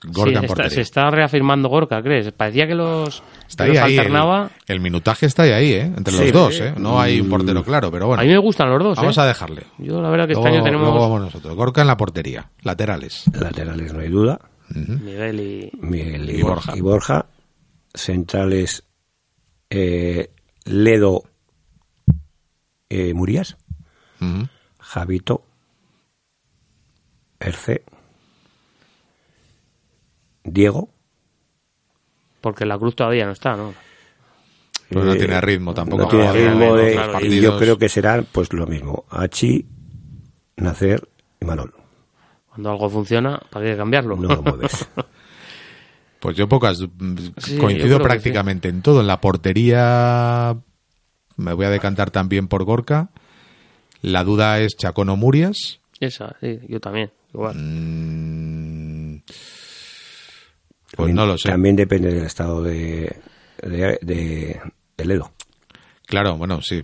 Gorka 0.04 0.22
Sí, 0.24 0.28
en 0.30 0.34
está- 0.36 0.46
portería. 0.48 0.70
se 0.70 0.80
está 0.80 1.10
reafirmando 1.10 1.68
Gorka, 1.68 2.02
¿crees? 2.02 2.32
Parecía 2.32 2.66
que 2.66 2.74
los, 2.74 3.22
Está 3.48 3.64
que 3.64 3.78
ahí, 3.78 3.96
los 3.96 4.06
ahí. 4.06 4.48
El, 4.66 4.74
el 4.76 4.80
minutaje 4.80 5.26
está 5.26 5.44
ahí, 5.44 5.50
ahí, 5.52 5.72
¿eh? 5.74 5.82
Entre 5.82 6.12
Sí, 6.12 6.24
los 6.24 6.32
dos. 6.32 6.60
¿eh? 6.60 6.74
No 6.76 7.00
hay 7.00 7.20
un 7.20 7.28
portero 7.28 7.62
claro, 7.62 7.90
pero 7.90 8.08
bueno. 8.08 8.20
A 8.22 8.24
mí 8.24 8.30
me 8.30 8.38
gustan 8.38 8.68
los 8.70 8.82
dos, 8.82 8.96
Vamos 8.96 9.16
¿eh? 9.16 9.20
a 9.20 9.26
dejarle. 9.26 9.62
Yo 9.78 10.00
la 10.02 10.10
verdad 10.10 10.26
que 10.26 10.32
este 10.32 10.48
año 10.48 10.62
tenemos 10.64 10.88
luego 10.88 11.00
vamos 11.00 11.20
nosotros. 11.20 11.54
Gorka 11.54 11.82
en 11.82 11.86
la 11.86 11.96
portería. 11.96 12.50
Laterales. 12.62 13.24
Laterales 13.32 13.92
no 13.92 14.00
hay 14.00 14.08
duda. 14.08 14.40
Miguel 14.74 15.40
y... 15.40 15.70
Miguel 15.80 16.30
y, 16.30 16.38
Y 16.38 16.42
Borja. 16.42 16.76
y 16.76 16.80
Borja. 16.80 17.26
Centrales 17.94 18.84
eh, 19.70 20.30
Ledo 20.64 21.22
eh, 22.88 23.12
Murías. 23.14 23.56
Javito. 24.80 25.44
Erce. 27.38 27.82
Diego. 30.52 30.88
Porque 32.40 32.66
la 32.66 32.78
cruz 32.78 32.96
todavía 32.96 33.24
no 33.26 33.32
está, 33.32 33.56
¿no? 33.56 33.72
Pues 34.90 35.04
no 35.04 35.12
Eh, 35.14 35.18
tiene 35.18 35.40
ritmo 35.40 35.72
tampoco. 35.74 36.02
No 36.02 36.08
tiene 36.08 36.26
como 36.26 36.34
ritmo 36.38 36.76
los 36.76 36.86
de- 36.86 36.92
claro, 36.92 37.20
y 37.24 37.40
yo 37.40 37.56
creo 37.58 37.78
que 37.78 37.88
serán 37.88 38.26
pues 38.30 38.52
lo 38.52 38.66
mismo. 38.66 39.04
Hachi, 39.10 39.66
Nacer 40.56 41.08
y 41.40 41.44
Manol. 41.44 41.72
Cuando 42.50 42.70
algo 42.70 42.90
funciona, 42.90 43.40
¿para 43.50 43.64
qué 43.64 43.76
cambiarlo? 43.76 44.16
No 44.16 44.28
lo 44.34 44.42
mueves. 44.42 44.88
Pues 46.20 46.36
yo 46.36 46.48
pocas. 46.48 46.78
mm, 46.80 47.16
Sí, 47.38 47.58
coincido 47.58 48.00
prácticamente 48.00 48.68
en 48.68 48.80
todo. 48.80 49.00
En 49.00 49.08
la 49.08 49.20
portería 49.20 50.56
me 51.36 51.52
voy 51.52 51.66
a 51.66 51.70
decantar 51.70 52.12
también 52.12 52.46
por 52.46 52.62
Gorka. 52.62 53.08
La 54.02 54.22
duda 54.22 54.60
es 54.60 54.76
Chacón 54.76 55.08
o 55.08 55.16
Murias. 55.16 55.80
Esa, 55.98 56.36
sí, 56.40 56.60
yo 56.68 56.78
también. 56.78 57.10
Igual. 57.34 57.56
Mm, 57.56 58.31
Pues 60.96 61.06
También- 61.08 61.16
no 61.16 61.26
lo 61.26 61.38
sé. 61.38 61.48
También 61.48 61.76
depende 61.76 62.12
del 62.12 62.24
estado 62.24 62.62
de, 62.62 63.16
de, 63.62 63.98
de, 64.02 64.60
de 64.96 65.04
Ledo. 65.04 65.30
Claro, 66.06 66.36
bueno, 66.36 66.60
sí. 66.60 66.82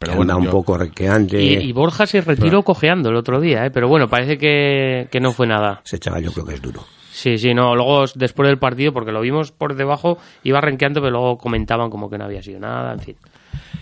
Pero 0.00 0.16
bueno, 0.16 0.32
anda 0.32 0.36
un 0.36 0.44
yo- 0.44 0.50
poco 0.50 0.78
requeante. 0.78 1.42
Y, 1.42 1.54
y 1.56 1.72
Borja 1.72 2.06
se 2.06 2.20
retiró 2.22 2.62
cojeando 2.62 3.10
el 3.10 3.16
otro 3.16 3.40
día, 3.40 3.66
¿eh? 3.66 3.70
Pero 3.70 3.86
bueno, 3.88 4.08
parece 4.08 4.38
que, 4.38 5.08
que 5.10 5.20
no 5.20 5.32
fue 5.32 5.46
nada. 5.46 5.82
Ese 5.84 5.98
chaval 5.98 6.24
yo 6.24 6.32
creo 6.32 6.46
que 6.46 6.54
es 6.54 6.62
duro. 6.62 6.84
Sí, 7.10 7.36
sí, 7.36 7.52
no. 7.52 7.74
Luego, 7.74 8.04
después 8.14 8.48
del 8.48 8.58
partido, 8.58 8.92
porque 8.92 9.12
lo 9.12 9.20
vimos 9.20 9.50
por 9.52 9.74
debajo, 9.74 10.18
iba 10.42 10.60
renqueando, 10.60 11.00
pero 11.00 11.10
luego 11.10 11.36
comentaban 11.38 11.90
como 11.90 12.08
que 12.08 12.16
no 12.16 12.24
había 12.24 12.42
sido 12.42 12.60
nada, 12.60 12.92
en 12.94 13.00
fin. 13.00 13.16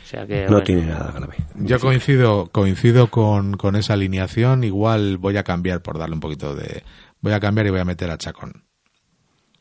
O 0.02 0.06
sea 0.08 0.26
que. 0.26 0.42
No 0.42 0.48
bueno. 0.52 0.62
tiene 0.62 0.86
nada 0.86 1.12
grave. 1.12 1.34
Yo 1.56 1.78
coincido, 1.78 2.48
coincido 2.50 3.08
con, 3.08 3.56
con 3.56 3.76
esa 3.76 3.92
alineación. 3.92 4.64
Igual 4.64 5.18
voy 5.18 5.36
a 5.36 5.42
cambiar 5.44 5.82
por 5.82 5.98
darle 5.98 6.14
un 6.14 6.20
poquito 6.20 6.54
de. 6.54 6.82
Voy 7.20 7.32
a 7.32 7.40
cambiar 7.40 7.66
y 7.66 7.70
voy 7.70 7.80
a 7.80 7.84
meter 7.84 8.10
a 8.10 8.18
Chacón. 8.18 8.64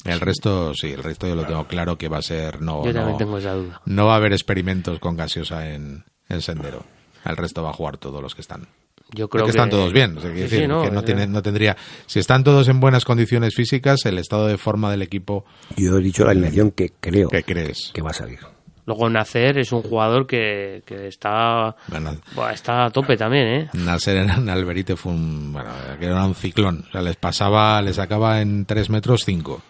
El 0.05 0.19
resto, 0.19 0.73
sí, 0.75 0.91
el 0.91 1.03
resto 1.03 1.27
yo 1.27 1.35
lo 1.35 1.45
tengo 1.45 1.65
claro 1.67 1.97
que 1.97 2.07
va 2.07 2.17
a 2.19 2.21
ser. 2.21 2.61
No, 2.61 2.85
Yo 2.85 2.93
también 2.93 3.13
no, 3.13 3.17
tengo 3.17 3.37
esa 3.37 3.53
duda. 3.53 3.81
no 3.85 4.05
va 4.05 4.13
a 4.13 4.17
haber 4.17 4.33
experimentos 4.33 4.99
con 4.99 5.17
gaseosa 5.17 5.69
en, 5.73 6.03
en 6.29 6.41
sendero. 6.41 6.83
El 7.25 7.35
resto 7.37 7.63
va 7.63 7.71
a 7.71 7.73
jugar 7.73 7.97
todos 7.97 8.21
los 8.21 8.35
que 8.35 8.41
están. 8.41 8.67
Yo 9.11 9.27
Creo 9.27 9.29
creo 9.29 9.45
que 9.45 9.49
están 9.51 9.69
todos 9.69 9.91
bien. 9.93 10.17
o 10.17 10.21
sea, 10.21 10.31
sí, 10.47 10.67
no, 10.67 10.81
que 10.83 10.91
no, 10.91 11.01
ya. 11.01 11.05
tiene- 11.05 11.27
no 11.27 11.41
tendría. 11.41 11.75
Si 12.05 12.19
están 12.19 12.43
todos 12.43 12.67
en 12.69 12.79
buenas 12.79 13.03
condiciones 13.05 13.53
físicas, 13.55 14.05
el 14.05 14.17
estado 14.19 14.47
de 14.47 14.57
forma 14.57 14.91
del 14.91 15.01
equipo, 15.01 15.45
Yo 15.75 15.97
he 15.97 16.01
dicho 16.01 16.23
la 16.25 16.31
alineación 16.31 16.71
que 16.71 16.91
creo 16.99 17.29
¿qué 17.29 17.43
crees? 17.43 17.91
que 17.93 18.01
va 18.01 18.11
a 18.11 18.13
salir. 18.13 18.39
Luego 18.87 19.09
Nacer 19.09 19.57
es 19.57 19.71
un 19.71 19.81
jugador 19.81 20.27
que, 20.27 20.83
que 20.85 21.07
está, 21.07 21.75
Bueno, 21.87 22.15
buah, 22.35 22.51
está 22.53 22.85
a 22.85 22.91
tope 22.91 23.17
también, 23.17 23.47
¿eh? 23.47 23.69
Nasser 23.73 24.17
en 24.17 24.47
Alberite 24.49 24.95
fue 24.95 25.11
un, 25.13 25.51
bueno, 25.53 25.71
que 25.99 26.05
era 26.05 26.23
un 26.23 26.35
ciclón. 26.35 26.85
O 26.87 26.91
sea, 26.91 27.01
les 27.01 27.15
pasaba, 27.15 27.81
les 27.81 27.95
sacaba 27.95 28.41
en 28.41 28.65
3 28.65 28.91
metros 28.91 29.21
5. 29.25 29.61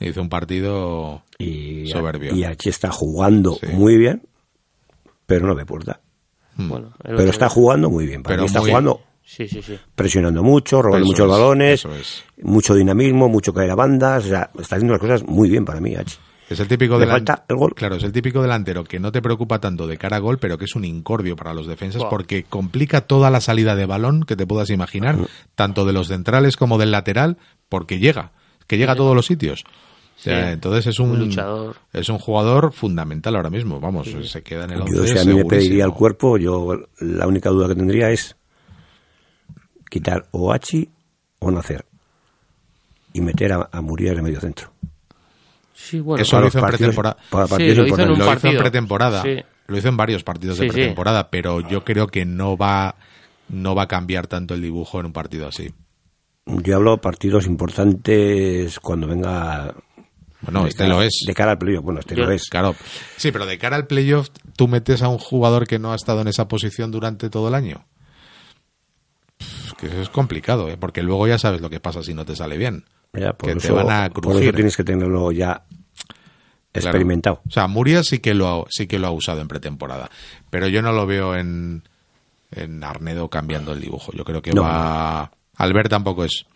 Hizo 0.00 0.20
un 0.20 0.28
partido 0.28 1.22
Y, 1.38 1.86
soberbio. 1.88 2.34
y 2.34 2.44
aquí 2.44 2.68
está 2.68 2.90
jugando 2.90 3.54
Sí. 3.60 3.68
muy 3.72 3.96
bien, 3.96 4.22
pero 5.26 5.46
no 5.46 5.54
me 5.54 5.64
puerta. 5.64 6.00
Bueno, 6.56 6.88
el 6.98 7.02
Pero 7.02 7.14
otro- 7.18 7.30
está 7.30 7.48
jugando 7.48 7.90
muy 7.90 8.06
bien. 8.06 8.22
Para 8.22 8.34
Pero 8.34 8.42
mí 8.42 8.46
está 8.46 8.60
muy- 8.60 8.70
jugando 8.70 9.00
Sí, 9.24 9.48
sí, 9.48 9.62
sí. 9.62 9.78
presionando 9.94 10.42
mucho, 10.42 10.82
robando 10.82 11.06
muchos 11.06 11.24
es, 11.26 11.30
balones, 11.30 11.84
es. 11.84 12.24
mucho 12.42 12.74
dinamismo, 12.74 13.28
mucho 13.28 13.52
caer 13.54 13.70
a 13.70 13.74
bandas. 13.74 14.24
O 14.26 14.28
sea, 14.28 14.50
está 14.58 14.76
haciendo 14.76 14.92
las 14.92 15.00
cosas 15.00 15.24
muy 15.26 15.48
bien 15.50 15.64
para 15.64 15.80
mí, 15.80 15.94
Hachi. 15.96 16.16
Es 16.50 16.60
el 16.60 16.68
típico 16.68 16.98
Le 16.98 17.06
delan- 17.06 17.10
falta 17.26 17.44
el 17.48 17.56
gol. 17.56 17.74
Claro, 17.74 17.96
es 17.96 18.02
el 18.04 18.12
típico 18.12 18.42
delantero 18.42 18.84
que 18.84 19.00
no 19.00 19.10
te 19.10 19.22
preocupa 19.22 19.60
tanto 19.60 19.86
de 19.86 19.96
cara 19.96 20.18
a 20.18 20.20
gol, 20.20 20.38
pero 20.38 20.58
que 20.58 20.66
es 20.66 20.76
un 20.76 20.84
incordio 20.84 21.36
para 21.36 21.54
los 21.54 21.66
defensas 21.66 22.02
porque 22.10 22.44
complica 22.44 23.00
toda 23.00 23.30
la 23.30 23.40
salida 23.40 23.74
de 23.74 23.86
balón 23.86 24.24
que 24.24 24.36
te 24.36 24.46
puedas 24.46 24.68
imaginar, 24.68 25.16
tanto 25.54 25.86
de 25.86 25.94
los 25.94 26.08
centrales 26.08 26.56
como 26.58 26.76
del 26.76 26.90
lateral, 26.90 27.38
porque 27.70 27.98
llega, 27.98 28.32
que 28.66 28.76
llega 28.78 28.92
a 28.92 28.96
todos 28.96 29.14
los 29.14 29.26
sitios. 29.26 29.64
O 30.16 30.20
sea, 30.24 30.46
Sí. 30.46 30.52
entonces 30.52 30.86
es 30.86 30.98
un 31.00 31.18
luchador. 31.18 31.76
es 31.92 32.08
un 32.08 32.18
jugador 32.18 32.72
fundamental 32.72 33.34
ahora 33.36 33.50
mismo, 33.50 33.80
vamos, 33.80 34.08
se 34.24 34.42
queda 34.42 34.64
en 34.64 34.70
el 34.72 34.82
11 34.82 34.94
Yo, 34.96 35.06
si 35.06 35.18
a 35.18 35.24
mí 35.24 35.34
me 35.34 35.44
pediría 35.44 35.84
el 35.84 35.92
cuerpo, 35.92 36.38
yo 36.38 36.76
la 37.00 37.26
única 37.26 37.50
duda 37.50 37.68
que 37.68 37.74
tendría 37.74 38.10
es 38.10 38.36
quitar 39.90 40.26
o 40.30 40.52
Hachi 40.52 40.88
o 41.40 41.50
Nacer 41.50 41.84
y 43.12 43.20
meter 43.20 43.52
a, 43.52 43.68
a 43.70 43.80
Muriel 43.80 44.18
en 44.18 44.24
medio 44.24 44.40
centro. 44.40 44.72
Sí, 45.74 46.00
bueno. 46.00 46.22
Eso 46.22 46.40
lo 46.40 46.46
hizo 46.48 46.58
en 46.58 46.62
partidos- 46.64 46.94
pretemporada. 46.94 47.16
para 47.30 47.46
Sí, 47.48 47.52
lo 47.56 47.58
hizo 47.64 47.72
en 47.72 47.80
un 47.82 47.86
importantes. 47.90 48.08
Lo 48.08 48.14
hizo 48.14 48.22
en 48.22 48.28
partido. 48.40 48.60
pretemporada. 48.62 49.22
Sí. 49.22 49.36
Lo 49.66 49.78
hizo 49.78 49.88
en 49.88 49.96
varios 49.96 50.22
partidos 50.24 50.58
de 50.58 50.68
pretemporada, 50.68 51.30
pero 51.30 51.60
yo 51.60 51.84
creo 51.84 52.06
que 52.06 52.24
no 52.24 52.56
va 52.56 52.94
no 53.48 53.74
va 53.74 53.82
a 53.82 53.88
cambiar 53.88 54.26
tanto 54.26 54.54
el 54.54 54.62
dibujo 54.62 55.00
en 55.00 55.06
un 55.06 55.12
partido 55.12 55.46
así. 55.48 55.70
Yo 56.46 56.76
hablo 56.76 57.00
partidos 57.00 57.46
importantes 57.46 58.78
cuando 58.80 59.06
venga. 59.06 59.74
Bueno, 60.42 60.66
este 60.66 60.84
cara- 60.84 60.94
lo 60.94 61.02
es. 61.02 61.24
De 61.26 61.34
cara 61.34 61.52
al 61.52 61.58
playoff, 61.58 61.82
bueno, 61.84 62.00
este 62.00 62.14
Yo- 62.14 62.24
lo 62.24 62.32
es. 62.32 62.48
Claro. 62.50 62.74
Sí, 63.16 63.32
pero 63.32 63.46
de 63.46 63.56
cara 63.58 63.76
al 63.76 63.86
playoff, 63.86 64.28
tú 64.56 64.68
metes 64.68 65.00
a 65.02 65.08
un 65.08 65.18
jugador 65.18 65.66
que 65.66 65.78
no 65.78 65.92
ha 65.92 65.96
estado 65.96 66.20
en 66.20 66.28
esa 66.28 66.46
posición 66.48 66.90
durante 66.90 67.30
todo 67.30 67.48
el 67.48 67.54
año. 67.54 67.86
Que 69.78 69.86
eso 69.86 70.00
es 70.02 70.08
complicado, 70.10 70.68
¿eh? 70.68 70.76
porque 70.78 71.02
luego 71.02 71.26
ya 71.26 71.38
sabes 71.38 71.60
lo 71.60 71.70
que 71.70 71.80
pasa 71.80 72.02
si 72.02 72.14
no 72.14 72.24
te 72.24 72.36
sale 72.36 72.56
bien. 72.58 72.84
Ya, 73.14 73.32
por 73.32 73.50
que 73.52 73.58
eso, 73.58 73.68
te 73.68 73.72
van 73.74 73.90
a 73.90 74.10
por 74.10 74.22
crujir. 74.22 74.42
eso 74.44 74.52
tienes 74.52 74.76
que 74.76 74.84
tenerlo 74.84 75.32
ya 75.32 75.64
Claro. 76.72 76.88
experimentado. 76.88 77.40
O 77.46 77.50
sea, 77.50 77.66
Murias 77.66 78.06
sí 78.06 78.18
que 78.18 78.34
lo 78.34 78.48
ha, 78.48 78.64
sí 78.68 78.86
que 78.86 78.98
lo 78.98 79.06
ha 79.08 79.10
usado 79.12 79.40
en 79.40 79.48
pretemporada, 79.48 80.10
pero 80.50 80.68
yo 80.68 80.82
no 80.82 80.92
lo 80.92 81.06
veo 81.06 81.36
en, 81.36 81.82
en 82.52 82.84
Arnedo 82.84 83.28
cambiando 83.30 83.72
el 83.72 83.80
dibujo. 83.80 84.12
Yo 84.12 84.24
creo 84.24 84.42
que 84.42 84.52
No. 84.52 84.62
va 84.62 85.30
Albert 85.56 85.90
tampoco 85.90 86.24
es 86.24 86.46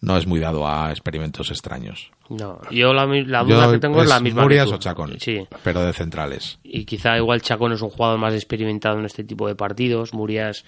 no 0.00 0.16
es 0.18 0.26
muy 0.26 0.38
dado 0.40 0.68
a 0.68 0.90
experimentos 0.90 1.50
extraños. 1.50 2.10
No, 2.28 2.60
yo 2.70 2.92
la, 2.92 3.06
la 3.06 3.42
duda 3.44 3.64
Yo- 3.66 3.72
que 3.72 3.78
tengo 3.78 4.02
es 4.02 4.08
la 4.08 4.20
misma. 4.20 4.42
Murias 4.42 4.70
o 4.70 4.76
Chacón, 4.78 5.14
Sí. 5.18 5.46
pero 5.64 5.80
de 5.82 5.92
centrales. 5.94 6.58
Y 6.62 6.84
quizá 6.84 7.16
igual 7.16 7.40
Chacón 7.40 7.72
es 7.72 7.80
un 7.80 7.88
jugador 7.90 8.18
más 8.18 8.34
experimentado 8.34 8.98
en 8.98 9.06
este 9.06 9.24
tipo 9.24 9.48
de 9.48 9.54
partidos. 9.54 10.12
Murias 10.12 10.64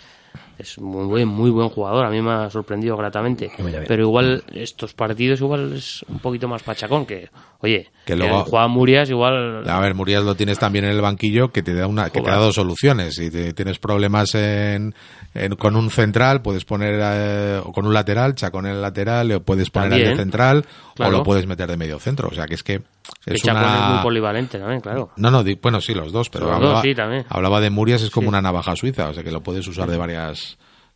es 0.59 0.79
muy 0.81 1.05
buen, 1.07 1.29
muy 1.29 1.51
buen 1.51 1.69
jugador. 1.69 2.05
A 2.05 2.11
mí 2.11 2.21
me 2.21 2.33
ha 2.33 2.51
sorprendido 2.51 2.97
gratamente. 2.97 3.51
Pero 3.87 4.03
igual 4.03 4.43
estos 4.53 4.93
partidos 4.95 5.41
igual 5.41 5.73
es 5.75 6.05
un 6.09 6.19
poquito 6.19 6.49
más 6.49 6.63
para 6.63 6.77
Chacón 6.77 7.07
que, 7.07 7.29
oye, 7.61 7.89
Que 8.05 8.17
luego- 8.17 8.45
juega 8.45 8.67
Murias 8.69 9.09
igual... 9.11 9.69
A 9.69 9.81
ver, 9.81 9.95
Murias 9.95 10.25
lo 10.25 10.35
tienes 10.35 10.59
también 10.59 10.85
en 10.85 10.91
el 10.93 11.01
banquillo 11.01 11.51
que 11.53 11.63
te 11.63 11.75
da 11.75 11.87
una 11.87 12.11
que 12.11 12.21
te 12.21 12.31
da 12.31 12.37
dos 12.39 12.57
soluciones. 12.57 13.15
Si 13.15 13.31
te- 13.31 13.53
tienes 13.53 13.79
problemas 13.79 14.35
en, 14.35 14.95
en- 15.35 15.55
con 15.57 15.77
un 15.77 15.91
central, 15.91 16.43
puedes 16.43 16.65
poner 16.65 16.99
eh, 17.03 17.61
o 17.65 17.73
con 17.73 17.87
un 17.87 17.95
lateral, 17.95 18.35
Chacón 18.35 18.67
en 18.67 18.73
el 18.73 18.83
lateral, 18.83 19.31
o 19.33 19.43
puedes 19.43 19.71
poner 19.71 19.93
al 19.93 20.01
de 20.01 20.17
central 20.17 20.65
Claro. 20.95 21.15
o 21.15 21.19
lo 21.19 21.23
puedes 21.25 21.47
meter 21.47 21.69
de 21.71 21.77
medio 21.77 22.01
centro. 22.01 22.29
O 22.29 22.35
sea, 22.35 22.47
que 22.47 22.55
es 22.55 22.65
que 22.65 22.81
es 23.25 23.45
una 23.45 23.87
es 23.89 23.93
muy 23.95 24.03
polivalente 24.03 24.59
también, 24.59 24.81
claro. 24.81 25.11
No, 25.17 25.31
no, 25.31 25.45
di- 25.45 25.57
bueno, 25.63 25.81
sí, 25.81 25.95
los 25.95 26.11
dos, 26.11 26.29
pero 26.29 26.47
Los 26.47 26.57
hablaba, 26.57 26.75
dos, 26.75 26.83
sí, 26.83 26.95
también. 26.95 27.25
hablaba 27.29 27.61
de 27.61 27.71
Murias, 27.71 28.03
es 28.03 28.11
como 28.11 28.25
Sí. 28.25 28.29
una 28.31 28.43
navaja 28.43 28.75
suiza, 28.75 29.09
o 29.09 29.15
sea 29.15 29.23
que 29.23 29.31
lo 29.31 29.41
puedes 29.41 29.67
usar 29.69 29.89
de 29.89 29.97
varias 29.97 30.48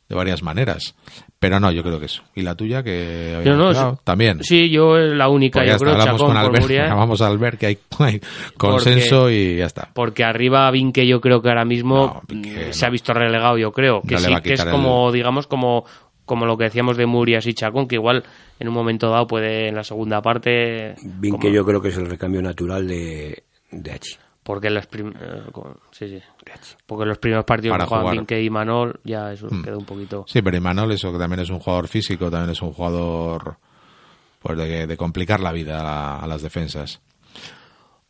de 0.08 0.14
varias 0.14 0.42
maneras. 0.42 0.94
Pero 1.38 1.58
no, 1.58 1.72
yo 1.72 1.82
creo 1.82 1.98
que 1.98 2.06
eso. 2.06 2.22
¿Y 2.34 2.42
la 2.42 2.54
tuya 2.54 2.82
que 2.82 3.42
Yo 3.44 3.56
no, 3.56 3.96
también? 4.04 4.44
Sí, 4.44 4.70
yo 4.70 4.96
eh, 4.96 5.14
la 5.14 5.28
única, 5.28 5.60
ya 5.60 5.70
yo 5.70 5.72
está, 5.72 5.86
creo, 5.86 6.00
hablamos 6.00 6.20
Chacón 6.20 6.34
con 6.34 6.36
Albert, 6.36 7.20
a 7.22 7.26
Albert 7.26 7.58
que 7.58 7.66
hay, 7.66 7.78
hay 7.98 8.20
consenso 8.56 9.28
y 9.28 9.56
ya 9.56 9.66
está. 9.66 9.88
Porque 9.92 10.22
arriba 10.22 10.70
Vinque 10.70 11.06
yo 11.06 11.20
creo 11.20 11.42
que 11.42 11.48
ahora 11.48 11.64
mismo 11.64 11.96
No, 11.96 12.22
Vinque 12.28 12.50
mm, 12.50 12.66
no. 12.68 12.72
se 12.72 12.86
ha 12.86 12.90
visto 12.90 13.12
relegado, 13.12 13.58
yo 13.58 13.72
creo. 13.72 14.02
Que 14.02 14.14
No 14.14 14.20
sí 14.20 14.34
que 14.42 14.52
es 14.52 14.64
como, 14.64 15.10
digamos, 15.10 15.46
como 15.46 15.84
como 16.24 16.46
lo 16.46 16.56
que 16.56 16.64
decíamos 16.64 16.96
de 16.96 17.06
Murias 17.06 17.46
y 17.46 17.54
Chacón, 17.54 17.88
que 17.88 17.96
igual 17.96 18.22
en 18.60 18.68
un 18.68 18.74
momento 18.74 19.10
dado 19.10 19.26
puede 19.26 19.68
en 19.68 19.74
la 19.74 19.82
segunda 19.82 20.22
parte... 20.22 20.94
Bien 21.02 21.36
que 21.38 21.52
yo 21.52 21.64
creo 21.64 21.82
que 21.82 21.88
es 21.88 21.96
el 21.96 22.06
recambio 22.08 22.40
natural 22.40 22.86
de, 22.86 23.42
de 23.70 23.90
H. 23.90 24.18
Porque 24.42 24.70
los, 24.70 24.84
eh, 24.84 25.42
sí, 25.92 26.08
sí. 26.08 26.22
Porque 26.84 27.06
los 27.06 27.18
primeros 27.18 27.44
partidos 27.44 27.76
Para 27.76 27.86
jugaban 27.86 28.16
Vinque 28.16 28.42
y 28.42 28.50
Manol 28.50 28.98
ya 29.04 29.32
eso 29.32 29.46
mm. 29.48 29.62
quedó 29.62 29.78
un 29.78 29.84
poquito... 29.84 30.24
Sí, 30.26 30.42
pero 30.42 30.56
Imanol 30.56 30.90
eso 30.92 31.12
que 31.12 31.18
también 31.18 31.40
es 31.40 31.50
un 31.50 31.60
jugador 31.60 31.86
físico, 31.86 32.28
también 32.30 32.50
es 32.50 32.60
un 32.60 32.72
jugador 32.72 33.56
pues 34.40 34.58
de, 34.58 34.96
complicar 34.96 35.38
la 35.38 35.52
vida 35.52 36.18
a, 36.18 36.26
las 36.26 36.42
defensas. 36.42 37.00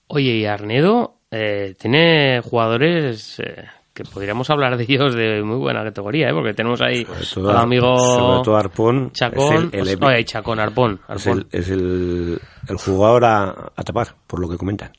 Oye, 0.07 0.37
y 0.37 0.47
Arnedo 0.47 1.17
eh, 1.31 1.75
tiene 1.79 2.41
jugadores... 2.41 3.39
Eh, 3.41 3.67
que 3.93 4.05
podríamos 4.05 4.49
hablar 4.49 4.79
de 4.79 4.85
ellos 4.85 5.15
de 5.15 5.43
muy 5.43 5.59
buena 5.59 5.85
categoría, 5.85 6.31
¿eh? 6.31 6.33
porque 6.33 6.55
tenemos 6.55 6.81
ahí 6.81 7.07
al 7.37 7.57
amigo 7.59 7.99
sobre 7.99 8.43
todo 8.43 8.57
Arpón, 8.57 9.11
Chacón, 9.13 9.69
el, 9.71 10.25
Chacón, 10.25 10.61
Arpón, 10.61 11.01
es, 11.11 11.27
el, 11.69 12.41
el, 12.69 12.77
jugador 12.79 13.25
a, 13.27 13.73
tapar, 13.85 14.15
por 14.27 14.41
lo 14.41 14.49
que 14.49 14.57
comentan. 14.57 14.93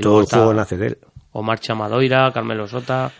Todo 0.00 0.20
el 0.20 0.26
juego 0.26 0.54
nace 0.54 0.76
de 0.76 0.86
él. 0.88 0.98
Omar 1.32 1.60
Chamadoira, 1.60 2.30
Carmelo 2.32 2.66
Sota. 2.66 3.12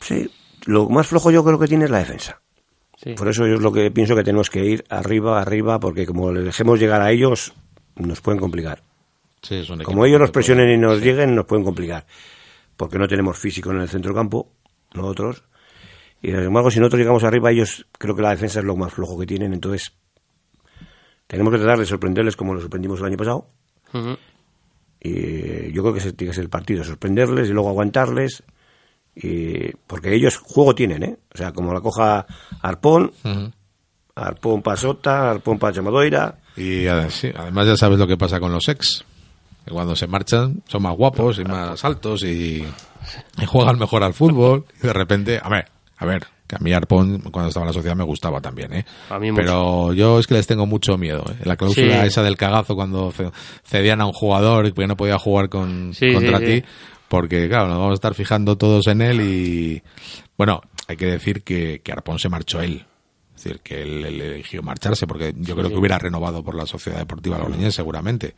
Sí, 0.00 0.30
lo 0.66 0.88
más 0.88 1.06
flojo 1.06 1.30
yo 1.30 1.44
creo 1.44 1.58
que 1.58 1.66
tiene 1.66 1.84
es 1.86 1.90
la 1.90 1.98
defensa. 1.98 2.40
Por 3.16 3.28
eso 3.28 3.46
yo 3.46 3.54
es 3.54 3.60
lo 3.60 3.72
que 3.72 3.90
pienso 3.90 4.16
que 4.16 4.22
tenemos 4.22 4.48
que 4.48 4.64
ir 4.64 4.84
arriba, 4.88 5.40
arriba, 5.40 5.78
porque 5.78 6.06
como 6.06 6.32
le 6.32 6.40
dejemos 6.40 6.80
llegar 6.80 7.02
a 7.02 7.10
ellos, 7.10 7.52
nos 7.96 8.20
pueden 8.20 8.40
complicar. 8.40 8.82
como 9.84 10.06
ellos 10.06 10.20
nos 10.20 10.30
presionen 10.30 10.70
y 10.70 10.78
nos 10.78 11.00
lleguen, 11.00 11.34
nos 11.34 11.44
pueden 11.44 11.64
complicar 11.64 12.06
porque 12.76 12.98
no 12.98 13.08
tenemos 13.08 13.38
físico 13.38 13.70
en 13.70 13.80
el 13.80 13.88
centro 13.88 14.14
campo, 14.14 14.52
nosotros. 14.94 15.44
Y 16.22 16.28
sin 16.28 16.40
embargo, 16.40 16.70
si 16.70 16.80
nosotros 16.80 17.00
llegamos 17.00 17.24
arriba, 17.24 17.50
ellos 17.50 17.86
creo 17.92 18.16
que 18.16 18.22
la 18.22 18.30
defensa 18.30 18.60
es 18.60 18.64
lo 18.64 18.76
más 18.76 18.92
flojo 18.92 19.18
que 19.18 19.26
tienen, 19.26 19.52
entonces 19.52 19.92
tenemos 21.26 21.52
que 21.52 21.58
tratar 21.58 21.78
de 21.78 21.86
sorprenderles 21.86 22.36
como 22.36 22.54
lo 22.54 22.60
sorprendimos 22.60 23.00
el 23.00 23.06
año 23.06 23.16
pasado. 23.16 23.46
Y 25.04 25.70
yo 25.72 25.82
creo 25.82 25.92
que 25.92 26.00
ese 26.00 26.12
tiene 26.12 26.30
que 26.30 26.34
ser 26.34 26.44
el 26.44 26.50
partido, 26.50 26.82
sorprenderles 26.82 27.48
y 27.48 27.52
luego 27.52 27.68
aguantarles. 27.68 28.42
Y, 29.14 29.70
porque 29.86 30.12
ellos 30.12 30.38
juego 30.38 30.74
tienen, 30.74 31.04
¿eh? 31.04 31.16
O 31.32 31.38
sea, 31.38 31.52
como 31.52 31.72
la 31.72 31.80
coja 31.80 32.26
Arpón, 32.62 33.12
Arpón 34.16 34.62
Pasota, 34.62 35.30
Arpón 35.30 35.60
para 35.60 35.74
Chamadoira. 35.74 36.38
Y 36.56 36.88
además 36.88 37.66
ya 37.66 37.76
sabes 37.76 37.98
lo 37.98 38.08
que 38.08 38.16
pasa 38.16 38.40
con 38.40 38.50
los 38.50 38.68
ex 38.68 39.04
que 39.64 39.70
cuando 39.70 39.96
se 39.96 40.06
marchan 40.06 40.62
son 40.66 40.82
más 40.82 40.96
guapos 40.96 41.38
y 41.38 41.44
más 41.44 41.84
altos 41.84 42.22
y, 42.22 42.64
juegan 43.46 43.78
mejor 43.78 44.02
al 44.02 44.14
fútbol 44.14 44.64
y 44.82 44.86
de 44.86 44.92
repente, 44.92 45.40
a 45.42 45.48
ver, 45.48 45.66
a 45.96 46.06
ver, 46.06 46.26
que 46.46 46.56
a 46.56 46.58
mí 46.58 46.72
Arpón 46.72 47.20
cuando 47.30 47.48
estaba 47.48 47.64
en 47.64 47.68
la 47.68 47.72
sociedad 47.72 47.96
me 47.96 48.04
gustaba 48.04 48.40
también, 48.40 48.72
¿eh? 48.72 48.84
Pero 49.34 49.92
yo 49.92 50.18
es 50.18 50.26
que 50.26 50.34
les 50.34 50.46
tengo 50.46 50.66
mucho 50.66 50.98
miedo, 50.98 51.24
¿eh? 51.30 51.36
La 51.44 51.56
cláusula 51.56 52.04
esa 52.04 52.22
del 52.22 52.36
cagazo 52.36 52.74
cuando 52.74 53.12
cedían 53.64 54.00
a 54.00 54.06
un 54.06 54.12
jugador 54.12 54.72
que 54.72 54.86
no 54.86 54.96
podía 54.96 55.18
jugar 55.18 55.48
con, 55.48 55.92
contra 56.12 56.40
ti, 56.40 56.62
porque 57.08 57.48
claro, 57.48 57.68
nos 57.68 57.78
vamos 57.78 57.92
a 57.92 57.94
estar 57.94 58.14
fijando 58.14 58.56
todos 58.56 58.86
en 58.88 59.00
él 59.00 59.20
y 59.20 59.82
bueno, 60.36 60.60
hay 60.88 60.96
que 60.96 61.06
decir 61.06 61.42
que, 61.42 61.80
que 61.82 61.92
Arpón 61.92 62.18
se 62.18 62.28
marchó 62.28 62.60
él. 62.60 62.86
Es 63.36 63.42
decir, 63.42 63.60
que 63.60 63.82
él, 63.82 64.04
eligió 64.04 64.62
marcharse 64.62 65.06
porque 65.06 65.34
yo 65.36 65.56
creo 65.56 65.68
que 65.68 65.76
hubiera 65.76 65.98
renovado 65.98 66.42
por 66.44 66.54
la 66.54 66.66
Sociedad 66.66 66.98
Deportiva 66.98 67.38
Logroñés 67.38 67.74
seguramente. 67.74 68.34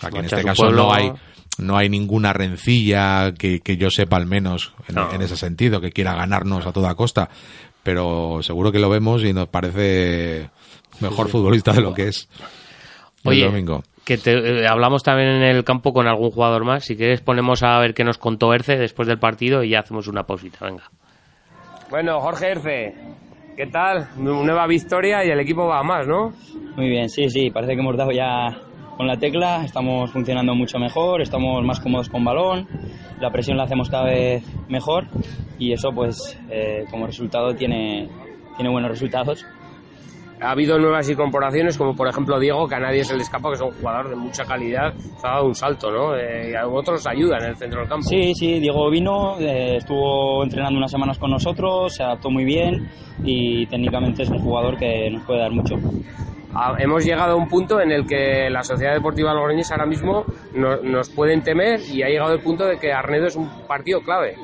O 0.00 0.02
sea, 0.02 0.10
que 0.10 0.18
en 0.20 0.24
este 0.24 0.42
caso 0.42 0.70
no 0.70 0.92
hay 0.92 1.12
no 1.60 1.76
hay 1.76 1.90
ninguna 1.90 2.32
rencilla 2.32 3.32
que, 3.32 3.60
yo 3.76 3.90
sepa 3.90 4.16
al 4.16 4.26
menos 4.26 4.72
en, 4.88 5.20
ese 5.20 5.36
sentido, 5.36 5.80
que 5.80 5.90
quiera 5.90 6.14
ganarnos 6.14 6.66
a 6.66 6.72
toda 6.72 6.94
costa. 6.94 7.28
Pero 7.82 8.42
seguro 8.42 8.72
que 8.72 8.78
lo 8.78 8.88
vemos 8.88 9.24
y 9.24 9.32
nos 9.32 9.48
parece 9.48 10.50
mejor 11.00 11.28
futbolista 11.28 11.72
de 11.72 11.80
lo 11.80 11.94
que 11.94 12.08
es 12.08 12.28
el 13.24 13.40
domingo. 13.40 13.82
Que 14.04 14.16
te, 14.16 14.32
eh, 14.32 14.66
hablamos 14.66 15.02
también 15.02 15.28
en 15.28 15.42
el 15.42 15.64
campo 15.64 15.92
con 15.92 16.06
algún 16.06 16.30
jugador 16.30 16.64
más. 16.64 16.84
Si 16.84 16.96
quieres, 16.96 17.20
ponemos 17.20 17.62
a 17.62 17.78
ver 17.78 17.94
qué 17.94 18.04
nos 18.04 18.18
contó 18.18 18.52
Erce 18.54 18.76
después 18.76 19.06
del 19.06 19.18
partido 19.18 19.62
y 19.62 19.70
ya 19.70 19.80
hacemos 19.80 20.08
una 20.08 20.24
pausita. 20.24 20.64
Venga. 20.64 20.84
Bueno, 21.90 22.20
Jorge 22.20 22.50
Erce, 22.50 22.94
¿qué 23.56 23.66
tal? 23.66 24.08
Nueva 24.16 24.66
victoria 24.66 25.24
y 25.24 25.30
el 25.30 25.40
equipo 25.40 25.66
va 25.66 25.80
a 25.80 25.82
más, 25.82 26.06
¿no? 26.06 26.32
Muy 26.76 26.88
bien, 26.88 27.08
sí, 27.08 27.28
sí. 27.28 27.50
Parece 27.50 27.74
que 27.74 27.80
hemos 27.80 27.96
dado 27.96 28.10
ya 28.10 28.58
con 29.00 29.06
la 29.06 29.16
tecla, 29.16 29.64
estamos 29.64 30.10
funcionando 30.10 30.54
mucho 30.54 30.78
mejor, 30.78 31.22
estamos 31.22 31.64
más 31.64 31.80
cómodos 31.80 32.10
con 32.10 32.22
balón, 32.22 32.68
la 33.18 33.30
presión 33.30 33.56
la 33.56 33.62
hacemos 33.62 33.88
cada 33.88 34.04
vez 34.04 34.44
mejor 34.68 35.06
y 35.58 35.72
eso 35.72 35.88
pues 35.90 36.38
eh, 36.50 36.84
como 36.90 37.06
resultado 37.06 37.54
tiene, 37.54 38.10
tiene 38.58 38.70
buenos 38.70 38.90
resultados. 38.90 39.46
Ha 40.42 40.50
habido 40.50 40.78
nuevas 40.78 41.08
incorporaciones, 41.08 41.78
como 41.78 41.96
por 41.96 42.08
ejemplo 42.08 42.38
Diego, 42.38 42.68
que 42.68 42.74
a 42.74 42.78
nadie 42.78 43.02
se 43.02 43.16
le 43.16 43.22
escapa, 43.22 43.48
que 43.48 43.54
es 43.54 43.62
un 43.62 43.70
jugador 43.70 44.10
de 44.10 44.16
mucha 44.16 44.44
calidad, 44.44 44.92
ha 45.22 45.28
dado 45.30 45.46
un 45.46 45.54
salto, 45.54 45.90
¿no? 45.90 46.14
Eh, 46.14 46.50
y 46.50 46.54
a 46.54 46.68
otros 46.68 47.06
ayudan 47.06 47.42
en 47.44 47.48
el 47.48 47.56
centro 47.56 47.80
del 47.80 47.88
campo. 47.88 48.06
Sí, 48.06 48.34
sí, 48.34 48.60
Diego 48.60 48.90
vino, 48.90 49.40
eh, 49.40 49.76
estuvo 49.76 50.44
entrenando 50.44 50.76
unas 50.76 50.90
semanas 50.90 51.18
con 51.18 51.30
nosotros, 51.30 51.94
se 51.94 52.02
adaptó 52.02 52.28
muy 52.28 52.44
bien 52.44 52.86
y 53.24 53.64
técnicamente 53.64 54.24
es 54.24 54.28
un 54.28 54.40
jugador 54.40 54.76
que 54.76 55.08
nos 55.08 55.24
puede 55.24 55.40
dar 55.40 55.52
mucho 55.52 55.76
hemos 56.78 57.04
llegado 57.04 57.32
a 57.32 57.36
un 57.36 57.48
punto 57.48 57.80
en 57.80 57.92
el 57.92 58.06
que 58.06 58.48
la 58.50 58.62
Sociedad 58.62 58.94
Deportiva 58.94 59.32
Logroñés 59.32 59.70
ahora 59.70 59.86
mismo 59.86 60.24
nos 60.54 61.10
pueden 61.10 61.42
temer 61.42 61.80
y 61.80 62.02
ha 62.02 62.08
llegado 62.08 62.32
el 62.32 62.40
punto 62.40 62.66
de 62.66 62.78
que 62.78 62.92
Arnedo 62.92 63.26
es 63.26 63.36
un 63.36 63.48
partido 63.66 64.00
clave. 64.00 64.36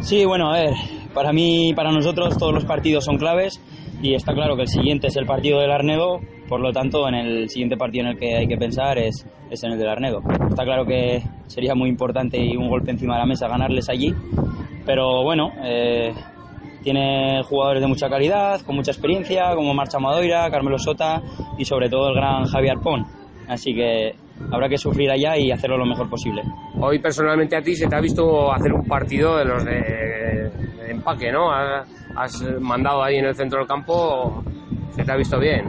Sí, 0.00 0.24
bueno, 0.24 0.50
a 0.50 0.58
ver, 0.58 0.74
para 1.12 1.32
mí, 1.32 1.72
para 1.74 1.90
nosotros 1.90 2.36
todos 2.38 2.54
los 2.54 2.64
partidos 2.64 3.04
son 3.04 3.18
claves 3.18 3.60
y 4.02 4.14
está 4.14 4.32
claro 4.32 4.56
que 4.56 4.62
el 4.62 4.68
siguiente 4.68 5.08
es 5.08 5.16
el 5.16 5.26
partido 5.26 5.60
del 5.60 5.70
Arnedo, 5.70 6.20
por 6.48 6.60
lo 6.60 6.72
tanto 6.72 7.06
en 7.08 7.14
el 7.14 7.48
siguiente 7.50 7.76
partido 7.76 8.06
en 8.06 8.12
el 8.12 8.18
que 8.18 8.36
hay 8.36 8.46
que 8.46 8.56
pensar 8.56 8.98
es, 8.98 9.26
es 9.50 9.62
en 9.62 9.72
el 9.72 9.78
del 9.78 9.88
Arnedo. 9.88 10.22
Está 10.48 10.64
claro 10.64 10.86
que 10.86 11.22
sería 11.46 11.74
muy 11.74 11.88
importante 11.88 12.38
y 12.38 12.56
un 12.56 12.68
golpe 12.68 12.90
encima 12.92 13.14
de 13.14 13.20
la 13.20 13.26
mesa 13.26 13.48
ganarles 13.48 13.88
allí, 13.88 14.14
pero 14.86 15.22
bueno, 15.22 15.52
eh, 15.62 16.12
tiene 16.82 17.42
jugadores 17.44 17.82
de 17.82 17.88
mucha 17.88 18.08
calidad, 18.08 18.60
con 18.62 18.76
mucha 18.76 18.90
experiencia, 18.90 19.54
como 19.54 19.74
Marcha 19.74 19.98
Madoira, 19.98 20.50
Carmelo 20.50 20.78
Sota 20.78 21.22
y 21.58 21.64
sobre 21.64 21.88
todo 21.88 22.08
el 22.08 22.14
gran 22.14 22.44
Javier 22.46 22.78
Pon. 22.82 23.04
Así 23.48 23.74
que 23.74 24.14
habrá 24.50 24.68
que 24.68 24.78
sufrir 24.78 25.10
allá 25.10 25.36
y 25.36 25.50
hacerlo 25.50 25.76
lo 25.76 25.86
mejor 25.86 26.08
posible. 26.08 26.42
Hoy 26.80 26.98
personalmente 26.98 27.56
a 27.56 27.62
ti 27.62 27.74
se 27.74 27.86
te 27.86 27.96
ha 27.96 28.00
visto 28.00 28.52
hacer 28.52 28.72
un 28.72 28.86
partido 28.86 29.36
de 29.36 29.44
los 29.44 29.64
de, 29.64 30.50
empaque, 30.88 31.30
¿no? 31.32 31.50
Has 31.52 32.42
mandado 32.60 33.02
ahí 33.02 33.16
en 33.16 33.26
el 33.26 33.34
centro 33.34 33.58
del 33.58 33.68
campo, 33.68 34.42
se 34.90 35.04
te 35.04 35.12
ha 35.12 35.16
visto 35.16 35.38
bien. 35.38 35.66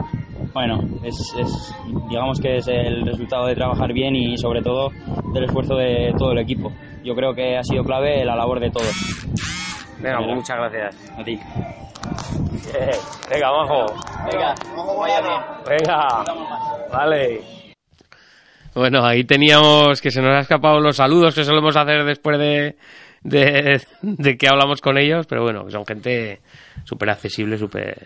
Bueno, 0.52 0.80
es, 1.02 1.34
es, 1.38 1.74
digamos 2.08 2.38
que 2.40 2.56
es 2.56 2.68
el 2.68 3.06
resultado 3.06 3.46
de 3.46 3.54
trabajar 3.54 3.92
bien 3.92 4.14
y 4.14 4.36
sobre 4.36 4.60
todo 4.60 4.90
del 5.32 5.44
esfuerzo 5.44 5.76
de 5.76 6.12
todo 6.18 6.32
el 6.32 6.38
equipo. 6.38 6.72
Yo 7.02 7.14
creo 7.14 7.34
que 7.34 7.56
ha 7.56 7.62
sido 7.64 7.84
clave 7.84 8.24
la 8.24 8.36
labor 8.36 8.60
de 8.60 8.70
todos. 8.70 9.26
Venga, 10.02 10.18
pues 10.18 10.34
muchas 10.34 10.56
gracias. 10.56 11.12
A 11.16 11.24
ti. 11.24 11.38
venga, 13.30 13.52
majo. 13.52 13.86
Venga, 14.30 14.54
vaya 14.98 15.20
bien. 15.20 15.40
Venga, 15.68 16.24
vale. 16.92 17.40
Bueno, 18.74 19.04
ahí 19.04 19.24
teníamos 19.24 20.00
que 20.00 20.10
se 20.10 20.20
nos 20.20 20.34
ha 20.34 20.40
escapado 20.40 20.80
los 20.80 20.96
saludos 20.96 21.34
que 21.34 21.44
solemos 21.44 21.76
hacer 21.76 22.04
después 22.04 22.38
de, 22.38 22.76
de, 23.22 24.36
que 24.36 24.48
hablamos 24.48 24.80
con 24.80 24.98
ellos, 24.98 25.26
pero 25.26 25.42
bueno, 25.42 25.70
son 25.70 25.86
gente 25.86 26.40
súper 26.84 27.10
accesible, 27.10 27.58
súper... 27.58 27.96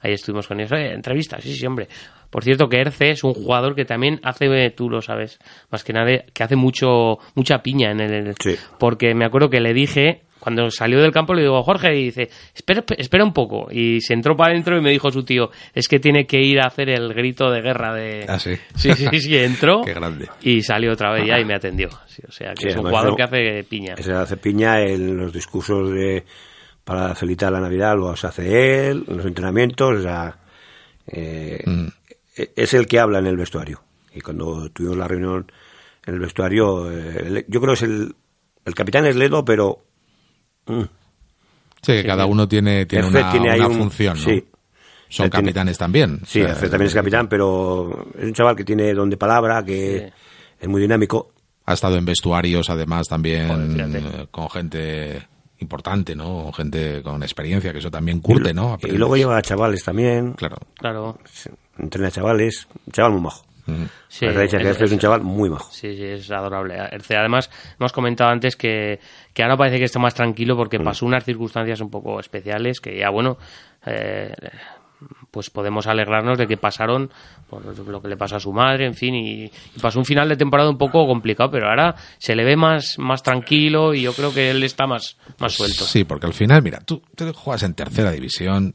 Ahí 0.00 0.12
estuvimos 0.12 0.48
con 0.48 0.60
ellos. 0.60 0.72
entrevistas, 0.72 1.42
sí, 1.42 1.54
sí, 1.54 1.66
hombre. 1.66 1.88
Por 2.28 2.44
cierto, 2.44 2.68
que 2.68 2.80
Erce 2.80 3.10
es 3.10 3.24
un 3.24 3.32
jugador 3.32 3.74
que 3.74 3.84
también 3.84 4.20
hace, 4.22 4.70
tú 4.70 4.90
lo 4.90 5.00
sabes, 5.00 5.38
más 5.70 5.84
que 5.84 5.92
nada, 5.92 6.10
que 6.32 6.42
hace 6.42 6.56
mucho 6.56 7.18
mucha 7.34 7.58
piña 7.62 7.92
en 7.92 8.00
el... 8.00 8.34
Sí. 8.42 8.56
Porque 8.78 9.14
me 9.14 9.24
acuerdo 9.24 9.48
que 9.48 9.60
le 9.60 9.72
dije 9.72 10.24
cuando 10.44 10.70
salió 10.70 11.00
del 11.00 11.10
campo 11.10 11.32
le 11.32 11.40
digo, 11.40 11.62
Jorge, 11.62 11.98
y 11.98 12.04
dice, 12.04 12.28
espera, 12.54 12.84
espera 12.98 13.24
un 13.24 13.32
poco. 13.32 13.68
Y 13.70 14.02
se 14.02 14.12
entró 14.12 14.36
para 14.36 14.52
adentro 14.52 14.76
y 14.76 14.82
me 14.82 14.90
dijo 14.90 15.10
su 15.10 15.24
tío, 15.24 15.50
es 15.74 15.88
que 15.88 15.98
tiene 15.98 16.26
que 16.26 16.38
ir 16.38 16.60
a 16.60 16.66
hacer 16.66 16.90
el 16.90 17.14
grito 17.14 17.50
de 17.50 17.62
guerra 17.62 17.94
de... 17.94 18.26
Ah, 18.28 18.38
sí. 18.38 18.52
Sí, 18.76 18.92
sí, 18.92 19.20
sí, 19.20 19.36
entró. 19.38 19.80
Qué 19.84 19.94
grande. 19.94 20.28
Y 20.42 20.60
salió 20.60 20.92
otra 20.92 21.12
vez 21.12 21.26
ya 21.26 21.40
y 21.40 21.46
me 21.46 21.54
atendió. 21.54 21.88
o 21.88 22.30
sea, 22.30 22.52
que 22.52 22.68
es 22.68 22.76
un 22.76 22.82
jugador 22.82 23.16
que 23.16 23.22
hace 23.22 23.64
piña. 23.64 23.96
Se 23.96 24.12
hace 24.12 24.36
piña 24.36 24.82
en 24.82 25.16
los 25.16 25.32
discursos 25.32 25.90
de 25.90 26.24
para 26.84 27.14
felicitar 27.14 27.50
la 27.50 27.60
Navidad, 27.60 27.96
lo 27.96 28.10
hace 28.10 28.90
él, 28.90 29.04
en 29.08 29.16
los 29.16 29.24
entrenamientos, 29.24 30.00
o 30.00 30.02
sea, 30.02 30.38
eh, 31.06 31.62
mm. 31.64 31.86
e-, 32.36 32.52
es 32.54 32.74
el 32.74 32.86
que 32.86 33.00
habla 33.00 33.18
en 33.20 33.26
el 33.26 33.38
vestuario. 33.38 33.80
Y 34.12 34.20
cuando 34.20 34.68
tuvimos 34.68 34.98
la 34.98 35.08
reunión 35.08 35.50
en 36.04 36.14
el 36.14 36.20
vestuario, 36.20 36.90
eh, 36.92 37.46
yo 37.48 37.60
creo 37.60 37.72
que 37.72 37.78
es 37.78 37.82
el, 37.82 38.14
el 38.64 38.74
capitán 38.74 39.06
es 39.06 39.16
Ledo, 39.16 39.44
pero 39.44 39.84
Mm. 40.66 40.82
Sí, 41.82 42.02
cada 42.02 42.26
uno 42.26 42.48
tiene, 42.48 42.86
tiene 42.86 43.08
una, 43.08 43.68
función, 43.68 44.16
Sí. 44.16 44.44
Son 45.08 45.28
capitanes 45.28 45.78
también. 45.78 46.20
Sí, 46.26 46.42
también 46.42 46.82
es 46.82 46.94
capitán, 46.94 47.28
pero 47.28 48.08
es 48.18 48.24
un 48.24 48.32
chaval 48.32 48.56
que 48.56 48.64
tiene 48.64 48.92
don 48.94 49.08
de 49.10 49.16
palabra, 49.16 49.62
que 49.64 50.12
es 50.58 50.68
muy 50.68 50.80
dinámico. 50.80 51.32
Ha 51.66 51.74
estado 51.74 51.96
en 51.96 52.04
vestuarios, 52.04 52.68
además, 52.68 53.06
también 53.06 53.78
eh, 53.78 54.26
con 54.30 54.50
gente 54.50 55.22
importante, 55.58 56.16
¿no? 56.16 56.52
Gente 56.52 57.02
con 57.02 57.22
experiencia, 57.22 57.72
que 57.72 57.78
eso 57.78 57.90
también 57.90 58.20
curte, 58.20 58.52
¿no? 58.52 58.76
Y 58.82 58.92
luego 58.92 59.16
lleva 59.16 59.36
a 59.36 59.42
chavales 59.42 59.84
también. 59.84 60.32
Claro. 60.32 60.56
Claro. 60.76 61.18
Entrena 61.78 62.08
a 62.08 62.10
chavales. 62.10 62.66
Un 62.86 62.92
chaval 62.92 63.12
muy 63.12 63.22
majo. 63.22 63.44
Sí, 64.08 64.26
es, 64.26 64.92
un 64.92 64.98
chaval 64.98 65.22
muy 65.22 65.48
majo. 65.48 65.70
Sí, 65.72 65.96
sí, 65.96 66.04
es 66.04 66.30
adorable. 66.30 66.78
Además, 66.78 67.50
hemos 67.78 67.92
comentado 67.92 68.30
antes 68.30 68.56
que, 68.56 69.00
que 69.32 69.42
ahora 69.42 69.56
parece 69.56 69.78
que 69.78 69.84
está 69.84 69.98
más 69.98 70.14
tranquilo 70.14 70.56
porque 70.56 70.78
pasó 70.78 71.06
unas 71.06 71.24
circunstancias 71.24 71.80
un 71.80 71.90
poco 71.90 72.20
especiales 72.20 72.80
que 72.80 72.98
ya, 72.98 73.10
bueno, 73.10 73.38
eh, 73.86 74.34
pues 75.30 75.50
podemos 75.50 75.86
alegrarnos 75.86 76.38
de 76.38 76.46
que 76.46 76.56
pasaron 76.56 77.10
por 77.48 77.64
lo 77.88 78.00
que 78.00 78.08
le 78.08 78.16
pasó 78.16 78.36
a 78.36 78.40
su 78.40 78.52
madre, 78.52 78.86
en 78.86 78.94
fin, 78.94 79.14
y, 79.14 79.50
pasó 79.80 79.98
un 79.98 80.04
final 80.04 80.28
de 80.28 80.36
temporada 80.36 80.70
un 80.70 80.78
poco 80.78 81.06
complicado, 81.06 81.50
pero 81.50 81.68
ahora 81.68 81.94
se 82.18 82.34
le 82.34 82.44
ve 82.44 82.56
más, 82.56 82.98
más 82.98 83.22
tranquilo 83.22 83.94
y 83.94 84.02
yo 84.02 84.12
creo 84.12 84.32
que 84.32 84.50
él 84.50 84.62
está 84.62 84.86
más, 84.86 85.16
más 85.38 85.52
suelto. 85.52 85.84
Sí, 85.84 86.04
porque 86.04 86.26
al 86.26 86.34
final, 86.34 86.62
mira, 86.62 86.80
tú, 86.80 87.02
tú 87.14 87.32
juegas 87.32 87.62
en 87.62 87.74
tercera 87.74 88.10
división, 88.10 88.74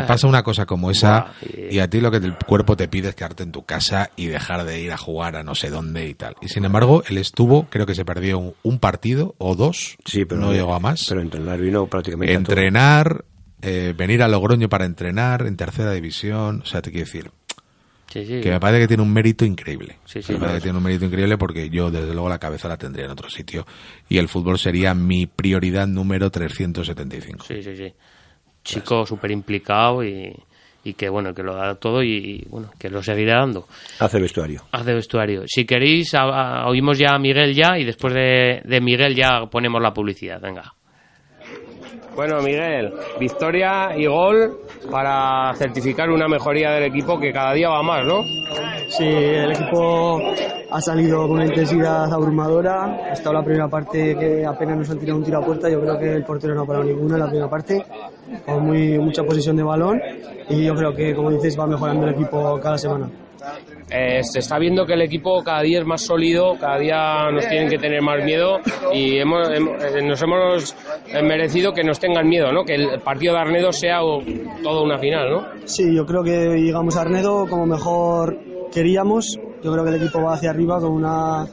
te 0.00 0.06
pasa 0.06 0.26
una 0.26 0.42
cosa 0.42 0.66
como 0.66 0.90
esa 0.90 1.32
y 1.70 1.78
a 1.78 1.88
ti 1.88 2.00
lo 2.00 2.10
que 2.10 2.18
el 2.18 2.36
cuerpo 2.36 2.76
te 2.76 2.88
pide 2.88 3.08
es 3.08 3.14
quedarte 3.14 3.42
en 3.42 3.52
tu 3.52 3.64
casa 3.64 4.10
y 4.16 4.26
dejar 4.26 4.64
de 4.64 4.80
ir 4.80 4.92
a 4.92 4.96
jugar 4.96 5.36
a 5.36 5.42
no 5.42 5.54
sé 5.54 5.70
dónde 5.70 6.08
y 6.08 6.14
tal. 6.14 6.36
Y 6.40 6.48
sin 6.48 6.64
embargo, 6.64 7.02
él 7.08 7.18
estuvo, 7.18 7.66
creo 7.70 7.86
que 7.86 7.94
se 7.94 8.04
perdió 8.04 8.54
un, 8.62 8.78
partido 8.78 9.34
o 9.38 9.54
dos, 9.54 9.96
sí, 10.04 10.26
pero 10.26 10.40
no 10.40 10.52
llegó 10.52 10.74
a 10.74 10.80
más. 10.80 11.06
Pero 11.08 11.22
entrenar 11.22 11.58
vino 11.58 11.86
prácticamente. 11.86 12.34
Entrenar, 12.34 13.24
eh, 13.62 13.94
venir 13.96 14.22
a 14.22 14.28
Logroño 14.28 14.68
para 14.68 14.84
entrenar 14.84 15.46
en 15.46 15.56
tercera 15.56 15.92
división, 15.92 16.60
o 16.62 16.66
sea, 16.66 16.82
te 16.82 16.90
quiero 16.90 17.06
decir. 17.06 17.30
Que 18.08 18.50
me 18.50 18.60
parece 18.60 18.82
que 18.82 18.88
tiene 18.88 19.02
un 19.02 19.12
mérito 19.12 19.44
increíble. 19.44 19.98
me 20.14 20.38
parece 20.38 20.56
que 20.56 20.60
tiene 20.62 20.78
un 20.78 20.84
mérito 20.84 21.04
increíble 21.04 21.36
porque 21.36 21.68
yo, 21.68 21.90
desde 21.90 22.12
luego, 22.12 22.30
la 22.30 22.38
cabeza 22.38 22.66
la 22.66 22.78
tendría 22.78 23.04
en 23.04 23.10
otro 23.10 23.28
sitio. 23.28 23.66
Y 24.08 24.16
el 24.16 24.28
fútbol 24.28 24.58
sería 24.58 24.94
mi 24.94 25.26
prioridad 25.26 25.86
número 25.86 26.30
375. 26.30 27.44
Sí, 27.44 27.62
sí, 27.62 27.76
sí 27.76 27.92
chico 28.66 29.06
súper 29.06 29.30
implicado 29.30 30.04
y, 30.04 30.34
que 30.96 31.08
bueno 31.08 31.34
que 31.34 31.42
lo 31.42 31.54
da 31.56 31.74
todo 31.74 32.02
y, 32.02 32.44
bueno 32.48 32.70
que 32.78 32.90
lo 32.90 33.02
seguirá 33.02 33.40
dando. 33.40 33.66
Hace 33.98 34.20
vestuario. 34.20 34.62
Hace 34.72 34.94
vestuario. 34.94 35.42
Si 35.46 35.64
queréis 35.64 36.12
oímos 36.66 36.98
ya 36.98 37.14
a 37.14 37.18
Miguel 37.18 37.54
ya 37.54 37.78
y 37.78 37.84
después 37.84 38.12
de, 38.14 38.60
de 38.64 38.80
Miguel 38.80 39.14
ya 39.14 39.46
ponemos 39.50 39.82
la 39.82 39.92
publicidad. 39.92 40.40
Venga 40.40 40.75
bueno, 42.16 42.40
Miguel, 42.40 42.94
victoria 43.20 43.96
y 43.96 44.06
gol 44.06 44.58
para 44.90 45.52
certificar 45.54 46.10
una 46.10 46.26
mejoría 46.26 46.70
del 46.70 46.84
equipo 46.84 47.20
que 47.20 47.32
cada 47.32 47.52
día 47.52 47.68
va 47.68 47.82
más, 47.82 48.06
¿no? 48.06 48.22
Sí, 48.88 49.04
el 49.04 49.52
equipo 49.52 50.20
ha 50.70 50.80
salido 50.80 51.22
con 51.22 51.32
una 51.32 51.46
intensidad 51.46 52.12
abrumadora. 52.12 52.84
Ha 53.10 53.12
estado 53.12 53.34
la 53.34 53.42
primera 53.42 53.68
parte 53.68 54.16
que 54.16 54.44
apenas 54.46 54.78
nos 54.78 54.90
han 54.90 54.98
tirado 54.98 55.18
un 55.18 55.24
tiro 55.24 55.38
a 55.38 55.44
puerta. 55.44 55.68
Yo 55.68 55.80
creo 55.80 55.98
que 55.98 56.12
el 56.14 56.24
portero 56.24 56.54
no 56.54 56.62
ha 56.62 56.66
parado 56.66 56.84
ninguna 56.84 57.14
en 57.14 57.20
la 57.20 57.26
primera 57.26 57.50
parte, 57.50 57.84
con 58.46 58.66
muy, 58.66 58.98
mucha 58.98 59.22
posición 59.22 59.56
de 59.56 59.62
balón. 59.62 60.00
Y 60.48 60.64
yo 60.64 60.74
creo 60.74 60.94
que, 60.94 61.14
como 61.14 61.30
dices, 61.30 61.58
va 61.58 61.66
mejorando 61.66 62.06
el 62.06 62.14
equipo 62.14 62.58
cada 62.62 62.78
semana. 62.78 63.10
Eh, 63.88 64.22
se 64.22 64.40
está 64.40 64.58
viendo 64.58 64.84
que 64.84 64.94
el 64.94 65.02
equipo 65.02 65.42
cada 65.44 65.62
día 65.62 65.78
es 65.80 65.86
más 65.86 66.02
sólido, 66.02 66.56
cada 66.58 66.78
día 66.78 67.30
nos 67.30 67.46
tienen 67.46 67.68
que 67.68 67.78
tener 67.78 68.02
más 68.02 68.24
miedo 68.24 68.58
y 68.92 69.18
hemos, 69.18 69.48
eh, 69.48 70.02
nos 70.02 70.20
hemos 70.22 70.74
merecido 71.22 71.72
que 71.72 71.84
nos 71.84 72.00
tengan 72.00 72.28
miedo, 72.28 72.50
¿no? 72.50 72.64
que 72.64 72.74
el 72.74 73.00
partido 73.00 73.34
de 73.34 73.40
Arnedo 73.40 73.72
sea 73.72 73.98
todo 74.62 74.82
una 74.82 74.98
final. 74.98 75.30
¿no? 75.30 75.46
Sí, 75.66 75.94
yo 75.94 76.04
creo 76.04 76.24
que 76.24 76.56
llegamos 76.56 76.96
a 76.96 77.02
Arnedo 77.02 77.46
como 77.48 77.64
mejor 77.66 78.38
queríamos. 78.72 79.38
Yo 79.62 79.72
creo 79.72 79.84
que 79.84 79.90
el 79.90 80.02
equipo 80.02 80.22
va 80.22 80.34
hacia 80.34 80.50
arriba 80.50 80.78
con 80.80 80.92
una 80.92 81.46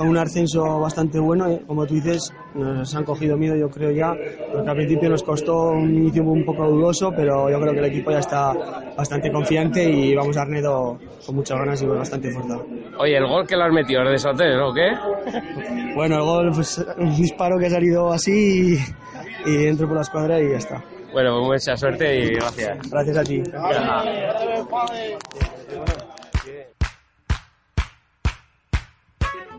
con 0.00 0.08
un 0.08 0.16
ascenso 0.16 0.80
bastante 0.80 1.18
bueno. 1.18 1.46
Eh, 1.46 1.60
como 1.66 1.86
tú 1.86 1.92
dices, 1.92 2.32
nos 2.54 2.94
han 2.94 3.04
cogido 3.04 3.36
miedo, 3.36 3.54
yo 3.54 3.68
creo 3.68 3.90
ya, 3.90 4.14
porque 4.50 4.70
al 4.70 4.76
principio 4.76 5.10
nos 5.10 5.22
costó 5.22 5.72
un 5.72 5.94
inicio 5.94 6.22
un 6.22 6.42
poco 6.42 6.66
dudoso, 6.70 7.12
pero 7.14 7.50
yo 7.50 7.60
creo 7.60 7.74
que 7.74 7.80
el 7.80 7.84
equipo 7.84 8.10
ya 8.10 8.20
está 8.20 8.54
bastante 8.96 9.30
confiante 9.30 9.84
y 9.84 10.14
vamos 10.14 10.38
a 10.38 10.42
Arnedo 10.42 10.98
con 11.26 11.34
muchas 11.34 11.58
ganas 11.58 11.82
y 11.82 11.86
bastante 11.86 12.30
fuerte. 12.30 12.54
Oye, 12.98 13.14
¿el 13.18 13.26
gol 13.26 13.46
que 13.46 13.56
lo 13.56 13.64
has 13.64 13.72
metido 13.74 14.02
es 14.04 14.10
de 14.10 14.18
Soter 14.18 14.58
o 14.60 14.72
qué? 14.72 14.90
Bueno, 15.92 16.14
el 16.18 16.22
gol, 16.22 16.50
pues 16.54 16.82
un 16.98 17.16
disparo 17.16 17.58
que 17.58 17.66
ha 17.66 17.70
salido 17.70 18.12
así 18.12 18.78
y, 19.44 19.50
y 19.50 19.66
entro 19.66 19.88
por 19.88 19.96
la 19.96 20.02
escuadra 20.02 20.40
y 20.40 20.52
ya 20.52 20.58
está. 20.58 20.82
Bueno, 21.12 21.40
pues 21.40 21.66
mucha 21.66 21.76
suerte 21.76 22.16
y 22.16 22.28
gracias. 22.36 22.90
Gracias 22.90 23.16
a 23.18 23.24
ti. 23.24 23.42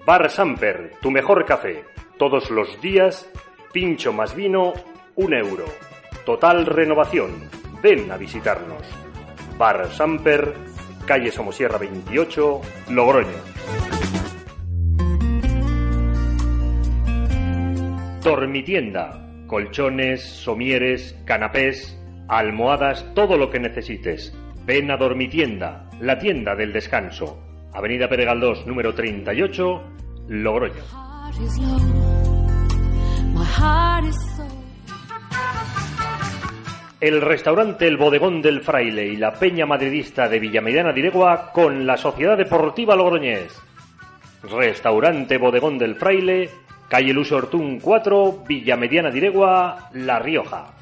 Bar 0.03 0.31
Samper, 0.31 0.93
tu 0.99 1.11
mejor 1.11 1.45
café. 1.45 1.83
Todos 2.17 2.49
los 2.49 2.81
días, 2.81 3.29
pincho 3.71 4.11
más 4.11 4.35
vino, 4.35 4.73
un 5.15 5.33
euro. 5.35 5.65
Total 6.25 6.65
renovación. 6.65 7.47
Ven 7.83 8.11
a 8.11 8.17
visitarnos. 8.17 8.81
Bar 9.59 9.91
Samper, 9.91 10.55
calle 11.05 11.31
Somosierra 11.31 11.77
28, 11.77 12.61
Logroño. 12.89 13.37
Dormitienda. 18.23 19.27
Colchones, 19.45 20.23
somieres, 20.23 21.15
canapés, 21.25 21.95
almohadas, 22.27 23.05
todo 23.13 23.37
lo 23.37 23.51
que 23.51 23.59
necesites. 23.59 24.35
Ven 24.65 24.89
a 24.89 24.97
Dormitienda, 24.97 25.87
la 25.99 26.17
tienda 26.17 26.55
del 26.55 26.73
descanso. 26.73 27.50
Avenida 27.73 28.09
Peregaldós, 28.09 28.65
número 28.65 28.93
38, 28.93 29.81
Logroño. 30.27 30.83
El 36.99 37.21
restaurante 37.21 37.87
El 37.87 37.97
Bodegón 37.97 38.41
del 38.41 38.61
Fraile 38.61 39.07
y 39.07 39.15
la 39.15 39.33
Peña 39.33 39.65
Madridista 39.65 40.27
de 40.27 40.39
Villamediana 40.39 40.91
Diregua 40.93 41.51
con 41.51 41.87
la 41.87 41.97
Sociedad 41.97 42.37
Deportiva 42.37 42.95
Logroñés. 42.95 43.59
Restaurante 44.43 45.37
Bodegón 45.37 45.77
del 45.77 45.95
Fraile, 45.95 46.49
calle 46.89 47.13
Luso 47.13 47.37
Ortún 47.37 47.79
4, 47.79 48.43
Villamediana 48.47 49.09
Diregua, 49.09 49.89
La 49.93 50.19
Rioja. 50.19 50.73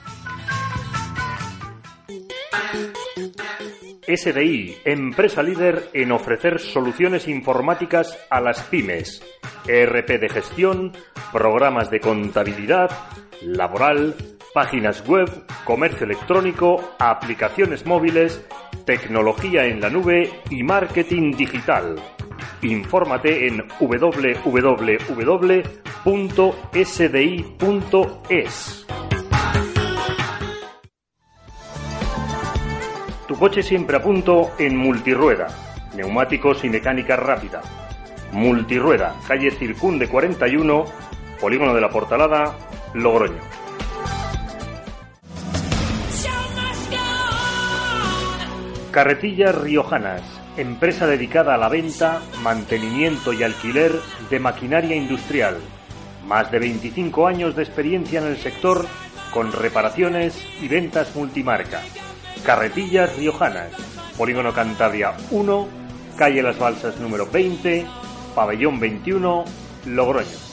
SDI, 4.09 4.77
empresa 4.85 5.43
líder 5.43 5.89
en 5.93 6.11
ofrecer 6.11 6.59
soluciones 6.59 7.27
informáticas 7.27 8.17
a 8.31 8.41
las 8.41 8.63
pymes, 8.63 9.21
ERP 9.67 10.19
de 10.19 10.29
gestión, 10.29 10.93
programas 11.31 11.91
de 11.91 11.99
contabilidad, 11.99 12.89
laboral, 13.41 14.15
páginas 14.53 15.07
web, 15.07 15.29
comercio 15.63 16.05
electrónico, 16.05 16.95
aplicaciones 16.97 17.85
móviles, 17.85 18.43
tecnología 18.85 19.65
en 19.65 19.79
la 19.79 19.91
nube 19.91 20.31
y 20.49 20.63
marketing 20.63 21.33
digital. 21.33 21.97
Infórmate 22.63 23.47
en 23.47 23.63
www.sdi.es. 23.79 24.79
Tu 33.29 33.37
coche 33.37 33.61
siempre 33.61 33.95
a 33.95 34.01
punto 34.01 34.53
en 34.57 34.75
multirueda, 34.75 35.49
neumáticos 35.95 36.63
y 36.63 36.69
mecánica 36.69 37.15
rápida. 37.15 37.61
Multirueda, 38.31 39.17
calle 39.27 39.51
Circunde 39.51 40.07
41, 40.07 40.85
Polígono 41.39 41.75
de 41.75 41.81
la 41.81 41.91
Portalada, 41.91 42.57
Logroño. 42.95 43.37
Carretillas 48.89 49.53
Riojanas, 49.53 50.23
empresa 50.57 51.05
dedicada 51.05 51.53
a 51.53 51.59
la 51.59 51.69
venta, 51.69 52.23
mantenimiento 52.41 53.31
y 53.31 53.43
alquiler 53.43 53.91
de 54.31 54.39
maquinaria 54.39 54.95
industrial. 54.95 55.57
Más 56.25 56.49
de 56.49 56.57
25 56.57 57.27
años 57.27 57.55
de 57.55 57.61
experiencia 57.61 58.21
en 58.21 58.25
el 58.25 58.37
sector 58.37 58.87
con 59.31 59.51
reparaciones 59.51 60.43
y 60.59 60.67
ventas 60.67 61.15
multimarca 61.15 61.79
Carretillas 62.43 63.15
Riojanas, 63.17 63.71
Polígono 64.17 64.53
Cantabria 64.53 65.13
1, 65.31 65.67
calle 66.17 66.41
Las 66.41 66.57
Balsas 66.57 66.99
número 66.99 67.27
20, 67.27 67.85
pabellón 68.35 68.79
21, 68.79 69.45
Logroño. 69.85 70.49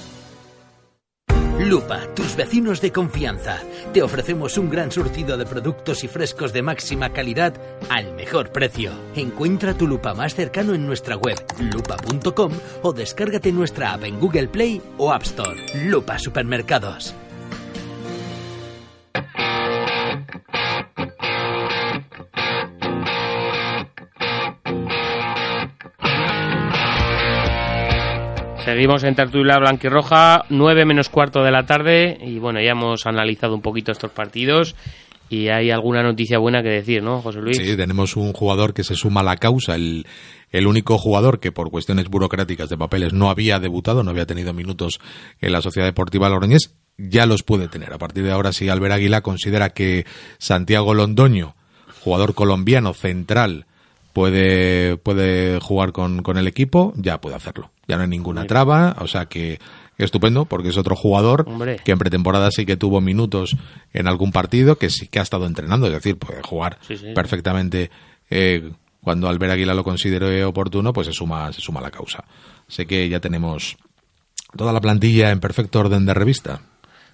Lupa, 1.59 2.03
tus 2.15 2.37
vecinos 2.37 2.83
de 2.83 2.93
confianza. 2.93 3.59
Te 3.95 4.03
ofrecemos 4.03 4.59
un 4.59 4.69
gran 4.69 4.93
surtido 4.93 5.39
de 5.39 5.47
productos 5.47 6.05
y 6.05 6.09
frescos 6.09 6.53
de 6.53 6.63
máxima 6.63 7.15
calidad 7.15 7.55
al 7.89 8.13
mejor 8.15 8.53
precio. 8.53 8.93
Encuentra 9.15 9.73
tu 9.73 9.87
lupa 9.87 10.13
más 10.13 10.35
cercano 10.35 10.75
en 10.75 10.87
nuestra 10.87 11.17
web 11.17 11.43
lupa.com 11.59 12.53
o 12.83 12.93
descárgate 12.93 13.53
nuestra 13.53 13.95
app 13.95 14.05
en 14.05 14.21
Google 14.21 14.49
Play 14.49 14.83
o 14.99 15.13
App 15.13 15.23
Store. 15.23 15.59
Lupa 15.87 16.19
Supermercados. 16.19 17.15
Seguimos 28.67 29.05
en 29.05 29.15
Tertulia 29.15 29.59
Blanquirroja, 29.59 30.45
9 30.49 30.85
menos 30.87 31.09
cuarto 31.09 31.45
de 31.45 31.53
la 31.53 31.67
tarde. 31.67 32.19
Y 32.21 32.41
bueno, 32.41 32.61
ya 32.61 32.73
hemos 32.73 33.07
analizado 33.07 33.55
un 33.55 33.63
poquito 33.63 33.93
estos 33.93 34.11
partidos. 34.11 34.75
Y 35.29 35.51
hay 35.51 35.71
alguna 35.71 36.03
noticia 36.03 36.41
buena 36.41 36.65
que 36.65 36.71
decir, 36.71 37.01
¿no, 37.01 37.23
José 37.23 37.39
Luis? 37.39 37.59
Sí, 37.59 37.77
tenemos 37.77 38.17
un 38.17 38.33
jugador 38.33 38.75
que 38.75 38.83
se 38.83 38.97
suma 38.97 39.21
a 39.21 39.23
la 39.23 39.37
causa, 39.37 39.77
el, 39.77 40.05
el 40.51 40.67
único 40.67 40.99
jugador 40.99 41.39
que 41.39 41.53
por 41.53 41.71
cuestiones 41.71 42.09
burocráticas 42.09 42.69
de 42.69 42.77
papeles 42.77 43.13
no 43.13 43.31
había 43.31 43.61
debutado, 43.61 44.03
no 44.03 44.11
había 44.11 44.27
tenido 44.27 44.53
minutos 44.53 44.99
en 45.41 45.53
la 45.53 45.63
Sociedad 45.63 45.87
Deportiva 45.87 46.29
Logroñés, 46.29 46.75
ya 46.99 47.25
los 47.27 47.45
puede 47.45 47.69
tener. 47.69 47.93
A 47.93 47.99
partir 47.99 48.25
de 48.25 48.33
ahora, 48.33 48.53
si 48.53 48.69
Albert 48.69 48.95
Águila 48.95 49.21
considera 49.21 49.71
que 49.71 50.07
Santiago 50.39 50.93
Londoño, 50.93 51.55
jugador 52.01 52.35
colombiano 52.35 52.95
central, 52.95 53.67
puede, 54.17 54.97
puede 54.97 55.61
jugar 55.61 55.93
con, 55.93 56.23
con 56.23 56.39
el 56.39 56.47
equipo, 56.47 56.95
ya 56.97 57.21
puede 57.21 57.37
hacerlo. 57.37 57.71
Ya 57.87 57.97
no 57.97 58.05
hay 58.05 58.09
ninguna 58.09 58.47
traba, 58.47 58.97
o 59.01 59.07
sea 59.07 59.27
que 59.27 59.59
estupendo 59.99 60.47
porque 60.47 60.71
es 60.71 60.79
otro 60.79 60.97
jugador 60.97 61.47
que 61.85 61.93
en 61.93 61.99
pretemporada 61.99 62.51
sí 62.51 62.65
que 62.65 62.79
tuvo 62.79 63.03
minutos 63.03 63.59
en 63.93 64.09
algún 64.09 64.33
partido, 64.33 64.79
que 64.79 64.89
sí 64.89 65.09
que 65.09 65.19
ha 65.19 65.23
estado 65.23 65.45
entrenando, 65.45 65.87
es 65.87 65.93
decir, 65.93 66.17
puede 66.17 66.41
jugar 66.43 66.79
perfectamente 67.15 67.91
eh, 68.31 68.71
cuando 69.03 69.29
Albert 69.29 69.53
Águila 69.53 69.75
lo 69.75 69.85
considere 69.85 70.47
oportuno, 70.47 70.95
pues 70.95 71.09
se 71.09 71.13
suma, 71.13 71.53
se 71.53 71.61
suma 71.61 71.81
a 71.81 71.83
la 71.83 71.91
causa. 71.91 72.25
Sé 72.69 72.87
que 72.87 73.11
ya 73.11 73.21
tenemos 73.21 73.77
toda 74.57 74.73
la 74.73 74.81
plantilla 74.81 75.31
en 75.31 75.41
perfecto 75.41 75.81
orden 75.81 76.07
de 76.07 76.15
revista. 76.15 76.63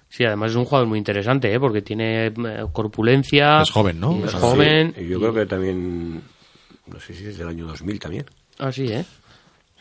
Sí, 0.07 0.23
además 0.23 0.51
es 0.51 0.55
un 0.55 0.63
jugador 0.63 0.87
muy 0.87 0.99
interesante, 0.99 1.53
¿eh? 1.53 1.59
porque 1.59 1.81
tiene 1.81 2.27
eh, 2.27 2.33
corpulencia. 2.71 3.61
Es 3.61 3.71
joven, 3.71 3.99
¿no? 3.99 4.23
Es 4.23 4.33
joven. 4.35 4.93
yo 5.09 5.19
creo 5.19 5.33
que 5.33 5.45
también, 5.45 6.21
no 6.87 6.99
sé 6.99 7.13
si 7.13 7.25
es 7.25 7.37
del 7.37 7.47
año 7.47 7.67
2000 7.67 7.99
también. 7.99 8.25
Ah, 8.59 8.71
sí, 8.71 8.87
¿eh? 8.91 9.05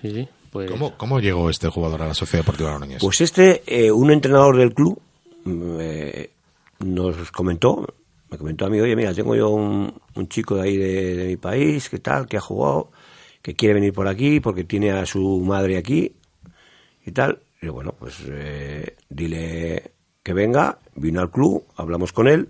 Sí, 0.01 0.11
sí. 0.11 0.29
Pues... 0.51 0.71
¿Cómo, 0.71 1.21
llegó 1.21 1.49
este 1.49 1.69
jugador 1.69 2.03
a 2.03 2.09
la 2.09 2.15
Sociedad 2.15 2.45
Deportiva 2.45 2.73
Logroñés? 2.73 3.01
Pues 3.01 3.21
este, 3.23 3.63
eh, 3.67 3.91
un 3.91 4.11
entrenador 4.11 4.59
del 4.59 4.75
club 4.75 5.01
eh, 5.47 6.31
nos 6.81 7.31
comentó, 7.31 7.95
me 8.31 8.37
comentó 8.37 8.67
a 8.67 8.69
mí, 8.69 8.79
oye, 8.79 8.95
mira, 8.95 9.15
tengo 9.15 9.35
yo 9.35 9.49
un, 9.49 9.95
chico 10.29 10.57
de 10.57 10.63
ahí 10.63 10.77
de, 10.77 11.27
mi 11.27 11.37
país, 11.37 11.89
que 11.89 11.99
tal, 11.99 12.27
que 12.27 12.37
ha 12.37 12.41
jugado, 12.41 12.91
que 13.41 13.55
quiere 13.55 13.75
venir 13.75 13.95
por 13.95 14.09
aquí 14.09 14.41
porque 14.41 14.65
tiene 14.65 14.91
a 14.91 15.07
su 15.07 15.41
madre 15.41 15.79
aquí 15.79 16.13
y 17.05 17.13
tal. 17.13 17.41
Y 17.63 17.69
bueno, 17.69 17.95
pues 17.99 18.17
eh, 18.27 18.97
dile 19.09 19.93
que 20.23 20.35
venga, 20.35 20.79
vino 20.97 21.21
al 21.21 21.31
club, 21.31 21.65
hablamos 21.77 22.13
con 22.13 22.29
él 22.29 22.49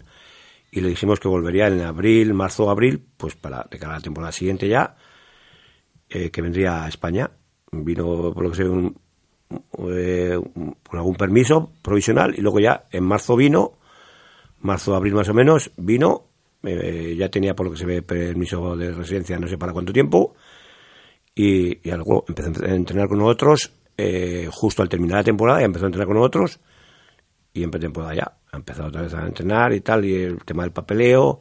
y 0.73 0.81
le 0.81 0.89
dijimos 0.89 1.21
que 1.21 1.29
volvería 1.29 1.69
en 1.69 1.81
abril, 1.83 2.35
marzo 2.35 2.69
abril, 2.69 3.07
pues 3.17 3.37
para 3.37 3.69
de 3.71 3.79
cara 3.79 3.93
a 3.93 3.97
la 3.99 4.03
temporada 4.03 4.33
siguiente 4.33 4.67
ya, 4.67 4.97
que 6.09 6.43
vendría 6.43 6.85
a 6.85 6.89
España. 6.89 7.31
Vino 7.71 8.33
por 8.35 8.43
lo 8.43 8.51
que 8.51 8.57
sé 8.57 8.65
un, 8.69 8.97
eh, 9.89 10.39
con 10.89 10.99
algún 10.99 11.15
permiso 11.15 11.73
provisional 11.83 12.35
y 12.37 12.41
luego 12.41 12.61
ya 12.61 12.87
en 12.91 13.05
marzo 13.05 13.37
vino, 13.37 13.79
marzo, 14.61 14.95
abril 14.95 15.15
más 15.15 15.29
o 15.29 15.35
menos, 15.35 15.73
vino, 15.77 16.27
eh, 16.63 17.15
ya 17.19 17.29
tenía 17.29 17.55
por 17.55 17.67
lo 17.67 17.73
que 17.73 17.79
se 17.79 17.87
ve 17.87 18.03
permiso 18.03 18.77
de 18.77 18.93
residencia 18.93 19.39
no 19.39 19.49
sé 19.49 19.59
para 19.59 19.73
cuánto 19.73 19.93
tiempo 19.93 20.35
y, 21.35 21.89
y 21.89 21.91
luego 21.91 22.25
empezó 22.29 22.65
a 22.65 22.69
entrenar 22.69 23.09
con 23.09 23.19
nosotros 23.19 23.73
eh, 23.97 24.49
justo 24.51 24.83
al 24.83 24.89
terminar 24.89 25.19
la 25.19 25.25
temporada 25.25 25.61
ya 25.61 25.67
empezó 25.67 25.87
a 25.87 25.89
entrenar 25.89 26.07
con 26.07 26.17
nosotros 26.19 26.61
y 27.53 27.63
en 27.63 27.71
pretemporada 27.71 28.15
ya 28.15 28.33
ha 28.51 28.57
empezado 28.57 28.89
otra 28.89 29.03
vez 29.03 29.15
a 29.15 29.27
entrenar 29.27 29.73
y 29.73 29.81
tal 29.81 30.05
y 30.05 30.15
el 30.15 30.45
tema 30.45 30.63
del 30.63 30.73
papeleo 30.73 31.41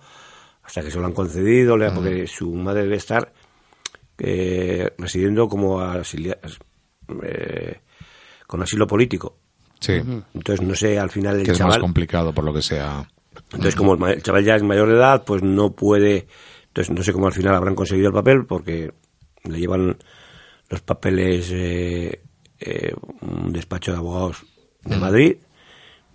hasta 0.64 0.82
que 0.82 0.92
se 0.92 1.00
lo 1.00 1.06
han 1.06 1.14
concedido, 1.14 1.78
porque 1.94 2.28
su 2.28 2.54
madre 2.54 2.84
debe 2.84 2.98
estar 2.98 3.34
eh, 4.18 4.94
residiendo 4.98 5.48
como 5.48 5.82
eh, 7.24 7.82
con 8.48 8.62
asilo 8.62 8.88
político. 8.88 9.38
Sí. 9.80 9.94
Entonces, 9.94 10.62
no 10.62 10.76
sé, 10.76 11.00
al 11.00 11.10
final 11.10 11.40
el 11.40 11.46
que 11.46 11.54
chaval... 11.54 11.72
es 11.72 11.78
más 11.78 11.82
complicado 11.82 12.34
por 12.34 12.44
lo 12.44 12.54
que 12.54 12.62
sea. 12.62 13.08
Entonces, 13.46 13.76
como 13.76 13.96
el 14.08 14.22
chaval 14.22 14.46
ya 14.46 14.56
es 14.56 14.64
mayor 14.64 14.90
de 14.90 14.96
edad, 14.96 15.24
pues 15.26 15.42
no 15.42 15.72
puede... 15.72 16.28
Entonces, 16.68 16.96
no 16.96 17.04
sé 17.04 17.12
cómo 17.12 17.28
al 17.28 17.34
final 17.34 17.56
habrán 17.56 17.76
conseguido 17.76 18.10
el 18.10 18.14
papel, 18.14 18.46
porque 18.46 18.94
le 19.44 19.60
llevan 19.60 19.98
los 20.70 20.82
papeles 20.82 21.52
eh, 21.52 22.22
eh, 22.60 22.94
un 23.22 23.52
despacho 23.52 23.92
de 23.92 23.98
abogados 23.98 24.46
de 24.84 24.98
Madrid. 24.98 25.38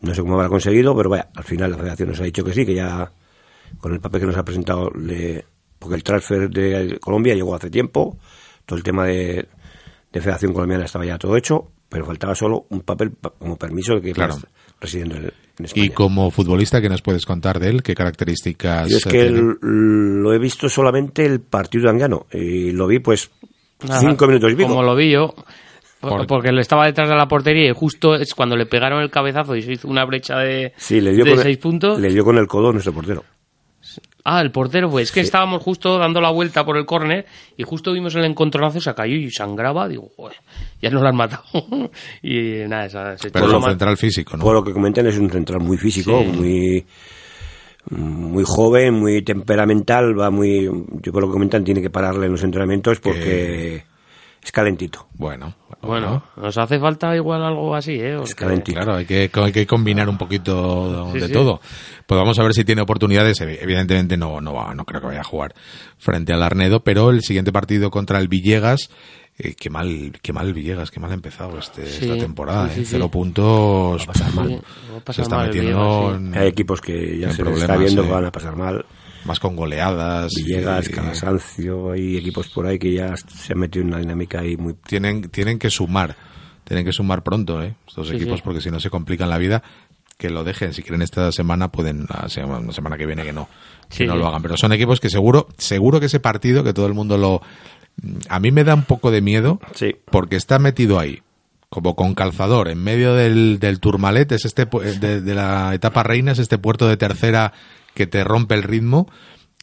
No 0.01 0.15
sé 0.15 0.21
cómo 0.21 0.35
habrá 0.35 0.49
conseguido, 0.49 0.95
pero 0.97 1.11
vaya, 1.11 1.29
al 1.35 1.45
final 1.45 1.71
la 1.71 1.79
federación 1.79 2.11
nos 2.11 2.21
ha 2.21 2.25
dicho 2.25 2.45
que 2.45 2.53
sí, 2.53 2.67
que 2.67 2.75
ya 2.75 3.11
con 3.79 3.93
el 3.93 4.01
papel 4.01 4.21
que 4.21 4.27
nos 4.27 4.37
ha 4.37 4.45
presentado 4.45 4.91
le, 4.91 5.45
porque 5.79 5.97
el 5.97 6.03
transfer 6.03 6.51
de 6.51 6.99
Colombia 7.01 7.35
llegó 7.35 7.55
hace 7.55 7.71
tiempo, 7.71 8.19
todo 8.65 8.77
el 8.77 8.83
tema 8.83 9.07
de, 9.07 9.49
Federación 10.13 10.55
Colombiana 10.55 10.87
estaba 10.87 11.05
ya 11.05 11.19
todo 11.19 11.37
hecho, 11.37 11.73
pero 11.91 12.07
faltaba 12.07 12.35
solo 12.35 12.65
un 12.71 12.81
papel 12.81 13.13
como 13.39 13.57
permiso 13.57 13.97
de 13.97 14.01
que 14.01 14.13
claro. 14.15 14.39
residiendo 14.81 15.17
en, 15.17 15.31
España. 15.59 15.87
Y 15.87 15.91
como 15.91 16.31
futbolista, 16.31 16.81
¿qué 16.81 16.89
nos 16.89 17.03
puedes 17.03 17.27
contar 17.27 17.61
de 17.61 17.69
él? 17.69 17.83
¿Qué 17.83 17.95
características 17.95 18.89
Yo 18.89 18.97
es 18.97 19.05
que 19.05 19.31
lo 19.31 20.33
he 20.33 20.39
visto 20.39 20.71
solamente 20.71 21.27
el 21.27 21.41
partido 21.41 21.85
de 21.85 21.91
Angano 21.91 22.27
y 22.33 22.73
lo 22.73 22.87
vi 22.87 22.99
pues 22.99 23.31
cinco 24.01 24.27
minutos 24.27 24.53
y 24.53 24.57
pico. 24.57 24.71
Como 24.71 24.83
lo 24.83 24.97
vi 24.97 25.13
yo, 25.13 25.35
porque 26.27 26.49
él 26.51 26.59
estaba 26.59 26.87
detrás 26.87 27.09
de 27.09 27.15
la 27.15 27.29
portería 27.29 27.71
y 27.71 27.73
justo 27.75 28.15
es 28.15 28.35
cuando 28.35 28.57
le 28.57 28.67
pegaron 28.67 29.03
el 29.03 29.11
cabezazo 29.11 29.57
y 29.57 29.63
se 29.63 29.73
hizo 29.73 29.89
una 29.89 30.05
brecha 30.05 30.39
de, 30.39 30.73
sí, 30.77 31.01
le 31.01 31.13
dio 31.13 31.25
de 31.25 31.35
con 31.35 31.43
seis 31.43 31.59
puntos. 31.59 31.99
Le 31.99 32.13
dio 32.13 32.25
con 32.25 32.39
el 32.39 32.47
codo 32.47 32.73
nuestro 32.73 32.93
portero. 32.93 33.25
Ah, 34.29 34.41
el 34.41 34.51
portero, 34.51 34.91
pues 34.91 35.09
es 35.09 35.13
que 35.13 35.21
estábamos 35.21 35.63
justo 35.63 35.99
dando 35.99 36.21
la 36.21 36.33
vuelta 36.33 36.65
por 36.65 36.77
el 36.77 36.85
córner 36.85 37.27
y 37.57 37.63
justo 37.63 37.93
vimos 37.93 38.13
el 38.17 38.25
encontronazo, 38.25 38.81
se 38.81 38.93
cayó 38.93 39.15
y 39.15 39.31
sangraba. 39.31 39.87
Digo, 39.87 40.11
ya 40.83 40.91
nos 40.91 41.03
lo 41.03 41.09
han 41.09 41.15
matado. 41.15 41.45
y 42.23 42.65
nada, 42.67 42.87
esa, 42.87 43.17
se 43.17 43.31
Pero 43.31 43.47
es 43.47 43.53
un 43.53 43.63
central 43.63 43.97
físico, 43.97 44.37
¿no? 44.37 44.43
Por 44.43 44.55
lo 44.55 44.65
que 44.65 44.73
comentan, 44.73 45.07
es 45.07 45.17
un 45.17 45.31
central 45.31 45.61
muy 45.61 45.77
físico, 45.79 46.25
muy 46.25 46.85
muy 47.91 48.43
joven, 48.45 48.95
muy 48.95 49.23
temperamental, 49.23 50.19
va 50.19 50.31
muy. 50.31 50.65
Yo 50.65 51.13
por 51.13 51.23
lo 51.23 51.29
que 51.29 51.33
comentan, 51.33 51.63
tiene 51.63 51.81
que 51.81 51.91
pararle 51.91 52.27
en 52.27 52.33
los 52.33 52.43
entrenamientos 52.43 52.99
porque 52.99 53.85
es 54.43 54.53
calentito. 54.53 55.07
Bueno, 55.15 55.55
bueno, 55.87 56.23
nos 56.37 56.59
hace 56.59 56.79
falta 56.79 57.15
igual 57.15 57.43
algo 57.43 57.75
así, 57.75 57.93
¿eh? 57.93 58.19
Es 58.23 58.35
calentito. 58.35 58.79
Claro, 58.79 58.97
hay 58.97 59.05
que, 59.05 59.31
hay 59.33 59.53
que 59.53 59.67
combinar 59.67 60.09
un 60.09 60.19
poquito 60.19 61.13
de, 61.13 61.29
todo. 61.29 61.61
Pues 62.07 62.19
vamos 62.19 62.39
a 62.39 62.43
ver 62.43 62.53
si 62.53 62.65
tiene 62.65 62.83
oportunidades. 62.83 63.41
Evidentemente 63.41 64.17
no, 64.17 64.41
no, 64.41 64.55
va, 64.55 64.75
no 64.75 64.85
creo 64.85 65.01
que 65.01 65.07
vaya 65.09 65.21
a 65.21 65.25
jugar 65.25 65.55
frente 65.99 66.33
al 66.33 66.43
Arnedo, 66.43 66.81
pero 66.81 67.11
el 67.11 67.23
siguiente 67.23 67.53
partido 67.53 67.91
contra 67.91 68.19
el 68.19 68.29
Villegas, 68.29 68.91
eh, 69.39 69.55
qué 69.55 69.71
mal, 69.71 70.19
qué 70.21 70.33
mal 70.33 70.53
Villegas, 70.53 70.91
qué 70.91 71.01
mal 71.01 71.11
ha 71.11 71.15
empezado 71.15 71.59
este, 71.59 71.85
esta 71.85 72.17
temporada, 72.17 72.73
¿eh? 72.75 72.85
Cero 72.85 73.11
puntos. 73.11 74.01
Va 74.01 74.05
a 74.05 74.07
pasar 74.07 74.35
mal. 74.35 74.63
se 75.11 75.23
está 75.23 75.39
metiendo 75.39 76.21
Hay 76.35 76.49
equipos 76.49 76.81
que 76.81 77.19
ya 77.19 77.31
se 77.31 77.43
está 77.43 77.77
viendo 77.77 78.03
que 78.03 78.11
van 78.11 78.25
a 78.27 78.33
pasar 78.33 78.57
mal 78.57 78.85
más 79.27 79.41
con 79.41 79.57
goleadas. 79.57 80.33
Villegas, 80.37 80.89
Calasancio, 80.89 81.93
hay 81.93 82.17
equipos 82.17 82.49
por 82.49 82.67
ahí 82.67 82.79
que 82.79 82.93
ya 82.93 83.15
se 83.17 83.53
han 83.53 83.59
metido 83.59 83.83
en 83.83 83.89
una 83.89 83.99
dinámica 83.99 84.41
ahí 84.41 84.57
muy... 84.57 84.75
Tienen, 84.75 85.29
tienen 85.29 85.59
que 85.59 85.71
sumar, 85.71 86.17
tienen 86.65 86.85
que 86.85 86.93
sumar 86.93 87.23
pronto, 87.23 87.63
¿eh? 87.63 87.75
Estos 87.87 88.11
equipos, 88.11 88.43
porque 88.43 88.61
si 88.61 88.71
no 88.71 88.81
se 88.81 88.91
complican 88.91 89.29
la 89.29 89.39
vida, 89.39 89.63
que 90.17 90.31
lo 90.31 90.45
dejen. 90.45 90.73
Si 90.73 90.83
quieren 90.83 91.03
esta 91.03 91.31
semana, 91.33 91.71
pueden, 91.71 92.07
la 92.09 92.29
semana, 92.29 92.97
que 92.97 93.07
viene 93.07 93.25
que 93.25 93.33
no, 93.33 93.49
que 93.89 94.07
no 94.07 94.17
lo 94.17 94.27
hagan. 94.27 94.43
Pero 94.43 94.57
son 94.57 94.73
equipos 94.73 95.01
que 95.01 95.11
seguro, 95.11 95.49
seguro 95.59 96.01
que 96.01 96.07
ese 96.07 96.21
partido, 96.21 96.65
que 96.65 96.73
todo 96.73 96.87
el 96.87 96.95
mundo 96.95 97.19
lo... 97.19 97.43
A 98.29 98.41
mí 98.41 98.51
me 98.51 98.65
da 98.65 98.75
un 98.75 98.85
poco 98.85 99.11
de 99.11 99.23
miedo, 99.23 99.59
porque 100.11 100.37
está 100.37 100.59
metido 100.59 100.99
ahí 100.99 101.23
como 101.69 101.97
con 101.97 102.15
calzador 102.15 102.69
en 102.69 102.83
medio 102.83 103.15
del, 103.15 103.59
del 103.59 103.81
Turmalet, 103.81 104.31
es 104.33 104.45
este 104.45 104.67
de, 104.67 105.21
de, 105.21 105.35
la 105.35 105.75
etapa 105.75 106.03
reina, 106.03 106.33
es 106.33 106.39
este 106.39 106.59
puerto 106.59 106.89
de 106.89 106.97
tercera 106.97 107.53
que 107.97 108.07
te 108.07 108.23
rompe 108.23 108.55
el 108.55 108.63
ritmo, 108.63 109.11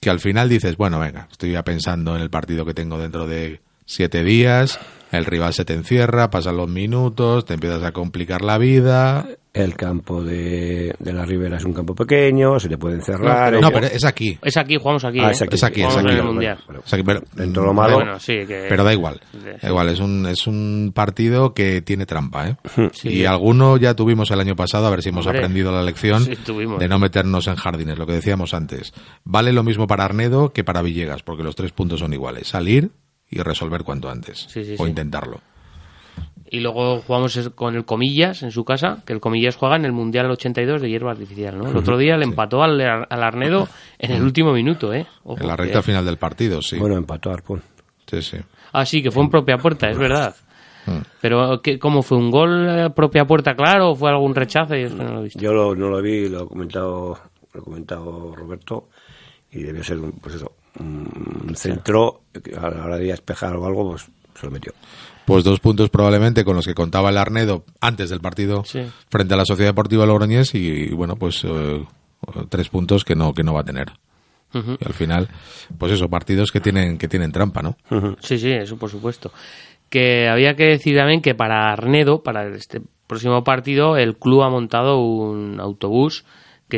que 0.01 0.09
al 0.09 0.19
final 0.19 0.49
dices, 0.49 0.75
bueno, 0.75 0.99
venga, 0.99 1.27
estoy 1.31 1.51
ya 1.51 1.63
pensando 1.63 2.15
en 2.15 2.21
el 2.23 2.31
partido 2.31 2.65
que 2.65 2.73
tengo 2.73 2.97
dentro 2.97 3.27
de 3.27 3.61
siete 3.85 4.23
días, 4.23 4.79
el 5.17 5.25
rival 5.25 5.53
se 5.53 5.65
te 5.65 5.73
encierra, 5.73 6.29
pasan 6.29 6.57
los 6.57 6.69
minutos, 6.69 7.45
te 7.45 7.53
empiezas 7.53 7.83
a 7.83 7.91
complicar 7.91 8.41
la 8.41 8.57
vida. 8.57 9.27
El 9.53 9.75
campo 9.75 10.23
de, 10.23 10.95
de 10.97 11.13
la 11.13 11.25
Ribera 11.25 11.57
es 11.57 11.65
un 11.65 11.73
campo 11.73 11.93
pequeño, 11.93 12.59
se 12.59 12.67
te 12.67 12.77
puede 12.79 12.95
encerrar. 12.95 13.53
No, 13.61 13.69
pero, 13.69 13.85
es 13.85 14.03
aquí. 14.03 14.39
Es 14.41 14.57
aquí, 14.57 14.77
jugamos 14.77 15.05
aquí. 15.05 15.19
Ah, 15.19 15.29
es 15.29 15.43
aquí, 15.43 15.53
es 15.53 15.63
aquí. 15.63 15.83
Es 15.83 15.95
aquí, 15.95 16.21
mundial. 16.23 16.57
pero, 17.05 17.21
dentro 17.35 17.63
lo 17.63 17.71
malo. 17.71 17.99
Pero 18.25 18.83
da 18.83 18.91
igual. 18.91 19.21
Da 19.61 19.69
igual, 19.69 19.89
es 19.89 19.99
un, 19.99 20.25
es 20.25 20.47
un 20.47 20.91
partido 20.95 21.53
que 21.53 21.83
tiene 21.83 22.07
trampa, 22.07 22.49
¿eh? 22.49 22.57
Y 23.03 23.25
alguno 23.25 23.77
ya 23.77 23.93
tuvimos 23.93 24.31
el 24.31 24.39
año 24.39 24.55
pasado, 24.55 24.87
a 24.87 24.89
ver 24.89 25.03
si 25.03 25.09
hemos 25.09 25.27
aprendido 25.27 25.71
la 25.71 25.83
lección 25.83 26.25
de 26.25 26.87
no 26.87 26.97
meternos 26.97 27.45
en 27.45 27.55
jardines, 27.55 27.99
lo 27.99 28.07
que 28.07 28.13
decíamos 28.13 28.55
antes. 28.55 28.91
Vale 29.23 29.53
lo 29.53 29.63
mismo 29.63 29.85
para 29.85 30.05
Arnedo 30.05 30.51
que 30.51 30.63
para 30.63 30.81
Villegas, 30.81 31.21
porque 31.21 31.43
los 31.43 31.55
tres 31.55 31.71
puntos 31.73 31.99
son 31.99 32.11
iguales. 32.13 32.47
Salir 32.47 32.89
y 33.33 33.41
resolver 33.41 33.83
cuanto 33.83 34.09
antes. 34.09 34.47
o 34.77 34.87
intentarlo 34.87 35.41
y 36.53 36.59
luego 36.59 37.01
jugamos 37.01 37.51
con 37.55 37.75
el 37.75 37.83
Comillas 37.83 38.43
en 38.43 38.51
su 38.51 38.63
casa, 38.63 39.01
que 39.07 39.11
el 39.11 39.19
Comillas 39.19 39.55
juega 39.55 39.75
en 39.75 39.85
el 39.85 39.91
Mundial 39.91 40.29
82 40.29 40.83
de 40.83 40.87
hierba 40.87 41.09
artificial, 41.09 41.57
¿no? 41.57 41.67
El 41.67 41.75
otro 41.75 41.97
día 41.97 42.15
le 42.15 42.25
empató 42.25 42.61
al, 42.61 42.79
al 42.79 43.23
Arnedo 43.23 43.67
en 43.97 44.11
el 44.11 44.21
último 44.21 44.53
minuto, 44.53 44.93
¿eh? 44.93 45.07
en 45.25 45.47
la 45.47 45.55
recta 45.55 45.81
final 45.81 46.05
del 46.05 46.17
partido, 46.17 46.61
sí. 46.61 46.77
Bueno, 46.77 46.95
empató 46.95 47.31
a 47.31 47.33
Arpón. 47.33 47.63
Sí, 48.05 48.21
sí. 48.21 48.37
Ah, 48.71 48.85
sí, 48.85 49.01
que 49.01 49.09
fue 49.09 49.23
en 49.23 49.31
propia 49.31 49.57
puerta, 49.57 49.89
es 49.89 49.97
verdad. 49.97 50.35
Mm. 50.85 50.99
Pero, 51.21 51.59
¿qué, 51.63 51.79
¿cómo 51.79 52.03
fue? 52.03 52.19
¿Un 52.19 52.29
gol 52.29 52.93
propia 52.95 53.25
puerta 53.25 53.55
claro 53.55 53.89
o 53.89 53.95
fue 53.95 54.11
algún 54.11 54.35
rechazo? 54.35 54.75
Yo 54.75 54.89
no 54.89 55.21
lo, 55.21 55.25
Yo 55.25 55.73
no 55.73 55.89
lo 55.89 56.03
vi, 56.03 56.29
lo 56.29 56.43
ha 56.43 56.47
comentado, 56.47 57.17
lo 57.51 57.61
ha 57.61 57.63
comentado 57.63 58.35
Roberto 58.35 58.89
y 59.49 59.63
debió 59.63 59.83
ser, 59.83 59.97
pues 60.21 60.35
eso, 60.35 60.51
un 60.79 61.53
centro, 61.55 62.21
a 62.57 62.69
la 62.69 62.85
hora 62.85 62.97
de 62.97 63.05
despejar 63.05 63.55
o 63.55 63.65
algo, 63.65 63.91
pues 63.91 64.07
se 64.35 64.45
lo 64.45 64.51
metió. 64.51 64.73
Pues 65.25 65.43
dos 65.43 65.59
puntos 65.59 65.89
probablemente 65.89 66.43
con 66.43 66.55
los 66.55 66.65
que 66.65 66.73
contaba 66.73 67.09
el 67.09 67.17
Arnedo 67.17 67.63
antes 67.79 68.09
del 68.09 68.19
partido 68.19 68.63
frente 69.09 69.33
a 69.33 69.37
la 69.37 69.45
Sociedad 69.45 69.69
Deportiva 69.69 70.05
Logroñés 70.05 70.53
y, 70.53 70.89
bueno, 70.89 71.15
pues 71.15 71.43
eh, 71.45 71.85
tres 72.49 72.69
puntos 72.69 73.05
que 73.05 73.15
no, 73.15 73.33
que 73.33 73.43
no 73.43 73.53
va 73.53 73.61
a 73.61 73.65
tener. 73.65 73.91
Y 74.53 74.85
al 74.85 74.93
final, 74.93 75.29
pues 75.79 75.93
eso, 75.93 76.09
partidos 76.09 76.51
que 76.51 76.59
tienen, 76.59 76.99
que 76.99 77.07
tienen 77.07 77.31
trampa, 77.31 77.63
¿no? 77.63 77.75
Sí, 78.19 78.37
sí, 78.37 78.51
eso 78.51 78.77
por 78.77 78.89
supuesto. 78.89 79.31
Que 79.89 80.27
había 80.27 80.55
que 80.55 80.65
decir 80.65 80.95
también 80.95 81.21
que 81.21 81.33
para 81.33 81.71
Arnedo, 81.71 82.21
para 82.21 82.47
este 82.55 82.81
próximo 83.07 83.43
partido, 83.43 83.97
el 83.97 84.15
club 84.15 84.43
ha 84.43 84.49
montado 84.49 84.99
un 84.99 85.59
autobús 85.59 86.23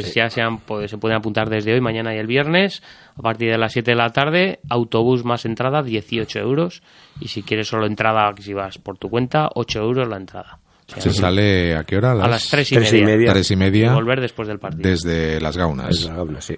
que 0.02 0.12
ya 0.12 0.30
se, 0.30 0.42
han, 0.42 0.60
se 0.88 0.98
pueden 0.98 1.18
apuntar 1.18 1.50
desde 1.50 1.74
hoy, 1.74 1.80
mañana 1.80 2.14
y 2.14 2.18
el 2.18 2.28
viernes, 2.28 2.84
a 3.16 3.22
partir 3.22 3.50
de 3.50 3.58
las 3.58 3.72
7 3.72 3.92
de 3.92 3.96
la 3.96 4.10
tarde, 4.10 4.60
autobús 4.70 5.24
más 5.24 5.46
entrada, 5.46 5.84
18 5.84 6.40
euros, 6.40 6.84
y 7.22 7.30
si 7.30 7.44
quieres 7.44 7.70
solo 7.70 7.86
entrada, 7.86 8.34
si 8.38 8.54
vas 8.54 8.78
por 8.78 8.98
tu 8.98 9.10
cuenta, 9.10 9.50
8 9.56 9.80
euros 9.80 10.10
la 10.10 10.18
entrada. 10.18 10.60
¿Se 10.88 11.12
sale 11.12 11.76
a 11.76 11.84
qué 11.86 11.98
hora? 11.98 12.12
A 12.12 12.28
las, 12.28 12.50
3 12.50 12.72
y, 12.74 13.04
media. 13.04 13.32
3 13.32 13.52
y 13.52 13.56
media. 13.56 13.94
volver 13.94 14.20
después 14.20 14.48
del 14.48 14.60
partido. 14.60 14.88
Desde 14.88 15.40
las 15.40 15.56
gaunas. 15.56 15.88
Desde 15.88 16.10
las 16.10 16.18
gaunas, 16.18 16.46
sí. 16.46 16.58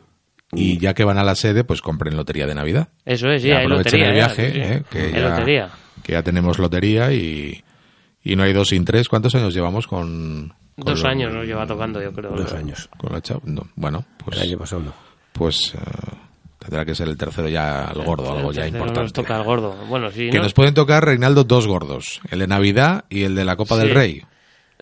Y 0.52 0.80
ya 0.80 0.94
que 0.94 1.04
van 1.04 1.18
a 1.18 1.24
la 1.24 1.36
sede, 1.36 1.64
pues 1.64 1.82
compren 1.82 2.18
lotería 2.18 2.48
de 2.48 2.56
Navidad. 2.56 2.90
Eso 3.06 3.30
es, 3.30 3.44
sí, 3.44 3.52
hay 3.52 3.68
lotería. 3.68 4.08
el 4.08 4.14
viaje, 4.14 4.48
¿eh? 4.48 4.84
que, 4.90 5.12
ya, 5.12 5.30
lotería. 5.30 5.70
que 6.04 6.14
ya 6.14 6.24
tenemos 6.24 6.58
lotería 6.58 7.14
y, 7.14 7.64
y 8.24 8.36
no 8.36 8.44
hay 8.44 8.54
dos 8.54 8.70
sin 8.70 8.84
tres. 8.84 9.08
¿Cuántos 9.10 9.36
años 9.36 9.54
llevamos 9.54 9.88
con, 9.88 10.54
Dos 10.78 11.04
años 11.06 11.34
nos 11.34 11.46
lleva 11.46 11.66
tocando, 11.66 12.02
yo 12.02 12.14
creo. 12.14 12.32
Dos 12.32 12.54
años. 12.54 12.88
Con 12.98 13.12
la 13.12 13.22
bueno, 13.76 14.06
pues. 14.24 14.38
El 14.38 14.50
año 14.50 14.60
pasado 14.60 14.84
no. 14.84 14.94
Pues 15.34 15.74
uh, 15.74 16.16
tendrá 16.60 16.86
que 16.86 16.94
ser 16.94 17.08
el 17.08 17.18
tercero 17.18 17.50
ya 17.50 17.86
al 17.86 18.04
gordo, 18.04 18.32
algo 18.32 18.52
ya 18.52 18.68
importante. 18.68 19.02
Nos 19.02 19.14
toca 19.14 19.38
al 19.38 19.44
gordo. 19.44 19.76
Bueno, 19.90 20.12
sí. 20.12 20.30
Que 20.30 20.40
nos 20.40 20.54
pueden 20.54 20.76
tocar, 20.76 21.04
Reinaldo, 21.04 21.44
dos 21.46 21.66
gordos: 21.66 22.22
el 22.30 22.40
de 22.40 22.48
Navidad 22.48 23.06
y 23.10 23.24
el 23.24 23.34
de 23.34 23.44
la 23.44 23.56
Copa 23.56 23.76
del 23.78 23.94
Rey. 23.94 24.22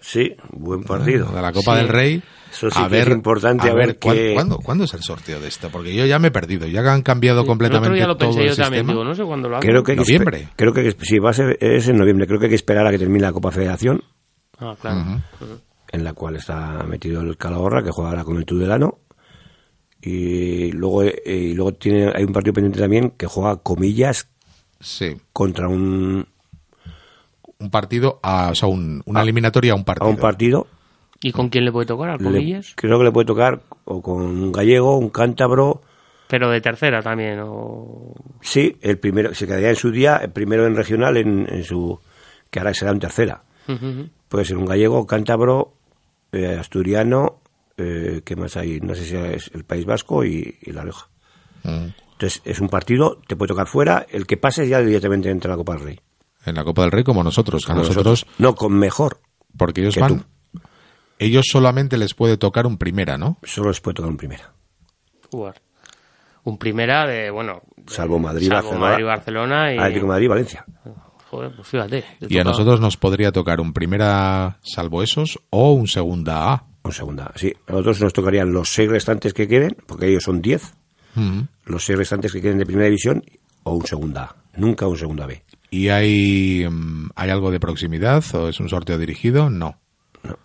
Sí, 0.02 0.36
buen 0.52 0.84
partido. 0.84 1.32
De 1.32 1.42
la 1.42 1.54
Copa 1.54 1.78
del 1.78 1.88
Rey. 1.88 2.22
Eso 2.52 2.70
sí 2.70 2.78
a 2.80 2.90
ver, 2.90 3.08
es 3.08 3.16
importante. 3.16 3.70
A, 3.70 3.74
ver, 3.74 3.98
¿cuándo, 3.98 4.60
¿cuándo, 4.60 4.84
es 4.84 4.94
el 4.94 5.02
sorteo 5.02 5.40
de 5.40 5.48
esto? 5.48 5.70
Porque 5.70 5.96
yo 5.96 6.06
ya 6.06 6.20
me 6.20 6.28
he 6.28 6.32
perdido. 6.32 6.68
Ya 6.68 6.82
han 6.94 7.04
cambiado 7.04 7.46
completamente 7.46 7.98
ya 7.98 8.08
lo 8.08 8.18
todo 8.18 8.38
el 8.38 8.48
yo 8.48 8.54
sistema. 8.54 8.92
Digo, 8.92 9.04
no 9.04 9.16
sé 9.16 9.24
cuándo 9.24 9.48
lo 9.48 9.60
creo 9.60 9.82
que 9.82 9.96
noviembre. 9.96 10.50
Creo 10.58 10.74
que 10.74 10.94
sí, 11.02 11.20
va 11.20 11.30
a 11.30 11.34
ser 11.34 11.58
es 11.62 11.88
en 11.88 11.98
noviembre. 11.98 12.28
Creo 12.28 12.40
que 12.40 12.48
hay 12.48 12.52
que 12.52 12.56
esperar 12.56 12.86
a 12.86 12.92
que 12.92 13.00
termine 13.00 13.22
la 13.22 13.32
Copa 13.32 13.52
Federación. 13.52 14.04
Ah, 14.60 14.76
claro 14.80 15.22
en 15.92 16.04
la 16.04 16.14
cual 16.14 16.36
está 16.36 16.84
metido 16.84 17.22
el 17.22 17.38
Calahorra, 17.38 17.84
que 17.84 17.92
jugará 17.92 18.24
con 18.24 18.38
el 18.38 18.46
Tudelano. 18.46 19.00
Y 20.02 20.72
luego, 20.72 21.04
eh, 21.04 21.22
y 21.26 21.54
luego 21.54 21.74
tiene, 21.74 22.12
hay 22.16 22.24
un 22.24 22.34
partido 22.34 22.54
pendiente 22.54 22.80
también 22.80 23.12
que 23.12 23.26
juega 23.26 23.58
Comillas 23.58 24.30
sí. 24.80 25.18
contra 25.34 25.68
un. 25.68 26.28
Un 27.58 27.72
partido, 27.72 28.20
a, 28.22 28.50
o 28.52 28.56
sea, 28.56 28.68
una 28.68 29.22
eliminatoria 29.22 29.72
a 29.72 29.76
un 29.76 29.86
partido. 29.86 30.08
A 30.08 30.10
un 30.10 30.18
partido. 30.18 30.68
¿Y 31.22 31.32
con 31.32 31.50
quién 31.50 31.66
le 31.66 31.72
puede 31.72 31.88
tocar? 31.88 32.10
¿A 32.10 32.18
Comillas? 32.18 32.74
creo 32.76 33.00
que 33.00 33.06
le 33.06 33.12
puede 33.12 33.26
tocar 33.26 33.62
o 33.86 34.02
con 34.02 34.22
un 34.22 34.52
gallego, 34.52 34.98
un 34.98 35.10
cántabro. 35.10 35.82
Pero 36.28 36.50
de 36.50 36.60
tercera 36.60 37.02
también, 37.02 37.40
o... 37.42 38.14
Sí, 38.42 38.78
el 38.82 38.98
primero, 39.00 39.34
se 39.34 39.48
quedaría 39.48 39.70
en 39.70 39.76
su 39.76 39.92
día, 39.92 40.18
el 40.18 40.32
primero 40.32 40.68
en 40.68 40.76
regional, 40.76 41.18
en, 41.18 41.48
en 41.50 41.64
su. 41.64 42.00
que 42.50 42.60
ahora 42.60 42.74
será 42.74 42.92
en 42.92 43.00
tercera. 43.00 43.44
Puede 44.36 44.48
ser 44.48 44.58
un 44.58 44.66
gallego, 44.66 45.08
cántabro, 45.08 45.78
eh, 46.34 46.58
asturiano, 46.60 47.40
eh, 47.78 48.22
¿qué 48.26 48.36
más 48.36 48.58
hay? 48.58 48.82
No 48.82 48.94
sé 48.94 49.06
si 49.06 49.16
es 49.16 49.50
el 49.54 49.64
País 49.64 49.86
Vasco 49.86 50.26
y, 50.26 50.58
La 50.66 50.82
Rioja. 50.82 51.08
Mm. 51.64 51.86
Entonces, 52.12 52.42
es 52.44 52.60
un 52.60 52.68
partido, 52.68 53.22
te 53.28 53.38
puede 53.38 53.48
tocar 53.48 53.66
fuera, 53.66 54.06
el 54.10 54.28
que 54.28 54.36
pase 54.36 54.68
ya 54.68 54.82
directamente 54.82 55.30
entra 55.30 55.48
en 55.48 55.52
la 55.54 55.56
Copa 55.56 55.76
del 55.76 55.84
Rey. 55.86 56.00
En 56.46 56.56
la 56.56 56.66
Copa 56.66 56.82
del 56.82 56.92
Rey 56.92 57.06
como 57.06 57.24
nosotros, 57.24 57.70
a 57.70 57.76
nosotros, 57.76 58.28
No, 58.38 58.56
con 58.56 58.74
mejor. 58.74 59.22
Porque 59.58 59.80
ellos 59.80 59.96
van... 59.96 60.26
Ellos 61.18 61.46
solamente 61.50 61.98
les 61.98 62.14
puede 62.14 62.36
tocar 62.36 62.68
un 62.68 62.78
primera, 62.78 63.18
¿no? 63.18 63.38
Solo 63.44 63.70
les 63.70 63.80
puede 63.80 63.96
tocar 63.96 64.12
un 64.12 64.18
primera. 64.18 64.52
Jugar. 65.32 65.62
Un 66.44 66.58
primera 66.58 67.08
de, 67.08 67.32
bueno... 67.32 67.62
Salvo 67.88 68.20
Madrid, 68.20 68.50
salvo 68.50 68.72
Barcelona. 68.72 68.90
Madrid, 68.90 69.06
Barcelona 69.06 69.74
y... 69.74 69.78
Atlético 69.78 70.08
Madrid, 70.08 70.28
Valencia. 70.28 70.66
Joder, 71.36 71.52
pues 71.54 71.68
fíjate. 71.68 72.06
Y 72.30 72.38
a 72.40 72.46
nosotros 72.46 72.80
nos 72.80 72.96
podría 72.96 73.34
tocar 73.34 73.60
un 73.60 73.74
primera 73.74 74.58
salvo 74.64 75.04
esos 75.04 75.38
o 75.50 75.74
un 75.74 75.86
segunda 75.86 76.54
A. 76.54 76.64
Un 76.82 76.94
segunda 76.94 77.26
A, 77.26 77.38
sí. 77.38 77.54
A 77.68 77.74
nosotros 77.74 78.00
nos 78.04 78.14
tocarían 78.14 78.54
los 78.54 78.70
seis 78.70 78.90
restantes 78.90 79.34
que 79.34 79.46
queden, 79.46 79.76
porque 79.86 80.08
ellos 80.08 80.24
son 80.24 80.42
diez. 80.42 80.74
Mm. 81.16 81.42
Los 81.66 81.84
seis 81.84 81.98
restantes 81.98 82.32
que 82.32 82.42
queden 82.42 82.58
de 82.58 82.66
primera 82.66 82.86
división 82.86 83.22
o 83.64 83.74
un 83.74 83.86
segunda 83.86 84.24
A. 84.24 84.36
Nunca 84.56 84.88
un 84.88 84.98
segunda 84.98 85.26
B. 85.26 85.44
¿Y 85.70 85.90
hay, 85.90 86.66
mm, 86.70 87.10
hay 87.16 87.30
algo 87.30 87.52
de 87.52 87.60
proximidad 87.60 88.24
o 88.34 88.48
es 88.48 88.62
un 88.62 88.70
sorteo 88.70 88.98
dirigido? 88.98 89.50
No. 89.50 89.78
No. 90.24 90.38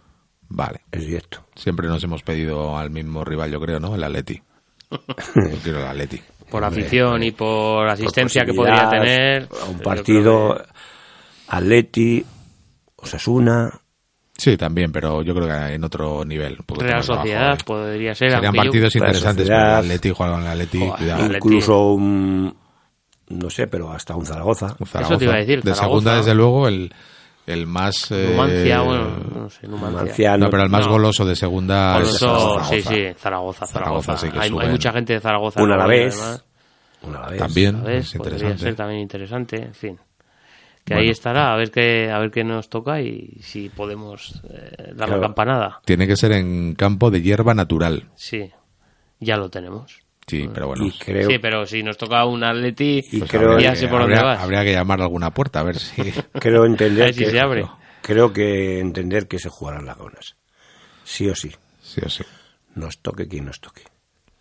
Vale. 0.49 0.81
Es 0.91 1.07
directo. 1.07 1.47
Siempre 1.55 1.87
nos 1.87 2.03
hemos 2.03 2.25
pedido 2.25 2.77
al 2.77 2.91
mismo 2.91 3.25
rival, 3.25 3.53
yo 3.53 3.61
creo, 3.61 3.79
¿no? 3.79 3.95
El 3.95 4.03
Atleti. 4.03 4.43
yo 4.91 5.59
quiero 5.63 5.83
el 5.83 5.87
Atleti. 5.87 6.21
Por 6.51 6.65
afición 6.65 7.23
y 7.23 7.31
por 7.31 7.89
asistencia 7.89 8.45
que 8.45 8.53
podría 8.53 8.89
tener. 8.89 9.49
Un 9.69 9.79
partido, 9.79 10.61
Atleti, 11.49 12.25
Osasuna. 12.97 13.71
Sí, 14.37 14.57
también, 14.57 14.91
pero 14.91 15.23
yo 15.23 15.35
creo 15.35 15.47
que 15.47 15.75
en 15.75 15.85
otro 15.85 16.25
nivel. 16.25 16.59
Real 16.69 17.05
Sociedad 17.05 17.59
podría 17.65 18.15
ser. 18.15 18.33
Serían 18.33 18.55
partidos 18.55 18.95
interesantes 18.97 19.49
para 19.49 19.81
el 19.81 19.85
Atleti, 19.85 20.11
jugar 20.11 20.33
con 20.33 20.43
el 20.43 20.49
Atleti. 20.49 20.91
incluso 21.35 21.93
un, 21.93 22.55
no 23.29 23.51
sé, 23.51 23.67
pero 23.67 23.91
hasta 23.91 24.17
un 24.17 24.27
Zaragoza. 24.27 24.77
Eso 25.01 25.19
te 25.19 25.25
iba 25.25 25.35
a 25.35 25.39
decir. 25.39 25.63
De 25.63 25.75
segunda, 25.75 26.17
desde 26.17 26.35
luego, 26.35 26.69
el, 26.69 26.93
el 27.53 27.67
más 27.67 28.11
eh, 28.11 28.29
Numancia, 28.31 28.81
bueno, 28.83 29.17
no 29.35 29.51
sé, 29.51 29.67
Numancia. 29.67 30.37
no, 30.37 30.51
pero 30.51 30.63
el 30.63 30.71
más 30.71 30.87
goloso 30.87 31.25
de 31.25 31.37
segunda 31.37 31.95
goloso, 31.95 32.65
sí, 32.65 32.83
sí, 32.83 33.07
Zaragoza, 33.17 33.67
Zaragoza. 33.67 34.17
sí 34.17 34.29
hay, 34.33 34.51
hay, 34.59 34.69
mucha 34.69 34.93
gente 34.93 35.15
de 35.15 35.21
Zaragoza. 35.21 35.63
Una 35.63 35.75
a 35.75 35.79
la 35.79 35.87
vez. 35.87 36.45
Una 37.03 37.19
a 37.19 37.23
la 37.23 37.29
vez. 37.31 37.39
También, 37.39 37.77
es 37.89 38.15
interesante. 38.15 38.19
Podría 38.19 38.59
ser 38.59 38.75
también 38.75 39.01
interesante, 39.01 39.57
en 39.57 39.75
fin. 39.75 39.99
Que 40.85 40.95
ahí 40.95 41.09
estará, 41.11 41.53
a 41.53 41.57
ver 41.57 41.71
qué 41.71 42.11
a 42.11 42.19
ver 42.19 42.31
qué 42.31 42.43
nos 42.43 42.69
toca 42.69 43.01
y 43.01 43.39
si 43.43 43.69
podemos 43.69 44.43
eh, 44.51 44.93
dar 44.95 45.09
la 45.09 45.21
campanada. 45.21 45.81
Tiene 45.85 46.07
que 46.07 46.17
ser 46.17 46.33
en 46.33 46.75
campo 46.75 47.11
de 47.11 47.23
hierba 47.23 47.55
natural. 47.55 48.09
Sí, 48.15 48.51
ya 49.21 49.37
lo 49.37 49.51
tenemos. 49.51 50.01
Sí, 50.31 50.49
pero 50.55 50.69
bueno. 50.69 50.89
Sí, 50.91 51.39
pero 51.43 51.67
si 51.67 51.83
nos 51.83 51.97
toca 51.97 52.25
un 52.25 52.45
Atleti, 52.45 53.05
y 53.11 53.19
pues 53.19 53.31
creo 53.33 53.59
ya 53.59 53.75
sé 53.75 53.89
por 53.89 54.03
habría, 54.03 54.19
dónde 54.19 54.33
vas. 54.33 54.41
Habría 54.41 54.63
que 54.63 54.73
llamar 54.73 55.01
a 55.01 55.05
alguna 55.05 55.33
puerta 55.33 55.59
a 55.59 55.65
ver 55.65 55.77
si. 55.77 56.03
creo 56.35 56.65
entender 56.65 57.13
que, 57.13 57.27
se 57.27 57.41
abre. 57.41 57.67
Creo 58.01 58.33
que 58.33 58.79
entender 58.79 59.27
que 59.27 59.41
se 59.41 59.49
jugarán 59.49 59.87
las 59.87 59.99
gonas. 59.99 60.37
Sí 61.03 61.29
o 61.29 61.35
sí. 61.35 61.51
Sí 61.83 62.01
o 62.07 62.09
sí. 62.09 62.23
Nos 62.77 62.99
toque 62.99 63.27
quien 63.27 63.47
nos 63.47 63.61
toque. 63.61 63.83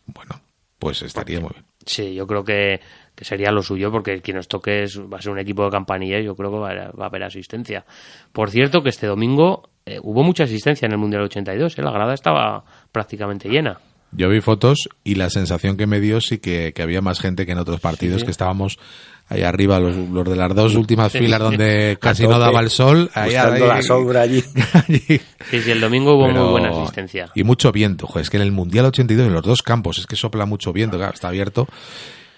Bueno, 0.05 0.39
pues 0.77 1.01
estaría 1.01 1.39
muy 1.39 1.49
bien. 1.53 1.65
Sí, 1.83 2.13
yo 2.13 2.27
creo 2.27 2.43
que, 2.43 2.79
sería 3.19 3.51
lo 3.51 3.63
suyo 3.63 3.91
porque 3.91 4.21
quien 4.21 4.37
nos 4.37 4.47
toque 4.47 4.85
va 5.11 5.17
a 5.17 5.21
ser 5.21 5.31
un 5.31 5.39
equipo 5.39 5.63
de 5.63 5.71
campanilla 5.71 6.19
y 6.19 6.25
yo 6.25 6.35
creo 6.35 6.51
que 6.51 6.59
va 6.59 6.69
a, 6.69 7.05
haber 7.07 7.23
asistencia. 7.23 7.83
Por 8.31 8.51
cierto, 8.51 8.83
que 8.83 8.89
este 8.89 9.07
domingo 9.07 9.69
eh, 9.87 9.97
hubo 10.03 10.21
mucha 10.21 10.43
asistencia 10.43 10.85
en 10.85 10.91
el 10.91 10.99
Mundial 10.99 11.23
82, 11.23 11.79
¿eh? 11.79 11.81
la 11.81 11.91
grada 11.91 12.13
estaba 12.13 12.63
prácticamente 12.91 13.49
llena. 13.49 13.79
Yo 14.11 14.27
vi 14.29 14.41
fotos 14.41 14.89
y 15.03 15.15
la 15.15 15.29
sensación 15.29 15.77
que 15.77 15.85
me 15.85 15.99
dio 15.99 16.19
sí 16.21 16.39
que, 16.39 16.73
había 16.81 17.01
más 17.01 17.19
gente 17.19 17.45
que 17.45 17.51
en 17.51 17.59
otros 17.59 17.79
partidos, 17.79 18.23
que 18.23 18.31
estábamos 18.31 18.79
ahí 19.27 19.43
arriba, 19.43 19.79
los, 19.79 20.27
de 20.27 20.35
las 20.35 20.55
dos 20.55 20.75
últimas 20.75 21.11
filas 21.11 21.39
donde 21.39 21.97
casi 22.01 22.27
no 22.27 22.39
daba 22.39 22.59
el 22.61 22.71
sol. 22.71 23.11
Ahí, 23.13 23.33
la 23.33 23.81
sombra 23.83 24.21
allí. 24.23 24.43
Sí, 24.89 25.21
sí, 25.61 25.71
el 25.71 25.79
domingo 25.79 26.15
hubo 26.15 26.27
muy 26.27 26.49
buena 26.49 26.69
asistencia. 26.69 27.29
Y 27.35 27.43
mucho 27.43 27.71
viento, 27.71 28.07
es 28.19 28.29
que 28.29 28.37
en 28.37 28.43
el 28.43 28.51
Mundial 28.51 28.85
82 28.85 29.27
en 29.27 29.33
los 29.33 29.43
dos 29.43 29.61
campos 29.61 29.99
es 29.99 30.07
que 30.07 30.15
sopla 30.15 30.45
mucho 30.45 30.73
viento, 30.73 30.97
claro, 30.97 31.13
está 31.13 31.27
abierto 31.27 31.67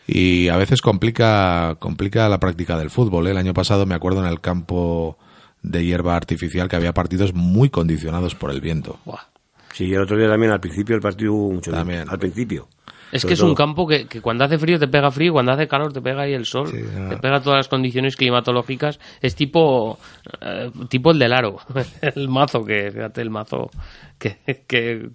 y 0.07 0.49
a 0.49 0.57
veces 0.57 0.81
complica 0.81 1.77
complica 1.79 2.27
la 2.27 2.39
práctica 2.39 2.77
del 2.77 2.89
fútbol. 2.89 3.27
¿eh? 3.27 3.31
El 3.31 3.37
año 3.37 3.53
pasado 3.53 3.85
me 3.85 3.95
acuerdo 3.95 4.19
en 4.19 4.29
el 4.29 4.41
campo 4.41 5.17
de 5.61 5.85
hierba 5.85 6.15
artificial 6.15 6.67
que 6.67 6.75
había 6.75 6.93
partidos 6.93 7.33
muy 7.33 7.69
condicionados 7.69 8.35
por 8.35 8.51
el 8.51 8.61
viento. 8.61 8.99
Sí, 9.73 9.93
el 9.93 10.01
otro 10.01 10.17
día 10.17 10.29
también 10.29 10.51
al 10.51 10.59
principio 10.59 10.95
del 10.95 11.01
partido 11.01 11.33
mucho 11.33 11.71
también. 11.71 12.05
Al 12.07 12.19
principio. 12.19 12.67
Es 13.11 13.25
que 13.25 13.33
es 13.33 13.41
un 13.41 13.53
campo 13.53 13.85
que, 13.85 14.07
cuando 14.21 14.45
hace 14.45 14.57
frío 14.57 14.79
te 14.79 14.87
pega 14.87 15.11
frío, 15.11 15.33
cuando 15.33 15.51
hace 15.51 15.67
calor 15.67 15.91
te 15.91 16.01
pega 16.01 16.23
ahí 16.23 16.33
el 16.33 16.45
sol, 16.45 16.71
te 16.71 17.17
pega 17.17 17.41
todas 17.41 17.57
las 17.57 17.67
condiciones 17.67 18.15
climatológicas. 18.15 18.99
Es 19.21 19.35
tipo 19.35 19.99
eh, 20.39 20.71
tipo 20.87 21.11
el 21.11 21.19
del 21.19 21.33
aro, 21.33 21.57
el 22.01 22.29
mazo 22.29 22.63
que, 22.63 22.89
fíjate, 22.91 23.21
el 23.21 23.29
mazo 23.29 23.69
que, 24.17 24.37
que 24.65 25.09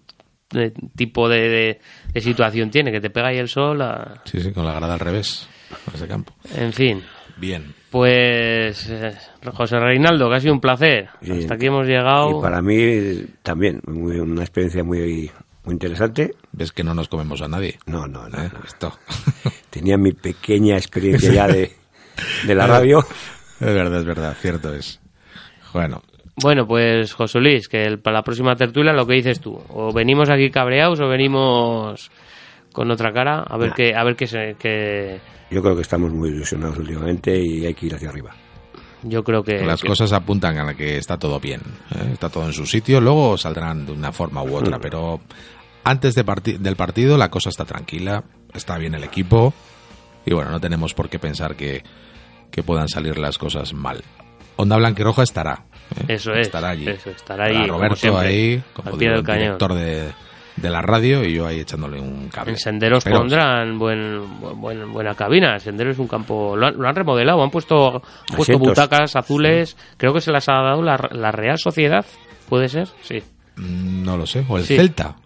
tipo 0.94 1.28
de, 1.28 1.80
situación 2.16 2.70
tiene, 2.70 2.92
que 2.92 3.00
te 3.00 3.10
pega 3.10 3.28
ahí 3.28 3.38
el 3.38 3.48
sol. 3.48 3.82
Sí, 4.24 4.40
sí, 4.40 4.52
con 4.52 4.66
la 4.66 4.74
grada 4.74 4.94
al 4.94 5.00
revés, 5.00 5.48
ese 5.94 6.06
campo. 6.06 6.34
En 6.54 6.72
fin. 6.72 7.02
Bien. 7.38 7.74
Pues 7.96 8.90
eh, 8.90 9.14
José 9.54 9.80
Reinaldo, 9.80 10.28
que 10.28 10.36
ha 10.36 10.40
sido 10.40 10.52
un 10.52 10.60
placer. 10.60 11.08
Hasta 11.22 11.54
aquí 11.54 11.64
hemos 11.64 11.86
llegado. 11.86 12.38
Y 12.38 12.42
para 12.42 12.60
mí 12.60 13.24
también, 13.42 13.80
una 13.86 14.42
experiencia 14.42 14.84
muy, 14.84 15.30
muy 15.64 15.72
interesante. 15.72 16.34
¿Ves 16.52 16.72
que 16.72 16.84
no 16.84 16.92
nos 16.92 17.08
comemos 17.08 17.40
a 17.40 17.48
nadie? 17.48 17.78
No, 17.86 18.06
no, 18.06 18.28
no. 18.28 18.36
¿Eh? 18.36 18.50
Esto. 18.66 18.92
Tenía 19.70 19.96
mi 19.96 20.12
pequeña 20.12 20.76
experiencia 20.76 21.32
ya 21.32 21.46
de, 21.46 21.72
de 22.46 22.54
la 22.54 22.66
radio. 22.66 22.98
Es 22.98 23.74
verdad, 23.74 24.00
es 24.00 24.04
verdad, 24.04 24.36
cierto 24.42 24.74
es. 24.74 25.00
Bueno. 25.72 26.02
Bueno, 26.42 26.66
pues 26.66 27.14
José 27.14 27.40
Luis, 27.40 27.66
que 27.66 27.96
para 27.96 28.18
la 28.18 28.22
próxima 28.22 28.56
tertulia 28.56 28.92
lo 28.92 29.06
que 29.06 29.14
dices 29.14 29.40
tú, 29.40 29.58
o 29.70 29.90
venimos 29.94 30.28
aquí 30.28 30.50
cabreados 30.50 31.00
o 31.00 31.08
venimos 31.08 32.10
con 32.76 32.90
otra 32.90 33.10
cara, 33.10 33.40
a 33.40 33.56
ver 33.56 33.72
qué, 33.72 33.94
a 33.94 34.04
ver 34.04 34.14
qué, 34.14 34.26
se, 34.26 34.54
qué, 34.58 35.18
yo 35.50 35.62
creo 35.62 35.74
que 35.74 35.80
estamos 35.80 36.12
muy 36.12 36.28
ilusionados 36.28 36.76
últimamente 36.76 37.34
y 37.34 37.64
hay 37.64 37.72
que 37.72 37.86
ir 37.86 37.94
hacia 37.94 38.10
arriba. 38.10 38.32
Yo 39.02 39.24
creo 39.24 39.42
que... 39.42 39.64
Las 39.64 39.80
cosas 39.80 40.12
apuntan 40.12 40.58
a 40.58 40.64
la 40.64 40.74
que 40.74 40.98
está 40.98 41.16
todo 41.16 41.40
bien, 41.40 41.62
¿eh? 41.94 42.10
está 42.12 42.28
todo 42.28 42.44
en 42.44 42.52
su 42.52 42.66
sitio, 42.66 43.00
luego 43.00 43.38
saldrán 43.38 43.86
de 43.86 43.92
una 43.92 44.12
forma 44.12 44.42
u 44.42 44.54
otra, 44.54 44.76
mm. 44.76 44.80
pero 44.82 45.20
antes 45.84 46.14
de 46.14 46.22
del 46.58 46.76
partido 46.76 47.16
la 47.16 47.30
cosa 47.30 47.48
está 47.48 47.64
tranquila, 47.64 48.24
está 48.52 48.76
bien 48.76 48.94
el 48.94 49.04
equipo 49.04 49.54
y 50.26 50.34
bueno, 50.34 50.50
no 50.50 50.60
tenemos 50.60 50.92
por 50.92 51.08
qué 51.08 51.18
pensar 51.18 51.56
que, 51.56 51.82
que 52.50 52.62
puedan 52.62 52.88
salir 52.88 53.16
las 53.16 53.38
cosas 53.38 53.72
mal. 53.72 54.04
Onda 54.56 54.76
Blanca 54.76 55.00
y 55.00 55.04
Roja 55.04 55.22
estará. 55.22 55.64
¿eh? 55.96 56.14
Eso 56.14 56.34
es. 56.34 56.48
Estará 56.48 56.70
allí. 56.70 56.88
Eso, 56.88 57.08
estará 57.08 57.46
ahí. 57.46 57.66
Roberto 57.66 58.18
ahí, 58.18 58.62
como 58.74 58.98
director 58.98 59.72
de, 59.72 60.12
de 60.56 60.70
la 60.70 60.80
radio 60.80 61.24
y 61.24 61.34
yo 61.34 61.46
ahí 61.46 61.60
echándole 61.60 62.00
un 62.00 62.28
cable. 62.28 62.52
En 62.52 62.58
Senderos 62.58 63.04
pondrán 63.04 63.78
buen, 63.78 64.40
buena 64.60 65.14
cabina. 65.14 65.58
Senderos 65.58 65.94
es 65.94 65.98
un 65.98 66.08
campo. 66.08 66.56
Lo 66.56 66.66
han, 66.66 66.94
remodelado, 66.94 67.42
han 67.42 67.50
puesto, 67.50 68.02
puesto 68.34 68.58
butacas 68.58 69.16
azules. 69.16 69.76
Creo 69.96 70.12
que 70.12 70.20
se 70.20 70.32
las 70.32 70.48
ha 70.48 70.54
dado 70.54 70.82
la, 70.82 70.96
Real 71.32 71.58
Sociedad. 71.58 72.04
¿Puede 72.48 72.68
ser? 72.68 72.88
Sí. 73.02 73.22
Mm, 73.56 74.04
no 74.04 74.16
lo 74.16 74.26
sé. 74.26 74.44
O 74.48 74.56
el 74.56 74.64
Celta. 74.64 75.16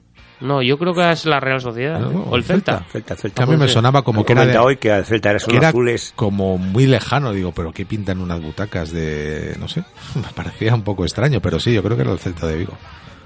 No, 0.40 0.62
yo 0.62 0.78
creo 0.78 0.94
que 0.94 1.10
es 1.10 1.26
la 1.26 1.38
Real 1.38 1.60
Sociedad. 1.60 2.02
o 2.02 2.34
el 2.34 2.42
Celta. 2.42 2.84
Celta, 2.90 3.14
Celta. 3.14 3.42
A 3.42 3.46
mí 3.46 3.56
me 3.56 3.68
sonaba 3.68 4.02
como 4.02 4.24
que 4.24 4.32
era 4.32 4.62
hoy 4.62 4.78
que 4.78 4.88
el 4.88 5.04
Celta 5.04 5.30
era, 5.30 5.36
azules. 5.68 6.12
como 6.16 6.56
muy 6.56 6.86
lejano. 6.86 7.32
Digo, 7.32 7.52
pero 7.52 7.72
¿qué 7.72 7.84
pintan 7.84 8.20
unas 8.20 8.40
butacas 8.40 8.90
de...? 8.90 9.54
No 9.60 9.68
sé. 9.68 9.84
Me 10.14 10.32
parecía 10.34 10.74
un 10.74 10.82
poco 10.82 11.04
extraño, 11.04 11.40
pero 11.40 11.60
sí, 11.60 11.74
yo 11.74 11.82
creo 11.82 11.94
que 11.94 12.02
era 12.02 12.12
el 12.12 12.18
Celta 12.18 12.46
de 12.46 12.56
Vigo. 12.56 12.72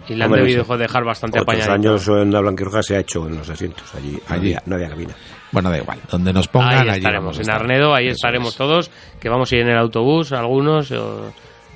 Y 0.09 0.15
le 0.15 0.25
han 0.25 0.33
debido 0.33 0.65
dejar 0.77 1.05
bastante 1.05 1.39
apañado. 1.39 1.73
años 1.73 2.07
en 2.09 2.33
la 2.33 2.41
Blanquirroja 2.41 2.83
se 2.83 2.97
ha 2.97 3.01
hecho 3.01 3.27
en 3.27 3.39
los 3.39 3.49
asientos. 3.49 3.95
Allí, 3.95 4.19
allí 4.29 4.57
no, 4.67 4.75
había, 4.77 4.89
cabina. 4.89 5.15
Bueno, 5.51 5.71
da 5.71 5.79
igual. 5.79 5.99
Donde 6.11 6.33
nos 6.33 6.49
pongan, 6.49 6.89
ahí 6.89 6.99
estaremos. 6.99 7.39
en 7.39 7.51
Arnedo, 7.51 7.95
ahí 7.95 8.09
estaremos 8.09 8.57
todos. 8.57 8.91
Que 9.21 9.29
vamos 9.29 9.51
a 9.53 9.57
ir 9.57 9.63
en 9.63 9.69
el 9.69 9.79
autobús, 9.79 10.33
algunos. 10.33 10.93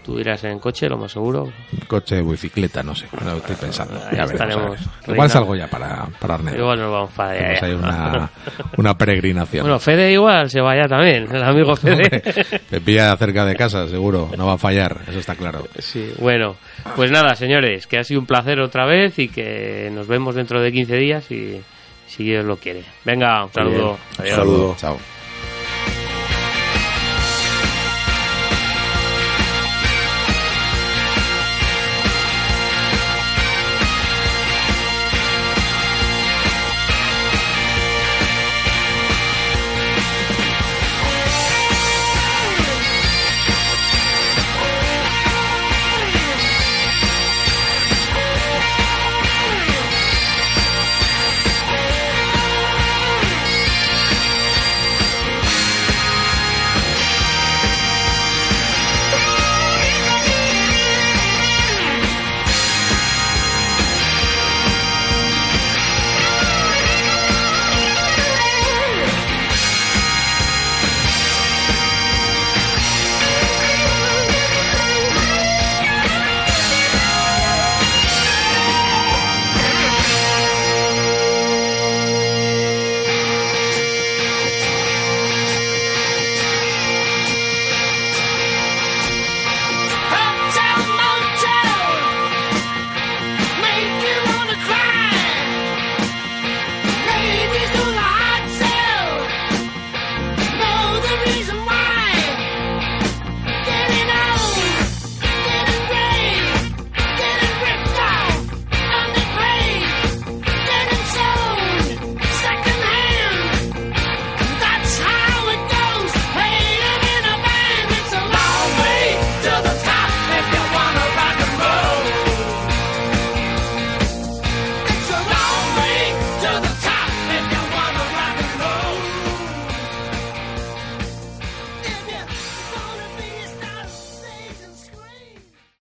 Tú 0.09 0.19
irás 0.19 0.43
en 0.45 0.59
coche, 0.59 0.89
lo 0.89 0.97
más 0.97 1.13
seguro. 1.13 1.53
Coche 1.87 2.21
o 2.21 2.31
bicicleta, 2.31 2.83
no 2.83 2.95
sé. 2.95 3.05
No 3.23 3.37
estoy 3.37 3.57
pensando. 3.57 4.01
ya 4.11 4.25
veremos. 4.25 4.81
Igual 5.07 5.29
salgo 5.29 5.55
ya 5.55 5.67
para, 5.67 6.07
para 6.19 6.37
Arnedo. 6.37 6.57
Igual 6.57 6.79
nos 6.79 6.91
vamos 6.91 7.11
para 7.13 7.33
allá. 7.33 7.67
Hay 7.67 7.73
una, 7.75 8.31
una 8.79 8.97
peregrinación. 8.97 9.65
Bueno, 9.65 9.79
Fede 9.79 10.11
igual 10.11 10.49
se 10.49 10.63
vaya 10.63 10.89
también. 10.89 11.29
El 11.31 11.43
amigo 11.43 11.77
Fede. 11.77 12.23
Me 12.71 12.81
pilla 12.81 13.15
cerca 13.19 13.45
de 13.45 13.55
casa, 13.55 13.87
seguro. 13.87 14.31
No 14.35 14.47
va 14.47 14.55
a 14.55 14.59
fallar, 14.59 14.97
eso 15.07 15.19
está 15.19 15.35
claro. 15.35 15.69
Sí, 15.79 16.15
bueno. 16.19 16.57
Pues 16.97 17.11
nada, 17.11 17.37
señores, 17.37 17.87
que 17.87 17.99
ha 17.99 18.05
sido 18.05 18.21
un 18.21 18.27
placer 18.27 18.61
otra 18.61 18.87
vez 18.87 19.19
y 19.19 19.29
que 19.29 19.91
nos 19.93 20.07
vemos 20.09 20.35
dentro 20.35 20.63
de 20.63 20.73
15 20.73 20.97
días 20.97 21.31
y 21.31 21.61
si 22.07 22.25
Dios 22.25 22.47
lo 22.47 22.57
quiere. 22.57 22.83
Venga, 23.05 23.45
un 23.45 23.53
saludo. 23.53 23.99
Adiós. 24.17 24.37
Saludo. 24.37 24.75
Chao. 24.79 25.18